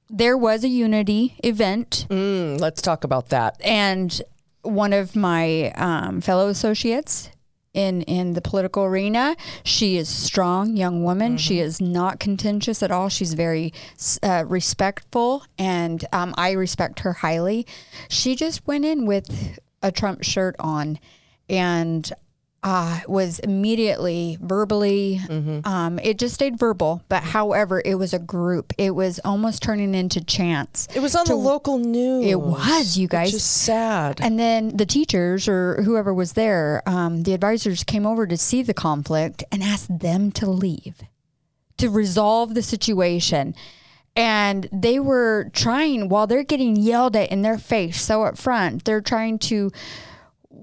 there 0.09 0.37
was 0.37 0.65
a 0.65 0.69
unity 0.69 1.37
event 1.45 2.07
Mm, 2.11 2.59
let's 2.61 2.83
talk 2.83 3.05
about 3.05 3.29
that. 3.29 3.61
and 3.63 4.21
one 4.63 4.93
of 4.93 5.15
my 5.15 5.71
um, 5.77 6.21
fellow 6.21 6.49
associates 6.49 7.31
in 7.73 8.03
in 8.03 8.35
the 8.35 8.41
political 8.41 8.85
arena. 8.85 9.37
She 9.63 9.97
is 9.97 10.09
strong 10.09 10.77
young 10.77 11.05
woman. 11.05 11.37
She 11.37 11.61
is 11.61 11.81
not 11.81 12.19
contentious 12.19 12.83
at 12.83 12.91
all. 12.91 13.09
She's 13.09 13.35
very 13.35 13.73
uh, 14.23 14.45
respectful 14.47 15.45
and 15.59 16.05
um, 16.13 16.35
i 16.37 16.53
respect 16.53 17.01
her 17.01 17.15
highly. 17.15 17.67
She 18.09 18.35
just 18.35 18.67
went 18.67 18.85
in 18.85 19.07
with 19.07 19.59
a 19.83 19.93
trump 19.93 20.23
shirt 20.23 20.57
on 20.59 20.99
and 21.49 22.13
uh, 22.63 23.01
was 23.09 23.39
immediately 23.39 24.37
verbally 24.41 25.19
um, 25.65 25.99
it 26.03 26.19
just 26.19 26.35
stayed 26.35 26.59
verbal 26.59 27.03
but 27.09 27.23
however 27.23 27.81
it 27.85 27.95
was 27.95 28.13
a 28.13 28.19
group 28.19 28.73
it 28.77 28.91
was 28.95 29.19
almost 29.25 29.63
turning 29.63 29.95
into 29.95 30.23
chants 30.23 30.87
It 30.95 31.01
was 31.01 31.17
on 31.17 31.25
the 31.27 31.35
local 31.37 31.79
news. 31.79 32.27
It 32.27 32.41
was, 32.41 32.99
you 32.99 33.09
guys. 33.09 33.33
Is 33.33 33.43
sad. 33.45 34.21
and 34.21 34.39
then 34.39 34.77
the 34.77 34.85
teachers 34.87 35.49
or 35.49 35.83
whoever 35.83 36.13
was 36.13 36.35
there, 36.35 36.83
um, 36.87 37.23
the 37.23 37.33
advisors 37.33 37.83
came 37.85 38.05
over 38.05 38.27
to 38.27 38.37
see 38.37 38.63
the 38.63 38.75
conflict 38.75 39.43
and 39.51 39.63
asked 39.63 39.99
them 40.01 40.31
to 40.33 40.49
leave 40.51 41.03
to 41.79 41.89
resolve 41.89 42.53
the 42.55 42.63
situation. 42.63 43.55
And 44.17 44.69
they 44.71 44.99
were 45.01 45.51
trying, 45.55 46.09
while 46.11 46.27
they're 46.27 46.43
getting 46.45 46.77
yelled 46.77 47.17
at 47.17 47.31
in 47.33 47.41
their 47.43 47.57
face 47.59 48.01
so 48.03 48.25
up 48.25 48.37
front, 48.37 48.85
they're 48.85 49.01
trying 49.01 49.39
to, 49.51 49.71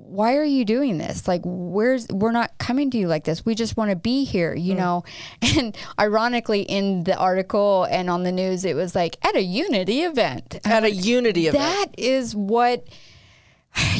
why 0.07 0.35
are 0.37 0.43
you 0.43 0.65
doing 0.65 0.97
this? 0.97 1.27
Like, 1.27 1.41
where's, 1.43 2.07
we're 2.07 2.31
not 2.31 2.57
coming 2.57 2.89
to 2.91 2.97
you 2.97 3.07
like 3.07 3.25
this. 3.25 3.45
We 3.45 3.55
just 3.55 3.77
want 3.77 3.89
to 3.91 3.95
be 3.95 4.23
here, 4.23 4.55
you 4.55 4.73
mm. 4.73 4.77
know? 4.77 5.03
And 5.57 5.75
ironically, 5.99 6.61
in 6.61 7.03
the 7.03 7.15
article 7.15 7.85
and 7.89 8.09
on 8.09 8.23
the 8.23 8.31
news, 8.31 8.65
it 8.65 8.75
was 8.75 8.95
like 8.95 9.17
at 9.25 9.35
a 9.35 9.41
unity 9.41 10.01
event. 10.01 10.59
At 10.65 10.83
a 10.83 10.91
unity 10.91 11.47
event. 11.47 11.63
that 11.63 11.87
is 11.97 12.35
what 12.35 12.87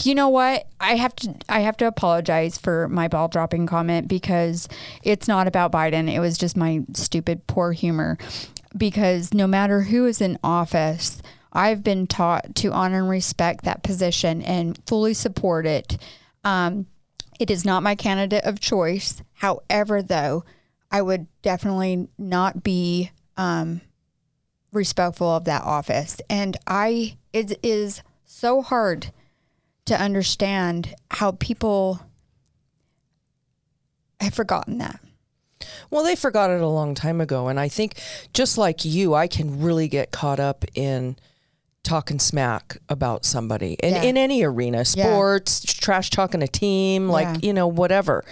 you 0.02 0.15
know 0.15 0.30
what 0.30 0.67
i 0.80 0.96
have 0.96 1.15
to 1.15 1.36
i 1.50 1.60
have 1.60 1.78
to 1.78 1.86
apologize 1.86 2.58
for 2.58 2.88
my 2.88 3.08
ball 3.08 3.28
dropping 3.28 3.67
comment 3.67 4.08
because 4.08 4.67
it's 5.04 5.28
not 5.28 5.46
about 5.48 5.72
biden 5.72 6.12
it 6.12 6.20
was 6.20 6.38
just 6.38 6.58
my 6.58 6.82
stupid 6.93 7.46
poor 7.46 7.74
humor 7.74 8.17
because 8.76 9.34
no 9.34 9.46
matter 9.46 9.84
who 9.84 10.06
is 10.06 10.20
in 10.20 10.38
office 10.43 11.22
i've 11.53 11.83
been 11.83 12.07
taught 12.07 12.55
to 12.55 12.71
honor 12.71 12.99
and 12.99 13.10
respect 13.10 13.63
that 13.63 13.83
position 13.83 14.41
and 14.41 14.79
fully 14.86 15.13
support 15.13 15.65
it 15.65 15.97
um, 16.43 16.86
it 17.39 17.51
is 17.51 17.65
not 17.65 17.83
my 17.83 17.95
candidate 17.95 18.43
of 18.43 18.59
choice 18.59 19.22
however 19.36 20.01
though 20.01 20.43
i 20.91 21.01
would 21.01 21.28
definitely 21.41 22.07
not 22.17 22.63
be 22.63 23.11
um, 23.38 23.82
respectful 24.72 25.28
of 25.28 25.45
that 25.45 25.63
office. 25.63 26.22
And 26.30 26.57
I, 26.65 27.17
it 27.34 27.59
is 27.63 28.01
so 28.26 28.61
hard 28.61 29.11
to 29.86 29.99
understand 29.99 30.95
how 31.11 31.32
people 31.32 32.01
have 34.19 34.34
forgotten 34.34 34.78
that. 34.80 34.99
Well, 35.89 36.03
they 36.03 36.15
forgot 36.15 36.49
it 36.49 36.61
a 36.61 36.67
long 36.67 36.95
time 36.95 37.22
ago. 37.22 37.47
And 37.47 37.59
I 37.59 37.67
think 37.67 37.99
just 38.34 38.57
like 38.57 38.84
you, 38.86 39.13
I 39.13 39.28
can 39.28 39.61
really 39.61 39.88
get 39.88 40.11
caught 40.11 40.39
up 40.39 40.65
in 40.76 41.17
talking 41.88 42.19
smack 42.19 42.77
about 42.89 43.25
somebody 43.25 43.73
in, 43.81 43.93
Yeah. 43.95 44.03
in 44.03 44.17
any 44.17 44.43
arena 44.43 44.83
sports 44.85 45.61
trash 45.63 46.09
talking 46.09 46.43
a 46.43 46.47
team 46.47 47.07
like 47.09 47.27
Yeah. 47.27 47.47
you 47.47 47.53
know 47.53 47.67
whatever 47.67 48.23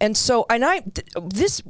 and 0.00 0.16
so 0.16 0.46
and 0.50 0.64
i 0.64 0.80
th- 0.80 1.06
this 1.22 1.62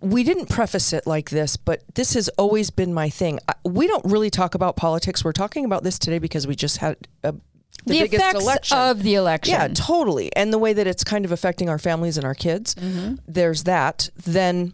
we 0.00 0.22
didn't 0.24 0.48
preface 0.48 0.92
it 0.94 1.06
like 1.06 1.28
this, 1.30 1.56
but 1.58 1.82
this 1.94 2.14
has 2.14 2.28
always 2.38 2.70
been 2.70 2.94
my 2.94 3.10
thing. 3.10 3.38
I- 3.48 3.54
We 3.64 3.86
don't 3.86 4.04
really 4.04 4.30
talk 4.30 4.54
about 4.54 4.76
politics. 4.76 5.22
We're 5.24 5.32
talking 5.32 5.64
about 5.64 5.82
this 5.82 5.98
today 5.98 6.18
because 6.18 6.46
we 6.46 6.54
just 6.54 6.78
had 6.78 6.96
a, 7.22 7.32
the, 7.32 7.40
The, 7.84 8.00
biggest 8.02 8.14
effects 8.14 8.40
election. 8.42 8.78
of 8.78 9.02
the 9.02 9.14
election. 9.16 9.52
Yeah, 9.52 9.68
totally. 9.68 10.34
And 10.36 10.52
the 10.52 10.58
way 10.58 10.72
that 10.72 10.86
it's 10.86 11.04
kind 11.04 11.24
of 11.26 11.32
affecting 11.32 11.68
our 11.68 11.78
families 11.78 12.16
and 12.16 12.24
our 12.24 12.34
kids. 12.34 12.74
Mm-hmm. 12.76 13.16
There's 13.28 13.64
that. 13.64 14.08
Then 14.16 14.72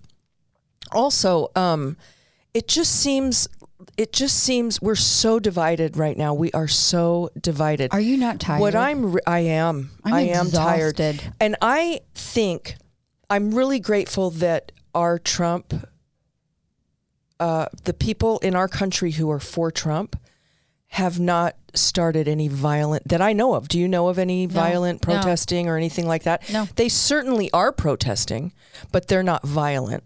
also, 0.93 1.51
um, 1.57 1.97
it 2.57 2.69
just 2.69 3.03
seems 3.03 3.49
it 3.99 4.15
just 4.15 4.39
seems 4.39 4.81
we're 4.81 4.95
so 4.95 5.39
divided 5.39 5.99
right 5.99 6.17
now. 6.17 6.33
We 6.33 6.51
are 6.53 6.69
so 6.69 7.29
divided. 7.39 7.93
Are 7.93 8.01
you 8.01 8.17
not 8.17 8.41
tired? 8.41 8.61
What 8.61 8.75
I'm, 8.75 9.15
I 9.27 9.41
am. 9.41 9.91
I'm 10.05 10.15
I 10.15 10.21
am 10.23 10.51
tired, 10.51 10.99
exhausted. 10.99 11.35
and 11.39 11.57
I 11.61 12.01
think 12.15 12.77
I'm 13.29 13.55
really 13.55 13.79
grateful 13.79 14.31
that 14.31 14.73
our 14.95 15.19
Trump, 15.19 15.87
uh, 17.39 17.67
the 17.85 17.93
people 17.93 18.39
in 18.39 18.55
our 18.55 18.69
country 18.69 19.11
who 19.11 19.31
are 19.31 19.41
for 19.41 19.71
Trump, 19.71 20.19
have 20.89 21.21
not 21.21 21.57
started 21.75 22.27
any 22.27 22.49
violent 22.49 23.07
that 23.09 23.21
I 23.21 23.35
know 23.35 23.55
of. 23.55 23.69
Do 23.69 23.79
you 23.79 23.87
know 23.87 24.09
of 24.09 24.19
any 24.19 24.47
violent 24.47 25.07
no. 25.07 25.13
protesting 25.13 25.69
or 25.69 25.77
anything 25.77 26.07
like 26.07 26.23
that? 26.23 26.51
No. 26.51 26.69
They 26.77 26.89
certainly 26.89 27.51
are 27.53 27.71
protesting, 27.71 28.55
but 28.93 29.09
they're 29.09 29.23
not 29.23 29.47
violent. 29.47 30.05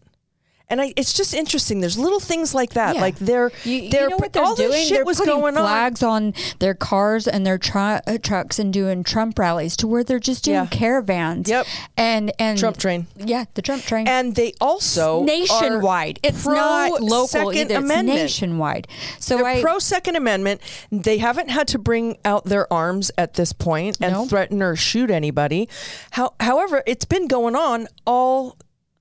And 0.70 0.80
I, 0.80 0.94
it's 0.96 1.12
just 1.12 1.34
interesting. 1.34 1.80
There's 1.80 1.98
little 1.98 2.20
things 2.20 2.54
like 2.54 2.74
that. 2.74 2.94
Yeah. 2.94 3.00
Like 3.00 3.16
they're, 3.18 3.50
You, 3.64 3.72
you 3.74 3.90
they're 3.90 4.08
know 4.08 4.16
what 4.16 4.32
they're 4.32 4.42
all 4.44 4.54
doing? 4.54 4.70
this 4.70 4.86
shit 4.88 4.96
they're 4.98 5.04
was 5.04 5.18
putting 5.18 5.34
going 5.40 5.54
flags 5.54 6.02
on. 6.02 6.32
their 6.60 6.74
cars 6.74 7.26
and 7.28 7.44
their 7.44 7.58
uh, 7.74 8.00
trucks 8.22 8.58
and 8.58 8.72
doing 8.72 9.02
Trump 9.04 9.38
rallies 9.38 9.76
to 9.78 9.86
where 9.88 10.04
they're 10.04 10.18
just 10.18 10.44
doing 10.44 10.54
Yeah. 10.54 10.66
caravans. 10.66 11.48
Yep. 11.48 11.66
And 11.96 12.32
and 12.38 12.58
Trump 12.58 12.76
train. 12.78 13.06
Yeah, 13.16 13.44
the 13.54 13.62
Trump 13.62 13.82
train. 13.82 14.06
And 14.08 14.34
they 14.36 14.52
also 14.60 15.24
nationwide. 15.24 16.20
It's 16.22 16.46
not 16.46 17.00
local 17.00 17.08
pro-Second 17.08 17.56
either. 17.56 17.74
It's 17.74 17.84
Amendment. 17.84 18.18
nationwide. 18.18 18.88
So 19.18 19.36
They're 19.36 19.46
I 19.46 19.60
pro 19.62 19.78
Second 19.80 20.16
Amendment. 20.16 20.60
They 20.92 21.18
haven't 21.18 21.50
had 21.50 21.66
to 21.68 21.78
bring 21.78 22.16
out 22.24 22.44
their 22.44 22.72
arms 22.72 23.10
at 23.18 23.34
this 23.34 23.52
point 23.52 23.98
and 24.00 24.12
No. 24.12 24.26
threaten 24.26 24.62
or 24.62 24.76
shoot 24.76 25.10
anybody. 25.10 25.68
How, 26.12 26.34
however, 26.40 26.82
it's 26.86 27.04
been 27.04 27.26
going 27.26 27.56
on 27.56 27.88
all 28.06 28.56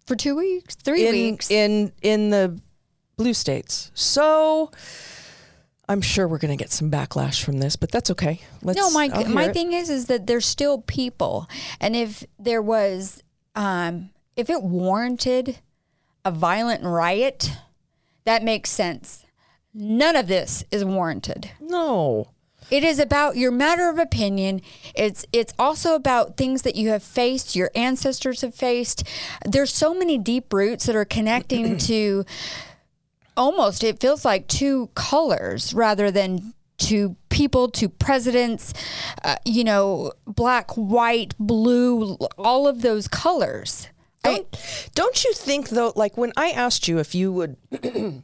for 0.09 0.15
two 0.15 0.35
weeks, 0.35 0.75
three 0.75 1.07
in 1.07 1.13
weeks. 1.13 1.49
in 1.49 1.93
in 2.01 2.31
the 2.31 2.59
blue 3.15 3.33
states. 3.33 3.91
So 3.93 4.71
I'm 5.87 6.01
sure 6.01 6.27
we're 6.27 6.39
going 6.39 6.57
to 6.57 6.61
get 6.61 6.71
some 6.71 6.89
backlash 6.91 7.43
from 7.43 7.59
this, 7.59 7.75
but 7.75 7.91
that's 7.91 8.11
okay. 8.11 8.41
Let's, 8.63 8.77
no, 8.77 8.89
my 8.89 9.07
my 9.27 9.45
it. 9.45 9.53
thing 9.53 9.71
is 9.71 9.89
is 9.89 10.07
that 10.07 10.27
there's 10.27 10.45
still 10.45 10.81
people, 10.81 11.47
and 11.79 11.95
if 11.95 12.25
there 12.39 12.61
was, 12.61 13.21
um, 13.55 14.09
if 14.35 14.49
it 14.49 14.63
warranted 14.63 15.59
a 16.25 16.31
violent 16.31 16.83
riot, 16.83 17.51
that 18.25 18.43
makes 18.43 18.71
sense. 18.71 19.25
None 19.73 20.15
of 20.15 20.27
this 20.27 20.63
is 20.71 20.83
warranted. 20.83 21.51
No. 21.61 22.31
It 22.71 22.83
is 22.83 22.99
about 22.99 23.35
your 23.35 23.51
matter 23.51 23.89
of 23.89 23.97
opinion. 23.97 24.61
It's 24.95 25.25
it's 25.33 25.53
also 25.57 25.95
about 25.95 26.37
things 26.37 26.61
that 26.63 26.75
you 26.75 26.89
have 26.89 27.03
faced, 27.03 27.55
your 27.55 27.71
ancestors 27.75 28.41
have 28.41 28.53
faced. 28.53 29.03
There's 29.45 29.73
so 29.73 29.93
many 29.93 30.17
deep 30.17 30.53
roots 30.53 30.85
that 30.85 30.95
are 30.95 31.05
connecting 31.05 31.77
to 31.89 32.25
almost 33.35 33.83
it 33.83 33.99
feels 33.99 34.25
like 34.25 34.47
two 34.47 34.89
colors 34.95 35.73
rather 35.73 36.11
than 36.11 36.53
to 36.79 37.15
people, 37.29 37.69
to 37.69 37.89
presidents, 37.89 38.73
uh, 39.23 39.35
you 39.45 39.63
know, 39.63 40.13
black, 40.25 40.71
white, 40.71 41.33
blue, 41.37 42.17
all 42.37 42.67
of 42.67 42.81
those 42.81 43.07
colors. 43.07 43.89
Don't, 44.23 44.91
don't 44.95 45.23
you 45.23 45.33
think 45.33 45.69
though? 45.69 45.93
Like 45.95 46.17
when 46.17 46.33
I 46.35 46.49
asked 46.49 46.87
you 46.87 46.99
if 46.99 47.15
you 47.15 47.31
would 47.31 47.57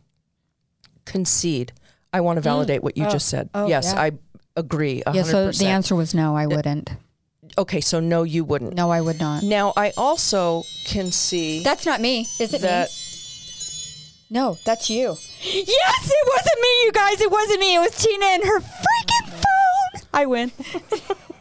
concede, 1.06 1.74
I 2.14 2.22
want 2.22 2.38
to 2.38 2.42
validate 2.42 2.84
what 2.84 2.98
you 2.98 3.06
just 3.10 3.28
said. 3.28 3.50
oh, 3.54 3.68
yes, 3.68 3.92
yeah. 3.94 4.02
I 4.02 4.12
agree. 4.56 5.04
yeah, 5.14 5.24
so 5.24 5.52
the 5.52 5.68
answer 5.68 5.96
was 5.96 6.14
no, 6.14 6.36
I 6.36 6.48
wouldn't. 6.48 6.90
Okay, 7.58 7.80
so 7.82 8.00
no, 8.00 8.24
you 8.24 8.44
wouldn't. 8.44 8.74
No, 8.76 8.90
I 8.92 9.00
would 9.02 9.20
not. 9.20 9.44
Now 9.44 9.72
I 9.78 9.92
also 9.96 10.64
can 10.86 11.12
see 11.12 11.64
That's 11.64 11.86
not 11.86 12.02
me. 12.02 12.28
Is 12.40 12.54
it 12.54 12.62
me? 12.62 12.68
that. 12.68 12.90
No, 14.30 14.58
that's 14.66 14.90
you. 14.90 15.16
Yes, 15.42 16.10
it 16.10 16.28
wasn't 16.28 16.62
me, 16.62 16.84
you 16.86 16.92
guys. 16.92 17.22
It 17.22 17.32
wasn't 17.32 17.60
me. 17.60 17.76
It 17.76 17.80
was 17.80 17.96
Tina 18.04 18.26
and 18.26 18.44
her 18.44 18.60
freaking 18.60 19.30
phone. 19.30 20.02
I 20.14 20.26
win. 20.26 20.52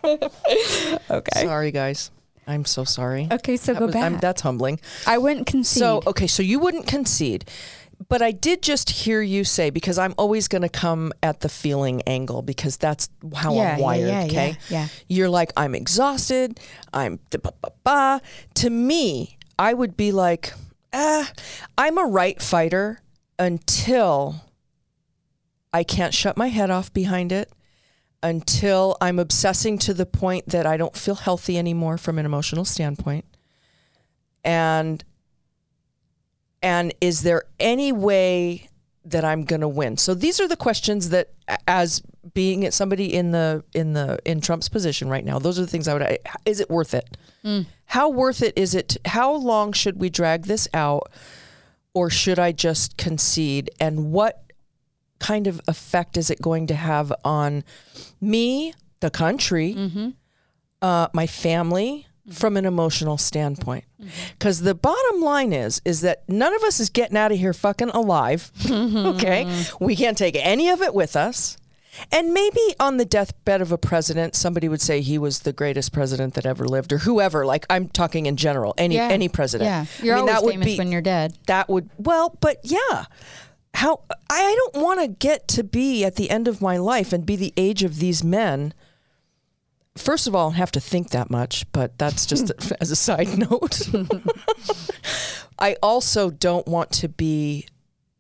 okay. 1.11 1.43
Sorry, 1.45 1.71
guys. 1.71 2.11
I'm 2.47 2.65
so 2.67 2.85
sorry. 2.85 3.27
Okay, 3.33 3.57
so 3.57 3.73
That 3.73 3.79
go 3.81 3.87
was- 3.87 3.95
back. 3.95 4.03
I'm- 4.05 4.19
that's 4.21 4.43
humbling. 4.43 4.79
I 5.07 5.17
wouldn't 5.19 5.47
concede. 5.47 5.81
So 5.81 6.03
okay, 6.07 6.27
so 6.27 6.43
you 6.43 6.59
wouldn't 6.59 6.87
concede, 6.87 7.47
but 8.09 8.23
I 8.23 8.33
did 8.33 8.63
just 8.63 8.91
hear 8.91 9.23
you 9.23 9.45
say 9.45 9.71
because 9.71 9.99
I'm 9.99 10.15
always 10.19 10.49
going 10.49 10.63
to 10.63 10.69
come 10.69 11.13
at 11.23 11.41
the 11.41 11.49
feeling 11.49 12.03
angle 12.07 12.43
because 12.43 12.77
that's 12.77 13.09
how 13.35 13.55
Yeah, 13.55 13.75
I'm 13.75 13.81
wired. 13.81 14.09
yeah, 14.09 14.25
okay, 14.25 14.49
yeah, 14.69 14.81
yeah. 14.81 14.89
You're 15.09 15.29
like 15.31 15.53
I'm 15.57 15.75
exhausted. 15.75 16.61
I'm 16.93 17.19
da, 17.31 17.39
ba, 17.43 17.53
ba, 17.61 17.71
ba. 17.85 18.21
To 18.57 18.71
me, 18.71 19.39
I 19.59 19.75
would 19.75 19.97
be 19.97 20.13
like, 20.13 20.53
ah, 20.93 21.31
I'm 21.79 21.99
a 21.99 22.05
right 22.05 22.41
fighter 22.43 23.01
until 23.39 24.43
I 25.73 25.83
can't 25.85 26.15
shut 26.15 26.37
my 26.37 26.49
head 26.49 26.71
off 26.71 26.93
behind 26.93 27.33
it. 27.33 27.51
Until 28.23 28.97
I'm 29.03 29.19
obsessing 29.19 29.77
to 29.81 29.93
the 29.93 30.07
point 30.07 30.49
that 30.49 30.67
I 30.67 30.77
don't 30.79 30.97
feel 30.97 31.15
healthy 31.17 31.59
anymore 31.59 31.99
from 31.99 32.19
an 32.19 32.25
emotional 32.25 32.65
standpoint. 32.65 33.27
And 34.43 35.05
and 36.65 36.95
is 37.03 37.21
there 37.23 37.43
any 37.61 37.93
way 37.93 38.71
that 39.05 39.23
I'm 39.23 39.45
going 39.45 39.61
to 39.61 39.69
win? 39.69 39.99
So 39.99 40.15
these 40.15 40.41
are 40.41 40.49
the 40.49 40.57
questions 40.57 41.11
that 41.11 41.29
as 41.69 42.03
being 42.33 42.69
somebody 42.71 43.13
in 43.15 43.33
the 43.33 43.63
in 43.75 43.93
the 43.93 44.19
in 44.25 44.41
Trump's 44.41 44.71
position 44.71 45.09
right 45.11 45.25
now, 45.25 45.39
those 45.39 45.59
are 45.59 45.63
the 45.63 45.69
things 45.69 45.87
I 45.87 45.93
would 45.93 46.19
is 46.47 46.61
it 46.61 46.71
worth 46.71 46.95
it? 46.95 47.17
How 47.85 48.09
worth 48.09 48.43
it 48.43 48.55
is 48.57 48.75
it 48.75 48.97
how 49.05 49.35
long 49.35 49.73
should 49.73 50.01
we 50.01 50.09
drag 50.09 50.45
this 50.47 50.67
out 50.73 51.13
or 51.93 52.09
should 52.09 52.39
I 52.39 52.51
just 52.53 52.97
concede 52.97 53.71
and 53.79 54.11
what 54.11 54.41
kind 55.21 55.47
of 55.47 55.61
effect 55.69 56.17
is 56.17 56.31
it 56.31 56.41
going 56.41 56.67
to 56.69 56.75
have 56.75 57.13
on 57.25 57.63
me, 58.23 58.73
the 59.01 59.11
country, 59.11 59.75
uh, 60.83 61.09
my 61.13 61.27
family, 61.27 62.07
from 62.33 62.57
an 62.57 62.65
emotional 62.65 63.19
standpoint? 63.19 63.85
Mm-hmm. 64.01 64.11
Because 64.39 64.61
the 64.61 64.75
bottom 64.75 65.21
line 65.21 65.53
is, 65.53 65.81
is 65.85 66.01
that 66.03 66.29
none 66.29 66.55
of 66.55 66.63
us 66.63 66.81
is 66.81 66.91
getting 66.91 67.17
out 67.17 67.33
of 67.33 67.39
here 67.39 67.53
fucking 67.53 67.91
alive. 67.91 68.51
Mm-hmm. 68.65 69.07
okay, 69.07 69.65
we 69.81 69.97
can't 69.97 70.17
take 70.19 70.37
any 70.37 70.69
of 70.69 70.83
it 70.83 70.95
with 70.95 71.17
us. 71.17 71.57
And 72.11 72.33
maybe 72.33 72.61
on 72.81 72.97
the 72.97 73.05
deathbed 73.05 73.61
of 73.61 73.71
a 73.71 73.79
president, 73.79 74.35
somebody 74.35 74.69
would 74.69 74.81
say 74.81 75.01
he 75.01 75.17
was 75.19 75.41
the 75.41 75.53
greatest 75.53 75.93
president 75.93 76.35
that 76.35 76.45
ever 76.45 76.67
lived, 76.67 76.93
or 76.93 76.99
whoever. 76.99 77.47
Like 77.47 77.67
I'm 77.71 77.89
talking 77.89 78.27
in 78.27 78.37
general, 78.37 78.75
any 78.77 78.97
yeah. 78.97 79.09
any 79.09 79.29
president. 79.29 79.69
Yeah, 79.69 79.87
you're 80.05 80.17
I 80.17 80.21
mean, 80.21 80.29
always 80.29 80.35
that 80.35 80.45
would 80.45 80.53
famous 80.55 80.67
be 80.67 80.79
when 80.79 80.93
you're 80.93 81.01
dead. 81.03 81.39
that 81.47 81.69
would 81.69 81.89
well 81.97 82.37
but 82.41 82.59
yeah 82.63 83.07
how 83.75 84.01
i 84.09 84.35
I 84.37 84.71
don't 84.73 84.83
want 84.83 85.01
to 85.01 85.09
get 85.09 85.47
to 85.49 85.63
be 85.65 86.05
at 86.05 86.17
the 86.17 86.31
end 86.31 86.49
of 86.49 86.61
my 86.61 86.77
life 86.77 87.13
and 87.13 87.25
be 87.25 87.37
the 87.37 87.53
age 87.57 87.83
of 87.83 87.99
these 87.99 88.25
men 88.25 88.75
first 89.97 90.27
of 90.27 90.35
all 90.35 90.51
I 90.51 90.55
have 90.55 90.73
to 90.73 90.81
think 90.81 91.11
that 91.11 91.31
much 91.31 91.71
but 91.73 91.99
that's 91.99 92.27
just 92.27 92.51
as 92.81 92.91
a 92.91 92.97
side 92.97 93.39
note 93.39 93.89
i 95.59 95.77
also 95.83 96.31
don't 96.31 96.67
want 96.67 96.91
to 96.93 97.09
be 97.09 97.67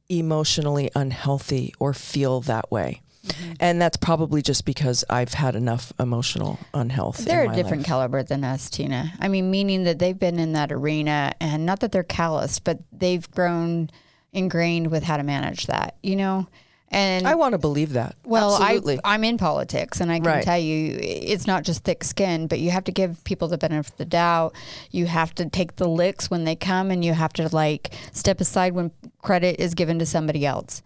emotionally 0.08 0.90
unhealthy 0.94 1.74
or 1.80 1.92
feel 1.94 2.40
that 2.42 2.70
way 2.70 3.00
mm-hmm. 3.26 3.52
and 3.58 3.80
that's 3.80 3.96
probably 3.96 4.42
just 4.42 4.64
because 4.64 5.04
i've 5.10 5.34
had 5.34 5.56
enough 5.56 5.92
emotional 5.98 6.58
unhealth 6.74 7.24
They're 7.24 7.50
a 7.50 7.54
different 7.54 7.82
life. 7.82 7.86
caliber 7.86 8.22
than 8.22 8.44
us, 8.44 8.70
Tina. 8.70 9.12
I 9.18 9.28
mean, 9.28 9.50
meaning 9.50 9.84
that 9.84 9.98
they've 9.98 10.18
been 10.18 10.38
in 10.38 10.52
that 10.52 10.70
arena 10.70 11.32
and 11.40 11.66
not 11.66 11.80
that 11.80 11.90
they're 11.90 12.02
calloused, 12.02 12.64
but 12.64 12.78
they've 12.92 13.28
grown 13.30 13.90
ingrained 14.34 14.90
with 14.90 15.02
how 15.02 15.16
to 15.16 15.22
manage 15.22 15.66
that, 15.66 15.96
you 16.02 16.16
know? 16.16 16.46
And 16.94 17.26
i 17.26 17.34
want 17.34 17.52
to 17.54 17.58
believe 17.58 17.94
that 17.94 18.14
well, 18.24 18.54
absolutely 18.54 19.00
I, 19.02 19.14
I'm 19.14 19.24
in 19.24 19.36
politics, 19.36 20.00
and 20.00 20.12
I 20.12 20.18
can 20.18 20.26
Right. 20.26 20.44
tell 20.44 20.58
you, 20.58 20.96
it's 21.02 21.46
not 21.46 21.64
just 21.64 21.82
thick 21.82 22.04
skin, 22.04 22.46
but 22.46 22.60
you 22.60 22.70
have 22.70 22.84
to 22.84 22.92
give 22.92 23.22
people 23.24 23.48
the 23.48 23.58
benefit 23.58 23.92
of 23.92 23.96
the 23.98 24.04
doubt. 24.04 24.54
You 24.92 25.06
have 25.06 25.34
to 25.34 25.50
take 25.50 25.74
the 25.76 25.88
licks 25.88 26.30
when 26.30 26.44
they 26.44 26.54
come, 26.54 26.92
and 26.92 27.04
you 27.04 27.12
have 27.12 27.32
to 27.34 27.48
like 27.54 27.92
step 28.12 28.40
aside 28.40 28.74
when 28.74 28.92
credit 29.22 29.58
is 29.58 29.74
given 29.74 29.98
to 29.98 30.06
somebody 30.06 30.46
else. 30.46 30.82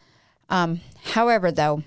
Um, 0.49 0.81
however, 1.05 1.53
though, 1.53 1.83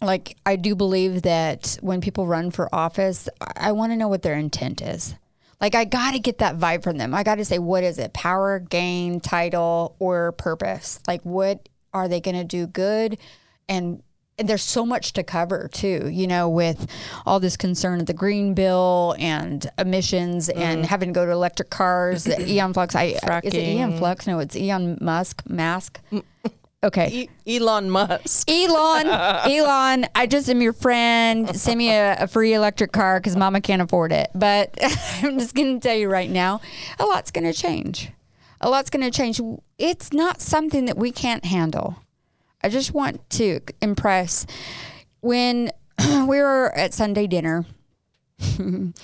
like 0.00 0.36
I 0.46 0.54
do 0.54 0.76
believe 0.76 1.22
that 1.22 1.76
when 1.80 2.00
people 2.00 2.28
run 2.28 2.52
for 2.52 2.72
office, 2.72 3.28
I, 3.40 3.68
I 3.68 3.72
want 3.72 3.90
to 3.90 3.96
know 3.96 4.08
what 4.08 4.22
their 4.22 4.34
intent 4.34 4.80
is. 4.80 5.16
Like 5.60 5.74
I 5.74 5.84
got 5.84 6.12
to 6.12 6.20
get 6.20 6.38
that 6.38 6.56
vibe 6.56 6.84
from 6.84 6.98
them. 6.98 7.12
I 7.14 7.24
got 7.24 7.34
to 7.34 7.44
say, 7.44 7.58
what 7.58 7.82
is 7.82 7.98
it? 7.98 8.12
Power, 8.12 8.60
gain, 8.60 9.18
title, 9.20 9.96
or 9.98 10.32
purpose? 10.32 11.00
Like 11.08 11.22
what 11.22 11.68
are 11.92 12.06
they 12.06 12.20
going 12.20 12.36
to 12.36 12.44
do 12.44 12.68
good? 12.68 13.18
And 13.70 14.02
and 14.40 14.48
there's 14.48 14.62
so 14.62 14.86
much 14.86 15.12
to 15.12 15.22
cover 15.22 15.68
too, 15.70 16.08
you 16.10 16.26
know, 16.26 16.48
with 16.48 16.90
all 17.26 17.40
this 17.40 17.58
concern 17.58 18.00
of 18.00 18.06
the 18.06 18.14
green 18.14 18.54
bill 18.54 19.14
and 19.18 19.70
emissions 19.76 20.48
and 20.48 20.78
mm-hmm. 20.78 20.88
having 20.88 21.10
to 21.10 21.12
go 21.12 21.26
to 21.26 21.30
electric 21.30 21.68
cars. 21.68 22.26
Eon 22.40 22.72
Flux, 22.72 22.96
I 22.96 23.18
is 23.44 23.54
it 23.54 23.54
Eon 23.54 23.98
Flux? 23.98 24.26
No, 24.26 24.38
it's 24.38 24.56
Elon 24.56 24.98
Musk. 25.00 25.42
Mask. 25.48 26.00
Okay. 26.82 27.28
E- 27.46 27.58
Elon 27.58 27.90
Musk. 27.90 28.50
Elon, 28.50 29.06
Elon, 29.06 30.06
I 30.14 30.26
just 30.26 30.48
am 30.48 30.62
your 30.62 30.72
friend. 30.72 31.54
Send 31.54 31.76
me 31.76 31.90
a, 31.90 32.16
a 32.20 32.26
free 32.26 32.54
electric 32.54 32.90
car 32.90 33.20
because 33.20 33.36
mama 33.36 33.60
can't 33.60 33.82
afford 33.82 34.12
it. 34.12 34.30
But 34.34 34.78
I'm 35.22 35.38
just 35.38 35.54
going 35.54 35.78
to 35.78 35.86
tell 35.86 35.96
you 35.96 36.08
right 36.08 36.30
now, 36.30 36.62
a 36.98 37.04
lot's 37.04 37.30
going 37.30 37.44
to 37.44 37.52
change. 37.52 38.10
A 38.62 38.70
lot's 38.70 38.88
going 38.88 39.02
to 39.02 39.10
change. 39.10 39.40
It's 39.76 40.12
not 40.12 40.40
something 40.40 40.86
that 40.86 40.96
we 40.96 41.12
can't 41.12 41.44
handle. 41.44 41.96
I 42.62 42.68
just 42.68 42.92
want 42.92 43.28
to 43.30 43.60
impress 43.80 44.46
when 45.20 45.70
we 46.08 46.40
were 46.40 46.72
at 46.76 46.94
Sunday 46.94 47.26
dinner. 47.26 47.66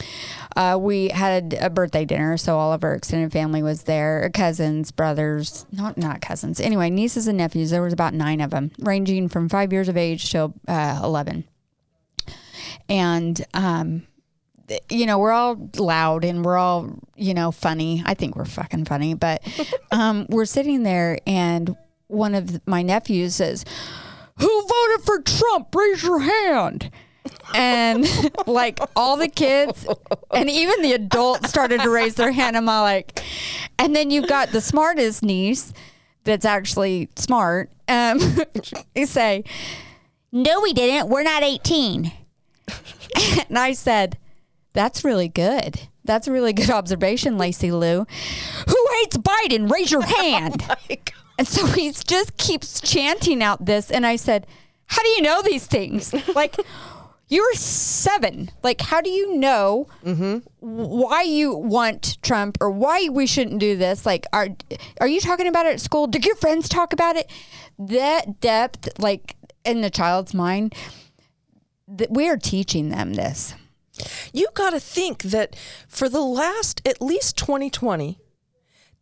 uh, 0.57 0.79
we 0.81 1.09
had 1.09 1.57
a 1.61 1.69
birthday 1.69 2.05
dinner, 2.05 2.37
so 2.37 2.59
all 2.59 2.73
of 2.73 2.83
our 2.85 2.95
extended 2.95 3.33
family 3.33 3.63
was 3.63 3.83
there. 3.83 4.31
Cousins, 4.33 4.91
brothers, 4.91 5.67
not 5.73 5.99
not 5.99 6.23
cousins. 6.23 6.59
Anyway, 6.59 6.89
nieces 6.89 7.29
and 7.29 7.37
nephews. 7.37 7.71
There 7.71 7.83
was 7.83 7.93
about 7.93 8.15
nine 8.15 8.41
of 8.41 8.51
them, 8.51 8.71
ranging 8.79 9.29
from 9.29 9.49
five 9.49 9.73
years 9.73 9.89
of 9.89 9.97
age 9.97 10.31
to 10.31 10.55
uh, 10.67 11.01
eleven. 11.05 11.45
And 12.89 13.45
um, 13.53 14.07
you 14.91 15.07
know, 15.07 15.19
we're 15.19 15.33
all 15.33 15.71
loud 15.77 16.25
and 16.25 16.45
we're 16.45 16.57
all 16.57 16.99
you 17.15 17.35
know 17.35 17.53
funny. 17.53 18.03
I 18.07 18.15
think 18.15 18.37
we're 18.37 18.45
fucking 18.47 18.87
funny, 18.87 19.15
but 19.15 19.43
um, 19.91 20.27
we're 20.31 20.47
sitting 20.47 20.83
there, 20.83 21.19
and 21.27 21.77
one 22.09 22.35
of 22.35 22.67
my 22.67 22.83
nephews 22.83 23.37
says, 23.37 23.65
"Who 24.39 24.63
voted 24.63 25.05
for 25.05 25.21
Trump? 25.21 25.75
Raise 25.75 26.03
your 26.03 26.21
hand." 26.21 26.91
and 27.55 28.07
like 28.47 28.79
all 28.95 29.17
the 29.17 29.29
kids 29.29 29.87
and 30.33 30.51
even 30.51 30.83
the 30.83 30.93
adults 30.93 31.49
started 31.49 31.81
to 31.81 31.91
raise 31.91 32.15
their 32.15 32.33
hand. 32.33 32.57
I'm 32.57 32.69
all 32.69 32.83
like, 32.83 33.23
and 33.79 33.95
then 33.95 34.11
you've 34.11 34.29
got 34.29 34.51
the 34.51 34.61
smartest 34.61 35.23
niece 35.23 35.73
that's 36.25 36.45
actually 36.45 37.09
smart. 37.17 37.71
Um, 37.89 38.19
you 38.95 39.07
say, 39.07 39.45
"No, 40.33 40.61
we 40.61 40.73
didn't. 40.73 41.09
We're 41.09 41.23
not 41.23 41.43
18." 41.43 42.13
and 43.49 43.59
I 43.59 43.73
said, 43.73 44.19
"That's 44.73 45.05
really 45.05 45.29
good. 45.29 45.81
That's 46.05 46.29
a 46.29 46.33
really 46.33 46.53
good 46.53 46.71
observation, 46.71 47.39
Lacey 47.39 47.73
Lou. 47.73 48.07
Who 48.69 48.87
hates 49.01 49.17
Biden? 49.17 49.71
Raise 49.71 49.91
your 49.91 50.03
hand." 50.03 50.65
And 51.39 51.47
so 51.47 51.67
he 51.79 51.91
just 51.91 52.37
keeps 52.37 52.81
chanting 52.81 53.43
out 53.43 53.65
this. 53.65 53.91
And 53.91 54.07
I 54.07 54.17
said, 54.17 54.47
How 54.87 55.03
do 55.03 55.09
you 55.09 55.23
know 55.23 55.43
these 55.43 55.67
things? 55.67 56.15
Like, 56.35 56.57
you 57.29 57.43
were 57.43 57.55
seven. 57.55 58.51
Like, 58.63 58.81
how 58.81 59.01
do 59.01 59.11
you 59.11 59.37
know 59.37 59.89
mm-hmm. 60.05 60.39
why 60.61 61.23
you 61.23 61.55
want 61.55 62.19
Trump 62.23 62.57
or 62.61 62.71
why 62.71 63.09
we 63.11 63.27
shouldn't 63.27 63.59
do 63.59 63.77
this? 63.77 64.07
Like, 64.07 64.27
are 64.33 64.49
are 65.01 65.09
you 65.09 65.21
talking 65.21 65.49
about 65.49 65.67
it 65.67 65.75
at 65.75 65.81
school? 65.81 66.07
Did 66.07 66.25
your 66.25 66.37
friends 66.37 66.69
talk 66.69 66.93
about 66.93 67.17
it? 67.17 67.31
That 67.79 68.41
depth, 68.41 69.01
like 69.01 69.35
in 69.65 69.81
the 69.81 69.91
child's 69.91 70.35
mind, 70.35 70.75
that 71.89 72.13
we 72.13 72.29
are 72.29 72.37
teaching 72.37 72.91
them 72.91 73.15
this. 73.15 73.55
You 74.33 74.49
got 74.55 74.71
to 74.71 74.81
think 74.81 75.23
that 75.25 75.57
for 75.89 76.09
the 76.09 76.21
last 76.21 76.81
at 76.87 77.01
least 77.01 77.37
2020, 77.39 78.21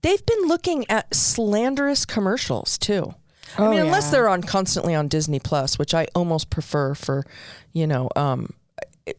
they've 0.04 0.24
been 0.26 0.42
looking 0.46 0.88
at 0.90 1.12
slanderous 1.14 2.04
commercials 2.04 2.78
too. 2.78 3.14
Oh, 3.58 3.66
I 3.66 3.70
mean, 3.70 3.80
unless 3.80 4.10
they're 4.10 4.28
on 4.28 4.42
constantly 4.42 4.94
on 4.94 5.08
Disney 5.08 5.40
Plus, 5.40 5.78
which 5.78 5.94
I 5.94 6.06
almost 6.14 6.50
prefer 6.50 6.94
for, 6.94 7.24
you 7.72 7.86
know, 7.86 8.08
um, 8.16 8.52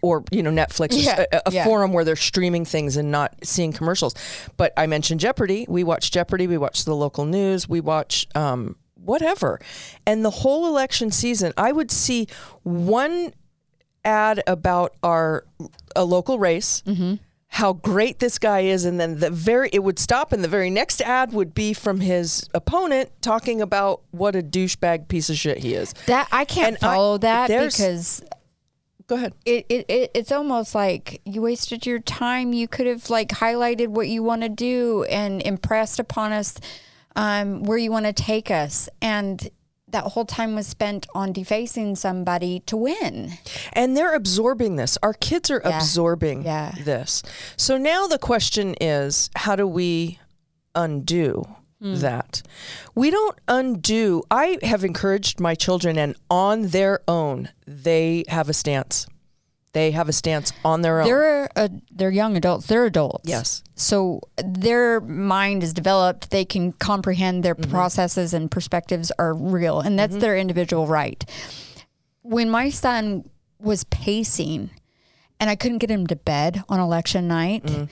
or 0.01 0.23
you 0.31 0.43
know 0.43 0.51
Netflix, 0.51 0.89
Yeah, 0.91 1.25
a, 1.31 1.41
a 1.45 1.51
yeah. 1.51 1.63
forum 1.63 1.93
where 1.93 2.03
they're 2.03 2.15
streaming 2.15 2.65
things 2.65 2.97
and 2.97 3.11
not 3.11 3.33
seeing 3.43 3.71
commercials. 3.71 4.13
But 4.57 4.73
I 4.77 4.87
mentioned 4.87 5.19
Jeopardy. 5.19 5.65
We 5.69 5.83
watch 5.83 6.11
Jeopardy. 6.11 6.47
We 6.47 6.57
watch 6.57 6.85
the 6.85 6.95
local 6.95 7.25
news. 7.25 7.67
We 7.69 7.81
watch 7.81 8.27
um, 8.35 8.75
whatever, 8.95 9.59
and 10.05 10.23
the 10.25 10.31
whole 10.31 10.67
election 10.67 11.11
season, 11.11 11.53
I 11.57 11.71
would 11.71 11.91
see 11.91 12.27
one 12.63 13.33
ad 14.03 14.43
about 14.47 14.95
our 15.01 15.45
a 15.95 16.03
local 16.03 16.39
race. 16.39 16.83
How 17.55 17.71
great 17.71 18.19
this 18.19 18.37
guy 18.37 18.59
is, 18.61 18.83
and 18.83 18.99
then 18.99 19.19
the 19.19 19.29
very 19.29 19.69
it 19.71 19.81
would 19.81 19.97
stop, 19.97 20.33
and 20.33 20.43
the 20.43 20.49
very 20.49 20.69
next 20.69 20.99
ad 21.01 21.31
would 21.31 21.53
be 21.53 21.73
from 21.73 22.01
his 22.01 22.49
opponent 22.53 23.09
talking 23.21 23.61
about 23.61 24.01
what 24.11 24.35
a 24.35 24.41
douchebag 24.41 25.07
piece 25.07 25.29
of 25.29 25.37
shit 25.37 25.59
he 25.59 25.73
is. 25.73 25.93
That 26.07 26.27
I 26.33 26.43
can't 26.43 26.75
And 26.75 26.83
I- 26.83 26.95
follow 26.95 27.17
that 27.19 27.47
because 27.47 28.21
Go 29.07 29.15
ahead. 29.15 29.33
it, 29.45 29.65
it, 29.69 29.85
it 29.87 30.11
it's 30.13 30.31
almost 30.33 30.75
like 30.75 31.21
you 31.23 31.41
wasted 31.43 31.85
your 31.85 31.99
time. 31.99 32.51
You 32.51 32.67
could 32.67 32.87
have 32.87 33.09
like 33.09 33.29
highlighted 33.29 33.87
what 33.87 34.09
you 34.09 34.21
want 34.21 34.41
to 34.41 34.49
do 34.49 35.03
and 35.05 35.41
impressed 35.41 35.97
upon 35.99 36.33
us 36.33 36.55
um, 37.15 37.63
where 37.63 37.77
you 37.77 37.89
want 37.89 38.05
to 38.05 38.13
take 38.13 38.51
us. 38.51 38.89
And 39.01 39.47
that 39.95 40.03
whole 40.11 40.25
time 40.25 40.55
was 40.55 40.67
spent 40.67 41.07
on 41.15 41.31
defacing 41.31 41.95
somebody 41.95 42.59
to 42.65 42.75
win. 42.75 43.31
And 43.73 43.95
they're 43.95 44.13
absorbing 44.13 44.75
this. 44.75 44.97
Our 45.01 45.13
kids 45.13 45.49
are 45.49 45.61
Yeah. 45.63 45.77
absorbing 45.77 46.43
Yeah. 46.43 46.73
this. 46.83 47.23
So 47.55 47.77
now 47.77 48.05
the 48.05 48.19
question 48.19 48.75
is 48.81 49.29
how 49.35 49.55
do 49.55 49.65
we 49.65 50.19
undo 50.75 51.43
Hmm. 51.81 51.95
that? 51.99 52.41
We 52.93 53.09
don't 53.09 53.37
undo. 53.47 54.23
I 54.29 54.57
have 54.63 54.83
encouraged 54.83 55.39
my 55.39 55.55
children, 55.55 55.97
and 55.97 56.15
on 56.29 56.67
their 56.69 56.99
own, 57.07 57.49
they 57.67 58.23
have 58.27 58.49
a 58.49 58.53
stance. 58.53 59.07
They 59.75 59.91
have 59.91 60.07
a 60.07 60.13
stance 60.13 60.53
on 60.63 60.81
their 60.81 61.01
own. 61.01 61.05
They're 61.07 61.49
uh, 61.55 61.67
they're 61.91 62.09
young 62.09 62.37
adults. 62.37 62.65
They're 62.67 62.85
adults. 62.85 63.27
Yes. 63.29 63.61
So 63.75 64.21
their 64.41 65.01
mind 65.01 65.63
is 65.63 65.73
developed. 65.73 66.31
They 66.31 66.45
can 66.45 66.71
comprehend 66.71 67.43
their 67.43 67.55
Mm-hmm. 67.55 67.69
processes 67.71 68.33
and 68.33 68.49
perspectives 68.49 69.11
are 69.19 69.33
real, 69.33 69.81
and 69.81 69.99
that's 69.99 70.15
their 70.15 70.37
individual 70.37 70.87
right. 70.87 71.23
When 72.21 72.49
my 72.49 72.69
son 72.69 73.29
was 73.59 73.83
pacing, 73.85 74.69
and 75.41 75.49
I 75.49 75.55
couldn't 75.57 75.79
get 75.79 75.91
him 75.91 76.07
to 76.07 76.15
bed 76.15 76.63
on 76.69 76.79
election 76.79 77.27
night. 77.27 77.63
Mm-hmm. 77.65 77.83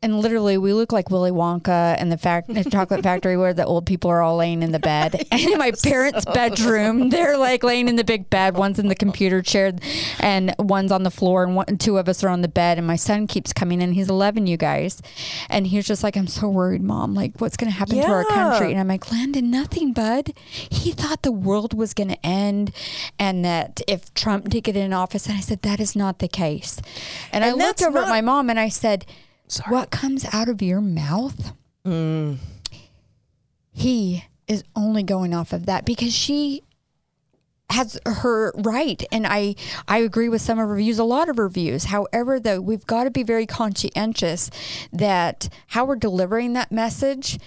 And 0.00 0.20
literally, 0.20 0.58
we 0.58 0.72
look 0.74 0.92
like 0.92 1.10
Willy 1.10 1.32
Wonka 1.32 1.96
and 1.98 2.12
the 2.12 2.16
fact 2.16 2.46
the 2.54 2.62
chocolate 2.62 3.02
factory 3.02 3.36
where 3.36 3.52
the 3.52 3.66
old 3.66 3.84
people 3.84 4.08
are 4.12 4.22
all 4.22 4.36
laying 4.36 4.62
in 4.62 4.70
the 4.70 4.78
bed. 4.78 5.26
And 5.32 5.40
in 5.42 5.58
my 5.58 5.72
parents' 5.72 6.24
bedroom, 6.24 7.10
they're 7.10 7.36
like 7.36 7.62
laying 7.62 7.88
in 7.88 7.96
the 7.96 8.04
big 8.04 8.30
bed. 8.30 8.56
One's 8.56 8.78
in 8.78 8.88
the 8.88 8.94
computer 8.94 9.42
chair, 9.42 9.72
and 10.20 10.54
one's 10.58 10.92
on 10.92 11.02
the 11.02 11.10
floor, 11.10 11.42
and 11.44 11.56
one, 11.56 11.78
two 11.78 11.98
of 11.98 12.08
us 12.08 12.22
are 12.24 12.28
on 12.28 12.42
the 12.42 12.48
bed. 12.48 12.78
And 12.78 12.86
my 12.86 12.96
son 12.96 13.26
keeps 13.26 13.52
coming 13.52 13.82
in. 13.82 13.92
He's 13.92 14.08
11, 14.08 14.46
you 14.46 14.56
guys, 14.56 15.02
and 15.50 15.66
he's 15.66 15.86
just 15.86 16.02
like, 16.04 16.16
"I'm 16.16 16.28
so 16.28 16.48
worried, 16.48 16.82
mom. 16.82 17.14
Like, 17.14 17.40
what's 17.40 17.56
going 17.56 17.70
to 17.70 17.76
happen 17.76 17.96
to 17.96 18.06
our 18.06 18.24
country?" 18.24 18.70
And 18.70 18.80
I'm 18.80 18.88
like, 18.88 19.10
"Landon, 19.10 19.50
nothing, 19.50 19.92
bud. 19.92 20.32
He 20.46 20.92
thought 20.92 21.22
the 21.22 21.32
world 21.32 21.74
was 21.74 21.92
going 21.92 22.08
to 22.08 22.26
end, 22.26 22.72
and 23.18 23.44
that 23.44 23.80
if 23.88 24.14
Trump 24.14 24.48
did 24.48 24.64
get 24.64 24.76
in 24.76 24.92
office, 24.92 25.26
and 25.26 25.36
I 25.36 25.40
said 25.40 25.62
that 25.62 25.80
is 25.80 25.96
not 25.96 26.20
the 26.20 26.28
case. 26.28 26.80
And, 27.32 27.44
I 27.44 27.52
looked 27.52 27.82
over 27.82 27.98
at 27.98 28.08
my 28.08 28.20
mom 28.20 28.48
and 28.50 28.58
I 28.58 28.68
said, 28.68 29.04
"What 29.68 29.90
comes 29.90 30.26
out 30.32 30.48
of 30.48 30.60
your 30.62 30.80
mouth?" 30.80 31.52
Mm. 31.86 32.38
He 33.72 34.24
is 34.46 34.64
only 34.74 35.02
going 35.02 35.34
off 35.34 35.52
of 35.52 35.66
that 35.66 35.84
because 35.84 36.12
she 36.14 36.62
has 37.70 37.98
her 38.06 38.50
right 38.56 39.04
and 39.12 39.26
i 39.26 39.54
i 39.86 39.98
agree 39.98 40.30
with 40.30 40.40
some 40.40 40.58
of 40.58 40.66
her 40.70 40.76
views 40.76 40.98
a 40.98 41.04
lot 41.04 41.28
of 41.28 41.36
her 41.36 41.50
views 41.50 41.84
however 41.84 42.40
though 42.40 42.58
we've 42.62 42.86
got 42.86 43.04
to 43.04 43.10
be 43.10 43.22
very 43.22 43.44
conscientious 43.44 44.50
that 44.90 45.50
how 45.66 45.84
we're 45.84 45.94
delivering 45.94 46.54
that 46.54 46.72
message 46.72 47.38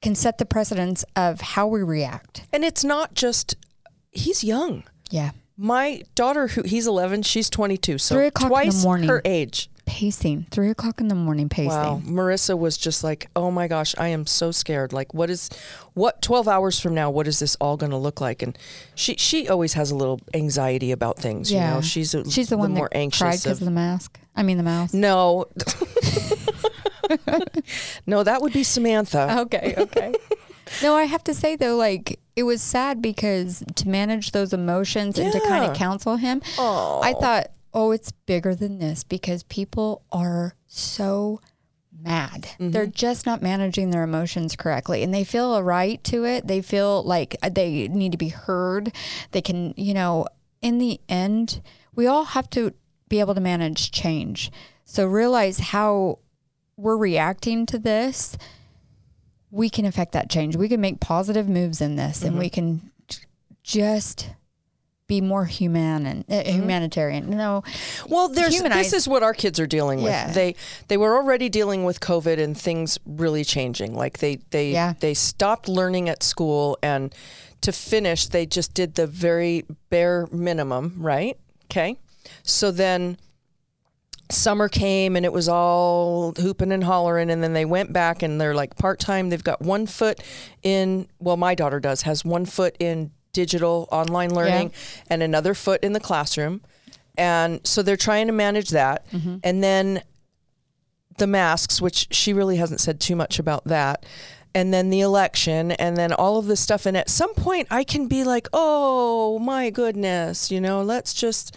can 0.00 0.14
set 0.14 0.38
the 0.38 0.46
precedence 0.46 1.04
of 1.14 1.42
how 1.42 1.66
we 1.66 1.82
react 1.82 2.46
and 2.50 2.64
it's 2.64 2.82
not 2.82 3.12
just, 3.12 3.56
he's 4.10 4.42
young. 4.42 4.84
yeah 5.10 5.32
My 5.58 6.02
daughter, 6.14 6.46
who 6.48 6.62
he's 6.62 6.86
11, 6.86 7.22
she's 7.24 7.50
22, 7.50 7.98
so 7.98 8.14
Three 8.14 8.28
o'clock 8.28 8.44
in 8.44 8.48
the 8.48 8.54
twice 8.72 8.82
morning. 8.82 9.08
her 9.10 9.20
age. 9.26 9.68
Pacing 9.88 10.46
three 10.50 10.68
o'clock 10.70 11.00
in 11.00 11.08
the 11.08 11.14
morning 11.14 11.48
pacing 11.48 11.68
Wow. 11.70 12.02
Marissa 12.04 12.56
was 12.58 12.76
just 12.76 13.02
like, 13.02 13.28
oh 13.34 13.50
my 13.50 13.66
gosh, 13.66 13.94
I 13.98 14.08
am 14.08 14.26
so 14.26 14.50
scared. 14.52 14.92
Like, 14.92 15.14
what 15.14 15.30
is, 15.30 15.48
what, 15.94 16.20
12 16.22 16.46
hours 16.46 16.78
from 16.78 16.94
now, 16.94 17.08
what 17.10 17.26
is 17.26 17.38
this 17.38 17.56
all 17.60 17.76
going 17.78 17.90
to 17.90 17.96
look 17.96 18.20
like? 18.20 18.42
And 18.42 18.56
she, 18.94 19.16
she 19.16 19.48
always 19.48 19.72
has 19.72 19.90
a 19.90 19.96
little 19.96 20.20
anxiety 20.34 20.92
about 20.92 21.18
things. 21.18 21.50
You 21.50 21.60
know, 21.60 21.80
she's, 21.80 22.14
a, 22.14 22.30
she's 22.30 22.50
the 22.50 22.58
one 22.58 22.72
more 22.72 22.90
anxious. 22.92 23.20
cried 23.20 23.32
because 23.38 23.46
of- 23.46 23.62
of 23.62 23.64
the 23.64 23.70
mask 23.70 24.20
i 24.36 24.42
mean 24.42 24.56
the 24.56 24.62
mouse 24.62 24.94
no. 24.94 25.46
no, 28.06 28.22
that 28.22 28.40
would 28.42 28.52
be 28.52 28.62
Samantha. 28.62 29.38
okay 29.40 29.74
okay 29.78 30.14
no 30.82 30.94
i 30.94 31.04
have 31.04 31.24
to 31.24 31.32
say 31.34 31.56
though 31.56 31.76
like 31.76 32.20
it 32.36 32.42
was 32.42 32.60
sad 32.62 33.00
because 33.00 33.64
to 33.74 33.88
manage 33.88 34.32
those 34.32 34.52
emotions 34.52 35.18
and 35.18 35.32
to 35.32 35.40
kind 35.40 35.64
of 35.64 35.74
counsel 35.76 36.16
him 36.16 36.42
i 36.58 37.14
thought 37.18 37.50
oh 37.74 37.90
it's 37.90 38.12
bigger 38.12 38.54
than 38.54 38.78
this 38.78 39.04
because 39.04 39.42
people 39.44 40.02
are 40.12 40.54
so 40.66 41.40
mad 42.00 42.48
they're 42.60 42.84
mm-hmm. 42.84 42.92
just 42.92 43.26
not 43.26 43.42
managing 43.42 43.90
their 43.90 44.04
emotions 44.04 44.54
correctly 44.54 45.02
and 45.02 45.12
they 45.12 45.24
feel 45.24 45.56
a 45.56 45.62
right 45.62 46.04
to 46.04 46.24
it 46.24 46.46
they 46.46 46.62
feel 46.62 47.02
like 47.02 47.36
they 47.50 47.88
need 47.88 48.12
to 48.12 48.18
be 48.18 48.28
heard 48.28 48.92
they 49.32 49.42
can 49.42 49.74
you 49.76 49.92
know 49.92 50.24
in 50.62 50.78
the 50.78 51.00
end, 51.08 51.60
we 51.94 52.06
all 52.06 52.24
have 52.24 52.50
to 52.50 52.72
be 53.08 53.20
able 53.20 53.34
to 53.34 53.40
manage 53.40 53.90
change. 53.90 54.50
So 54.84 55.06
realize 55.06 55.58
how 55.58 56.18
we're 56.76 56.96
reacting 56.96 57.66
to 57.66 57.78
this. 57.78 58.36
We 59.50 59.70
can 59.70 59.84
affect 59.84 60.12
that 60.12 60.30
change. 60.30 60.56
We 60.56 60.68
can 60.68 60.80
make 60.80 61.00
positive 61.00 61.48
moves 61.48 61.80
in 61.80 61.96
this, 61.96 62.22
and 62.22 62.32
mm-hmm. 62.32 62.40
we 62.40 62.50
can 62.50 62.90
just 63.62 64.30
be 65.08 65.20
more 65.20 65.46
human 65.46 66.06
and 66.06 66.24
uh, 66.30 66.44
humanitarian. 66.44 67.30
No, 67.30 67.64
Well, 68.08 68.28
there's 68.28 68.54
humanize- 68.54 68.90
this 68.90 68.92
is 69.02 69.08
what 69.08 69.22
our 69.24 69.34
kids 69.34 69.58
are 69.58 69.66
dealing 69.66 69.98
with. 70.02 70.12
Yeah. 70.12 70.30
They 70.30 70.54
they 70.86 70.96
were 70.96 71.16
already 71.16 71.48
dealing 71.48 71.84
with 71.84 71.98
COVID 71.98 72.38
and 72.38 72.56
things 72.56 72.98
really 73.06 73.42
changing. 73.42 73.96
Like 73.96 74.18
they 74.18 74.36
they 74.50 74.70
Yeah. 74.70 74.92
they 75.00 75.14
stopped 75.14 75.66
learning 75.68 76.08
at 76.08 76.22
school 76.22 76.78
and 76.82 77.12
to 77.62 77.72
finish 77.72 78.26
they 78.28 78.46
just 78.46 78.74
did 78.74 78.94
the 78.94 79.06
very 79.06 79.64
bare 79.90 80.28
minimum, 80.30 80.94
right? 80.98 81.36
Okay. 81.70 81.96
So 82.42 82.70
then 82.70 83.16
summer 84.30 84.68
came 84.68 85.16
and 85.16 85.24
it 85.24 85.32
was 85.32 85.48
all 85.48 86.34
hooping 86.36 86.70
and 86.70 86.84
hollering 86.84 87.30
and 87.30 87.42
then 87.42 87.54
they 87.54 87.64
went 87.64 87.94
back 87.94 88.22
and 88.22 88.38
they're 88.38 88.54
like 88.54 88.76
part-time 88.76 89.30
they've 89.30 89.42
got 89.42 89.62
one 89.62 89.86
foot 89.86 90.22
in 90.62 91.08
well 91.18 91.38
my 91.38 91.54
daughter 91.54 91.80
does 91.80 92.02
has 92.02 92.26
one 92.26 92.44
foot 92.44 92.76
in 92.78 93.10
digital 93.42 93.86
online 93.92 94.30
learning 94.34 94.72
and 95.10 95.22
another 95.22 95.54
foot 95.54 95.80
in 95.84 95.92
the 95.92 96.00
classroom. 96.00 96.60
And 97.16 97.60
so 97.64 97.82
they're 97.82 97.96
trying 98.08 98.26
to 98.26 98.32
manage 98.32 98.70
that. 98.70 99.06
And 99.44 99.62
then 99.62 100.02
the 101.18 101.26
masks 101.26 101.80
which 101.80 102.08
she 102.10 102.32
really 102.32 102.56
hasn't 102.56 102.80
said 102.80 102.98
too 103.00 103.14
much 103.16 103.38
about 103.38 103.64
that. 103.64 104.04
And 104.54 104.72
then 104.74 104.90
the 104.90 105.00
election 105.02 105.72
and 105.72 105.96
then 105.96 106.12
all 106.12 106.38
of 106.38 106.46
this 106.46 106.60
stuff. 106.60 106.86
And 106.86 106.96
at 106.96 107.08
some 107.10 107.32
point 107.34 107.68
i 107.70 107.84
can 107.84 108.08
be 108.08 108.24
like 108.24 108.48
oh 108.52 109.38
my 109.38 109.70
goodness 109.70 110.50
you 110.50 110.60
know 110.60 110.82
let's 110.82 111.12
just 111.14 111.56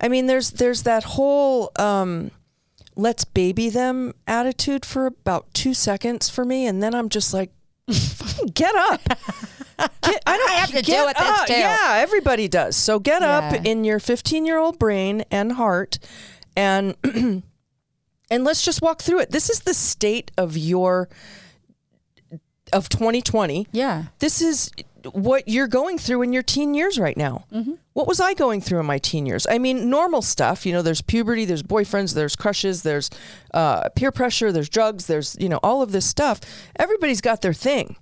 i 0.00 0.08
mean 0.08 0.26
there's 0.26 0.50
there's 0.52 0.82
that 0.84 1.04
whole 1.16 1.70
um 1.76 2.30
let's 2.96 3.24
baby 3.24 3.68
them 3.70 4.12
attitude 4.26 4.84
for 4.84 5.06
about 5.06 5.44
two 5.52 5.74
seconds 5.74 6.30
for 6.30 6.44
me. 6.44 6.66
And 6.66 6.82
then 6.82 6.94
i'm 6.94 7.08
just 7.08 7.34
like 7.34 7.50
get 8.54 8.74
up 8.74 9.00
Get, 9.78 10.22
I 10.26 10.36
don't 10.36 10.50
I 10.50 10.54
have 10.54 10.70
to 10.72 10.82
deal 10.82 11.06
with 11.06 11.16
this 11.16 11.44
too. 11.46 11.52
Yeah, 11.54 11.94
everybody 11.98 12.48
does. 12.48 12.76
So 12.76 12.98
get 12.98 13.22
Yeah. 13.22 13.38
up 13.38 13.64
in 13.64 13.84
your 13.84 13.98
15 14.00 14.44
year 14.46 14.58
old 14.58 14.78
brain 14.78 15.24
and 15.30 15.52
heart, 15.52 15.98
and 16.56 16.94
and 17.04 17.42
let's 18.30 18.62
just 18.64 18.82
walk 18.82 19.02
through 19.02 19.20
it. 19.20 19.30
This 19.30 19.48
is 19.50 19.60
the 19.60 19.74
state 19.74 20.30
of 20.36 20.56
your 20.56 21.08
of 22.72 22.88
2020. 22.90 23.66
yeah, 23.72 24.04
This 24.18 24.42
is 24.42 24.70
what 25.12 25.48
you're 25.48 25.68
going 25.68 25.96
through 25.96 26.20
in 26.22 26.34
your 26.34 26.42
teen 26.42 26.74
years 26.74 26.98
right 26.98 27.16
now. 27.16 27.44
Mm-hmm. 27.50 27.74
What 27.94 28.06
was 28.06 28.20
I 28.20 28.34
going 28.34 28.60
through 28.60 28.80
in 28.80 28.84
my 28.86 28.98
teen 28.98 29.24
years? 29.24 29.46
I 29.48 29.56
mean, 29.58 29.88
normal 29.88 30.20
stuff. 30.20 30.66
You 30.66 30.74
know, 30.74 30.82
there's 30.82 31.00
puberty, 31.00 31.46
there's 31.46 31.62
boyfriends, 31.62 32.14
there's 32.14 32.36
crushes, 32.36 32.82
there's 32.82 33.08
uh, 33.54 33.88
peer 33.96 34.12
pressure, 34.12 34.52
there's 34.52 34.68
drugs, 34.68 35.06
there's 35.06 35.34
you 35.40 35.48
know 35.48 35.60
all 35.62 35.80
of 35.80 35.92
this 35.92 36.04
stuff. 36.04 36.40
Everybody's 36.76 37.22
got 37.22 37.40
their 37.40 37.54
thing, 37.54 37.96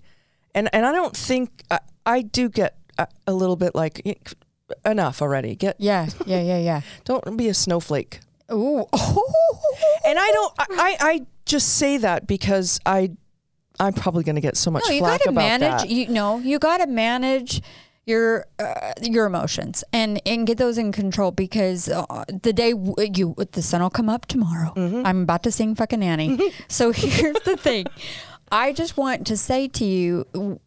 and 0.56 0.68
and 0.72 0.84
I 0.84 0.90
don't 0.90 1.16
think 1.16 1.62
I, 1.70 1.78
I 2.04 2.22
do 2.22 2.48
get 2.48 2.76
a, 2.98 3.06
a 3.28 3.32
little 3.32 3.54
bit 3.56 3.76
like 3.76 4.18
enough 4.84 5.22
already. 5.22 5.54
Get 5.54 5.76
yeah, 5.78 6.08
yeah, 6.26 6.40
yeah, 6.40 6.58
yeah. 6.58 6.80
don't 7.04 7.36
be 7.36 7.48
a 7.48 7.54
snowflake. 7.54 8.20
Ooh, 8.50 8.86
And 10.04 10.18
I 10.18 10.30
don't. 10.32 10.52
I 10.58 10.96
I, 11.00 11.26
just 11.44 11.76
say 11.76 11.98
that 11.98 12.26
because 12.26 12.80
I. 12.84 13.12
I'm 13.78 13.92
probably 13.92 14.24
going 14.24 14.36
to 14.36 14.40
get 14.40 14.56
so 14.56 14.70
much 14.70 14.84
no, 14.88 14.94
you 14.94 15.00
got 15.02 15.20
to 15.20 15.32
manage. 15.32 15.82
that. 15.82 15.90
You 15.90 16.08
know, 16.08 16.38
you 16.38 16.58
got 16.58 16.78
to 16.78 16.86
manage 16.86 17.60
your 18.06 18.46
uh, 18.58 18.92
your 19.02 19.26
emotions 19.26 19.84
and 19.92 20.18
and 20.24 20.46
get 20.46 20.56
those 20.56 20.78
in 20.78 20.92
control 20.92 21.30
because 21.30 21.88
uh, 21.90 22.24
the 22.42 22.54
day 22.54 22.72
w- 22.72 22.94
you 23.14 23.34
the 23.52 23.60
sun 23.60 23.82
will 23.82 23.90
come 23.90 24.08
up 24.08 24.24
tomorrow. 24.26 24.72
Mm-hmm. 24.74 25.04
I'm 25.04 25.22
about 25.22 25.42
to 25.42 25.52
sing 25.52 25.74
fucking 25.74 26.02
Annie. 26.02 26.40
so 26.68 26.90
here's 26.94 27.36
the 27.40 27.56
thing. 27.58 27.84
I 28.50 28.72
just 28.72 28.96
want 28.96 29.26
to 29.28 29.36
say 29.36 29.68
to 29.68 29.84
you 29.84 30.60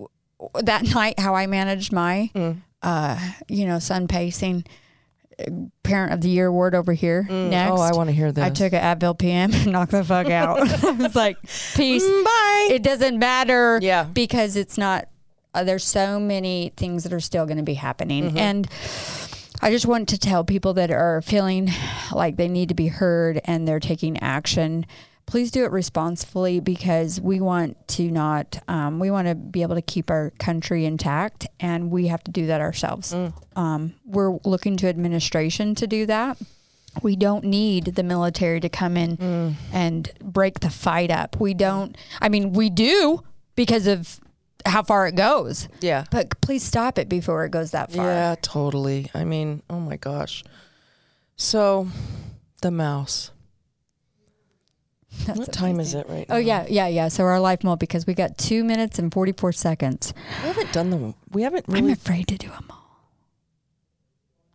that 0.61 0.84
night 0.93 1.19
how 1.19 1.36
I 1.36 1.47
managed 1.47 1.91
my 1.93 2.30
Mm. 2.34 2.57
uh 2.82 3.19
you 3.47 3.65
know 3.67 3.80
sun 3.80 4.07
pacing 4.07 4.63
uh, 5.39 5.43
parent 5.84 6.13
of 6.13 6.21
the 6.21 6.30
year 6.30 6.47
award 6.47 6.75
over 6.75 6.93
here 6.93 7.23
next. 7.30 7.71
Oh, 7.71 7.82
I 7.82 7.91
want 7.93 8.09
to 8.09 8.15
hear 8.15 8.32
this. 8.32 8.43
I 8.43 8.49
took 8.49 8.73
an 8.73 8.82
Advil 8.82 9.17
PM 9.17 9.53
and 9.53 9.67
knocked 9.71 9.91
the 9.91 10.03
fuck 10.03 10.30
out. 10.30 10.59
it's 10.61 11.15
like, 11.15 11.38
peace. 11.75 12.03
Mm, 12.03 12.23
Bye. 12.25 12.67
It 12.71 12.84
doesn't 12.84 13.17
matter 13.19 13.80
Yeah. 13.82 14.03
because 14.03 14.55
it's 14.57 14.77
not, 14.77 15.07
uh, 15.53 15.63
there's 15.63 15.84
so 15.86 16.19
many 16.19 16.73
things 16.75 17.03
that 17.03 17.13
are 17.13 17.19
still 17.21 17.45
going 17.45 17.57
to 17.57 17.63
be 17.63 17.73
happening. 17.75 18.25
Mm-hmm. 18.32 18.38
And 18.38 18.67
I 19.61 19.71
just 19.71 19.86
want 19.86 20.09
to 20.09 20.17
tell 20.17 20.43
people 20.43 20.73
that 20.75 20.91
are 20.91 21.21
feeling 21.21 21.69
like 22.11 22.36
they 22.36 22.47
need 22.49 22.69
to 22.69 22.75
be 22.75 22.88
heard 22.88 23.39
and 23.45 23.65
they're 23.67 23.80
taking 23.80 24.19
action. 24.19 24.86
Please 25.30 25.51
do 25.51 25.63
it 25.63 25.71
responsibly 25.71 26.59
because 26.59 27.21
we 27.21 27.39
want 27.39 27.77
to 27.89 28.09
not, 28.09 28.57
um, 28.67 28.97
we 28.97 29.11
want 29.11 29.27
to 29.27 29.36
be 29.36 29.61
able 29.61 29.75
to 29.75 29.82
keep 29.84 30.09
our 30.09 30.32
country 30.39 30.86
intact 30.86 31.45
and 31.59 31.91
we 31.91 32.07
have 32.07 32.23
to 32.23 32.32
do 32.32 32.47
that 32.47 32.61
ourselves. 32.61 33.13
Mm. 33.13 33.34
Um, 33.55 33.93
we're 34.05 34.39
looking 34.43 34.75
to 34.77 34.88
administration 34.88 35.75
to 35.75 35.86
do 35.86 36.07
that. 36.07 36.38
We 37.03 37.15
don't 37.15 37.43
need 37.45 37.86
the 37.93 38.01
military 38.01 38.59
to 38.61 38.69
come 38.69 38.97
in 38.97 39.17
Mm. 39.17 39.53
and 39.71 40.11
break 40.19 40.61
the 40.61 40.71
fight 40.71 41.11
up. 41.11 41.39
We 41.39 41.53
don't, 41.53 41.95
I 42.19 42.30
mean, 42.30 42.53
we 42.53 42.71
do 42.71 43.21
because 43.55 43.86
of 43.86 44.19
how 44.65 44.82
far 44.82 45.07
it 45.07 45.15
goes. 45.15 45.67
yeah. 45.80 46.05
But 46.09 46.41
please 46.41 46.63
stop 46.63 46.97
it 46.97 47.07
before 47.07 47.45
it 47.45 47.51
goes 47.51 47.69
that 47.71 47.91
far. 47.91 48.03
Yeah, 48.05 48.36
totally. 48.41 49.11
I 49.13 49.25
mean, 49.25 49.61
oh 49.69 49.80
my 49.80 49.97
gosh. 49.97 50.43
So, 51.36 51.88
the 52.63 52.71
mouse. 52.71 53.30
That's 55.26 55.39
what 55.39 55.51
time 55.51 55.80
is 55.80 55.93
it 55.93 56.07
right 56.07 56.28
now? 56.30 56.36
Oh 56.36 56.39
now? 56.39 56.45
yeah, 56.45 56.66
yeah, 56.70 56.88
yeah. 56.88 57.07
So 57.07 57.24
our 57.24 57.39
life 57.39 57.64
mode 57.64 57.80
because 57.80 58.05
we 58.05 58.14
got 58.14 58.38
two 58.38 58.64
minutes 58.64 58.99
and 58.99 59.12
forty 59.12 59.32
four 59.32 59.51
seconds. 59.51 60.14
We 60.43 60.47
haven't 60.47 60.72
done 60.72 60.89
the. 60.91 61.14
We 61.32 61.41
haven't 61.43 61.66
Really 61.68 61.88
I'm 61.88 61.93
afraid 61.93 62.28
to 62.28 62.38
do 62.38 62.47
them 62.47 62.66
all. 62.70 63.10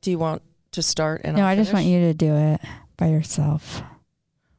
do 0.01 0.11
you 0.11 0.19
want 0.19 0.43
to 0.73 0.83
start? 0.83 1.23
And 1.25 1.37
No, 1.37 1.43
I'll 1.43 1.49
I 1.49 1.57
just 1.57 1.73
want 1.73 1.87
you 1.87 2.01
to 2.01 2.15
do 2.15 2.35
it 2.35 2.61
by 2.97 3.09
yourself 3.09 3.83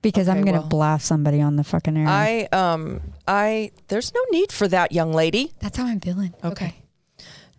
because 0.02 0.28
I'm 0.28 0.44
gonna 0.44 0.60
well, 0.60 0.70
blast 0.70 1.06
somebody 1.06 1.42
on 1.42 1.56
the 1.56 1.64
fucking 1.64 1.98
air. 1.98 2.08
I 2.08 2.48
um 2.52 3.02
I. 3.28 3.72
There's 3.88 4.14
no 4.14 4.22
need 4.32 4.52
for 4.52 4.68
that, 4.68 4.92
young 4.92 5.14
lady. 5.14 5.54
That's 5.60 5.78
how 5.78 5.86
I'm 5.86 6.00
feeling. 6.00 6.34
Okay. 6.44 6.76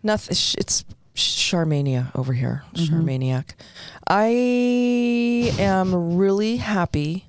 Nothing. 0.03 0.37
It's 0.59 0.85
Charmania 1.15 2.11
over 2.15 2.33
here. 2.33 2.63
Mm-hmm. 2.75 2.95
Charmaniac. 3.01 3.49
I 4.07 4.27
am 5.59 6.15
really 6.15 6.57
happy. 6.57 7.26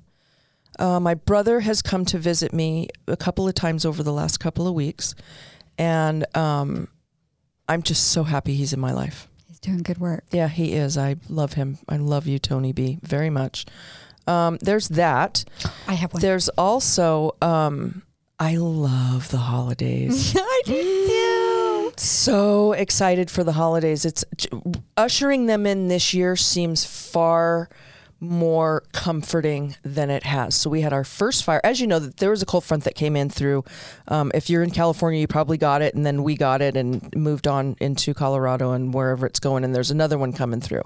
Uh, 0.79 0.99
my 0.99 1.13
brother 1.13 1.59
has 1.59 1.81
come 1.81 2.05
to 2.05 2.17
visit 2.17 2.53
me 2.53 2.87
a 3.07 3.17
couple 3.17 3.47
of 3.47 3.53
times 3.53 3.85
over 3.85 4.01
the 4.01 4.13
last 4.13 4.39
couple 4.39 4.67
of 4.67 4.73
weeks, 4.73 5.13
and 5.77 6.25
um, 6.35 6.87
I'm 7.67 7.83
just 7.83 8.07
so 8.11 8.23
happy 8.23 8.55
he's 8.55 8.73
in 8.73 8.79
my 8.79 8.93
life. 8.93 9.27
He's 9.47 9.59
doing 9.59 9.83
good 9.83 9.99
work. 9.99 10.23
Yeah, 10.31 10.47
he 10.47 10.73
is. 10.73 10.97
I 10.97 11.17
love 11.27 11.53
him. 11.53 11.77
I 11.87 11.97
love 11.97 12.25
you, 12.25 12.39
Tony 12.39 12.71
B, 12.71 12.97
very 13.03 13.29
much. 13.29 13.65
Um, 14.25 14.57
there's 14.61 14.87
that. 14.89 15.43
I 15.87 15.95
have 15.95 16.13
one. 16.13 16.21
There's 16.21 16.49
also 16.49 17.35
um, 17.41 18.03
I 18.39 18.55
love 18.55 19.29
the 19.29 19.37
holidays. 19.37 20.33
I 20.39 20.61
do 20.65 21.91
so 21.97 22.73
excited 22.73 23.29
for 23.29 23.43
the 23.43 23.53
holidays. 23.53 24.05
It's 24.05 24.23
ushering 24.95 25.47
them 25.47 25.65
in 25.65 25.87
this 25.87 26.13
year 26.13 26.35
seems 26.35 26.85
far 26.85 27.69
more 28.21 28.83
comforting 28.91 29.75
than 29.83 30.09
it 30.09 30.23
has. 30.23 30.55
So 30.55 30.69
we 30.69 30.81
had 30.81 30.91
our 30.93 31.03
first 31.03 31.43
fire. 31.43 31.61
As 31.63 31.79
you 31.79 31.87
know, 31.87 31.99
that 31.99 32.17
there 32.17 32.29
was 32.31 32.41
a 32.41 32.45
cold 32.45 32.63
front 32.65 32.83
that 32.83 32.95
came 32.95 33.15
in 33.15 33.29
through. 33.29 33.63
Um, 34.07 34.31
if 34.33 34.49
you're 34.49 34.63
in 34.63 34.71
California, 34.71 35.19
you 35.21 35.27
probably 35.27 35.57
got 35.57 35.81
it, 35.81 35.95
and 35.95 36.05
then 36.05 36.23
we 36.23 36.35
got 36.35 36.61
it 36.61 36.75
and 36.75 37.13
moved 37.15 37.47
on 37.47 37.75
into 37.79 38.13
Colorado 38.13 38.71
and 38.73 38.93
wherever 38.93 39.25
it's 39.25 39.39
going. 39.39 39.63
And 39.63 39.73
there's 39.73 39.91
another 39.91 40.17
one 40.17 40.33
coming 40.33 40.59
through. 40.61 40.83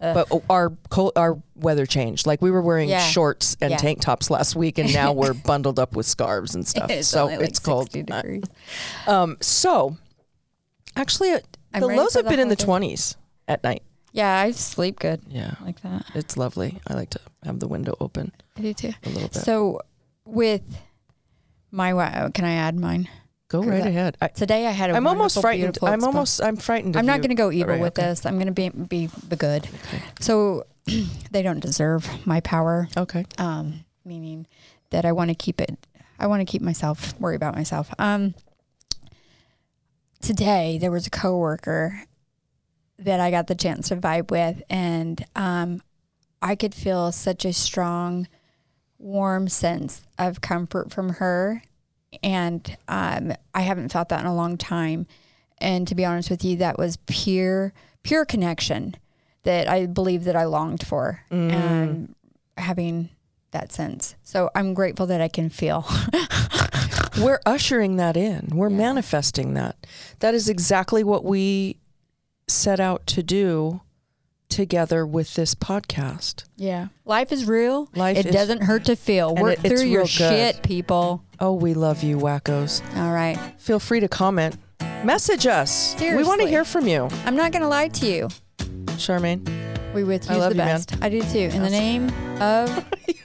But 0.00 0.28
our 0.50 0.70
cold, 0.90 1.12
our 1.16 1.38
weather 1.54 1.86
changed. 1.86 2.26
Like 2.26 2.42
we 2.42 2.50
were 2.50 2.60
wearing 2.60 2.90
Yeah. 2.90 2.98
shorts 3.08 3.56
and 3.62 3.70
Yeah. 3.70 3.78
tank 3.78 4.02
tops 4.02 4.28
last 4.28 4.54
week, 4.54 4.76
and 4.76 4.92
now 4.92 5.12
we're 5.14 5.32
bundled 5.46 5.78
up 5.78 5.96
with 5.96 6.04
scarves 6.04 6.54
and 6.54 6.68
stuff. 6.68 6.90
It's 6.90 7.08
so 7.08 7.24
like 7.26 7.40
it's 7.40 7.58
cold. 7.58 7.88
degrees. 7.88 8.42
Um, 9.06 9.38
so, 9.40 9.96
actually, 10.94 11.32
uh, 11.32 11.38
the 11.72 11.86
lows 11.86 12.12
have 12.14 12.28
been 12.28 12.38
in 12.40 12.48
the 12.48 12.56
20s 12.56 13.16
at 13.48 13.64
night. 13.64 13.82
Yeah, 14.14 14.38
I 14.40 14.52
sleep 14.52 15.00
good 15.00 15.22
Yeah, 15.28 15.54
like 15.60 15.80
that. 15.82 16.06
it's 16.14 16.36
lovely. 16.36 16.80
I 16.86 16.94
like 16.94 17.10
to 17.10 17.20
have 17.44 17.58
the 17.58 17.66
window 17.66 17.96
open 17.98 18.30
I 18.56 18.60
do 18.62 18.72
too. 18.72 18.92
a 19.04 19.08
little 19.08 19.28
bit. 19.28 19.34
So 19.34 19.80
with 20.24 20.62
my 21.72 21.92
wa- 21.92 22.28
can 22.30 22.44
I 22.44 22.52
add 22.54 22.78
mine? 22.78 23.08
Go 23.48 23.60
right 23.62 23.82
I- 23.82 23.88
ahead. 23.88 24.16
I, 24.22 24.28
Today 24.28 24.66
I 24.68 24.70
had 24.70 24.90
a 24.90 24.94
I'm 24.94 25.08
almost 25.08 25.40
frightened. 25.40 25.78
I'm 25.82 26.04
almost. 26.04 26.40
I'm 26.40 26.56
frightened. 26.56 26.96
I'm 26.96 27.06
not 27.06 27.18
going 27.22 27.30
to 27.30 27.34
go 27.34 27.50
evil 27.50 27.72
Right, 27.74 27.80
with 27.80 27.98
okay. 27.98 28.08
this. 28.08 28.24
I'm 28.24 28.34
going 28.34 28.46
to 28.46 28.52
be 28.52 28.68
be 28.70 29.06
the 29.28 29.36
good. 29.36 29.68
So 30.20 30.64
they 31.32 31.42
don't 31.42 31.60
deserve 31.60 32.08
my 32.24 32.38
power. 32.40 32.88
Okay. 32.96 33.24
Um, 33.38 33.84
meaning 34.04 34.46
that 34.90 35.04
I 35.04 35.10
want 35.12 35.30
to 35.30 35.34
keep 35.34 35.60
it. 35.60 35.76
I 36.20 36.28
want 36.28 36.40
to 36.40 36.44
keep 36.44 36.62
myself 36.62 37.18
worry 37.20 37.34
about 37.34 37.56
myself. 37.56 37.90
Um, 37.98 38.34
today 40.20 40.78
there 40.80 40.90
was 40.90 41.06
a 41.06 41.10
coworker 41.10 42.02
that 42.98 43.20
I 43.20 43.30
got 43.30 43.46
the 43.46 43.54
chance 43.54 43.88
to 43.88 43.96
vibe 43.96 44.30
with, 44.30 44.62
and 44.70 45.24
um, 45.34 45.82
I 46.40 46.54
could 46.54 46.74
feel 46.74 47.10
such 47.12 47.44
a 47.44 47.52
strong, 47.52 48.28
warm 48.98 49.48
sense 49.48 50.02
of 50.18 50.40
comfort 50.40 50.92
from 50.92 51.10
her, 51.14 51.62
and 52.22 52.76
um, 52.88 53.32
I 53.54 53.62
haven't 53.62 53.90
felt 53.92 54.08
that 54.10 54.20
in 54.20 54.26
a 54.26 54.34
long 54.34 54.56
time. 54.56 55.06
And 55.58 55.86
to 55.88 55.94
be 55.94 56.04
honest 56.04 56.30
with 56.30 56.44
you, 56.44 56.56
that 56.56 56.78
was 56.78 56.98
pure, 57.06 57.72
pure 58.02 58.24
connection 58.24 58.96
that 59.44 59.68
I 59.68 59.86
believe 59.86 60.24
that 60.24 60.36
I 60.36 60.44
longed 60.44 60.86
for, 60.86 61.20
and 61.30 62.14
having 62.56 63.10
that 63.50 63.72
sense. 63.72 64.14
So 64.22 64.50
I'm 64.54 64.74
grateful 64.74 65.06
that 65.06 65.20
I 65.20 65.28
can 65.28 65.48
feel. 65.50 65.86
We're 67.20 67.40
ushering 67.46 67.96
that 67.96 68.16
in. 68.16 68.50
We're 68.52 68.70
manifesting 68.70 69.54
that. 69.54 69.76
That 70.20 70.34
is 70.34 70.48
exactly 70.48 71.04
what 71.04 71.24
we 71.24 71.78
set 72.48 72.80
out 72.80 73.06
to 73.08 73.22
do 73.22 73.80
together 74.48 75.04
with 75.06 75.34
this 75.34 75.54
podcast. 75.54 76.44
Yeah. 76.56 76.88
Life 77.04 77.32
is 77.32 77.44
real. 77.46 77.88
Life 77.96 78.16
it 78.18 78.26
is- 78.26 78.32
doesn't 78.34 78.62
hurt 78.62 78.84
to 78.84 78.96
feel. 78.96 79.34
Work 79.34 79.58
it- 79.64 79.68
through 79.68 79.86
your 79.86 80.06
shit, 80.06 80.62
people. 80.62 81.22
Oh, 81.40 81.54
we 81.54 81.74
love 81.74 82.02
you, 82.02 82.16
wackos. 82.16 82.80
All 82.96 83.12
right. 83.12 83.38
Feel 83.58 83.80
free 83.80 84.00
to 84.00 84.08
comment. 84.08 84.56
Message 85.02 85.46
us. 85.46 85.96
We 86.00 86.22
want 86.24 86.40
to 86.40 86.46
hear 86.46 86.64
from 86.64 86.86
you. 86.86 87.08
I'm 87.26 87.36
not 87.36 87.52
going 87.52 87.62
to 87.62 87.68
lie 87.68 87.88
to 87.88 88.06
you. 88.06 88.28
Charmaine. 88.96 89.42
We 89.94 90.04
with 90.04 90.30
I 90.30 90.36
love 90.36 90.50
the 90.50 90.62
you, 90.62 90.64
man. 90.64 90.80
I 91.02 91.08
do 91.08 91.22
too. 91.22 91.50
In 91.54 91.62
the 91.62 91.70
name 91.70 92.10
of. 92.40 92.84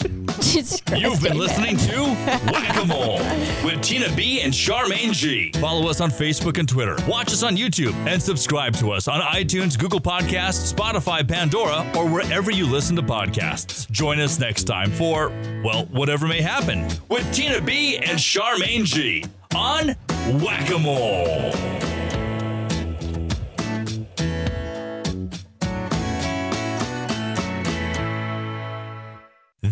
You've 0.50 1.22
been 1.22 1.38
listening 1.38 1.78
to 1.78 2.06
Whack-A-Mole 2.52 3.20
with 3.64 3.84
Tina 3.84 4.12
B 4.16 4.42
and 4.42 4.52
Charmaine 4.52 5.12
G. 5.12 5.52
Follow 5.60 5.88
us 5.88 6.02
on 6.02 6.10
Facebook 6.10 6.58
and 6.58 6.68
Twitter. 6.68 6.98
Watch 7.08 7.28
us 7.28 7.44
on 7.44 7.56
YouTube 7.56 7.94
and 8.08 8.20
subscribe 8.20 8.74
to 8.78 8.92
us 8.92 9.08
on 9.08 9.22
iTunes, 9.22 9.78
Google 9.78 10.00
Podcasts, 10.00 10.74
Spotify, 10.74 11.28
Pandora, 11.28 11.86
or 11.96 12.10
wherever 12.10 12.50
you 12.50 12.66
listen 12.66 12.96
to 12.96 13.04
podcasts. 13.04 13.88
Join 13.92 14.20
us 14.20 14.40
next 14.40 14.64
time 14.64 14.90
for, 14.90 15.30
well, 15.64 15.86
whatever 15.92 16.28
may 16.28 16.42
happen 16.42 16.88
with 17.10 17.32
Tina 17.32 17.62
B 17.62 17.98
and 17.98 18.18
Charmaine 18.18 18.86
G 18.86 19.26
on 19.54 19.90
Whack-A-Mole. 20.42 21.99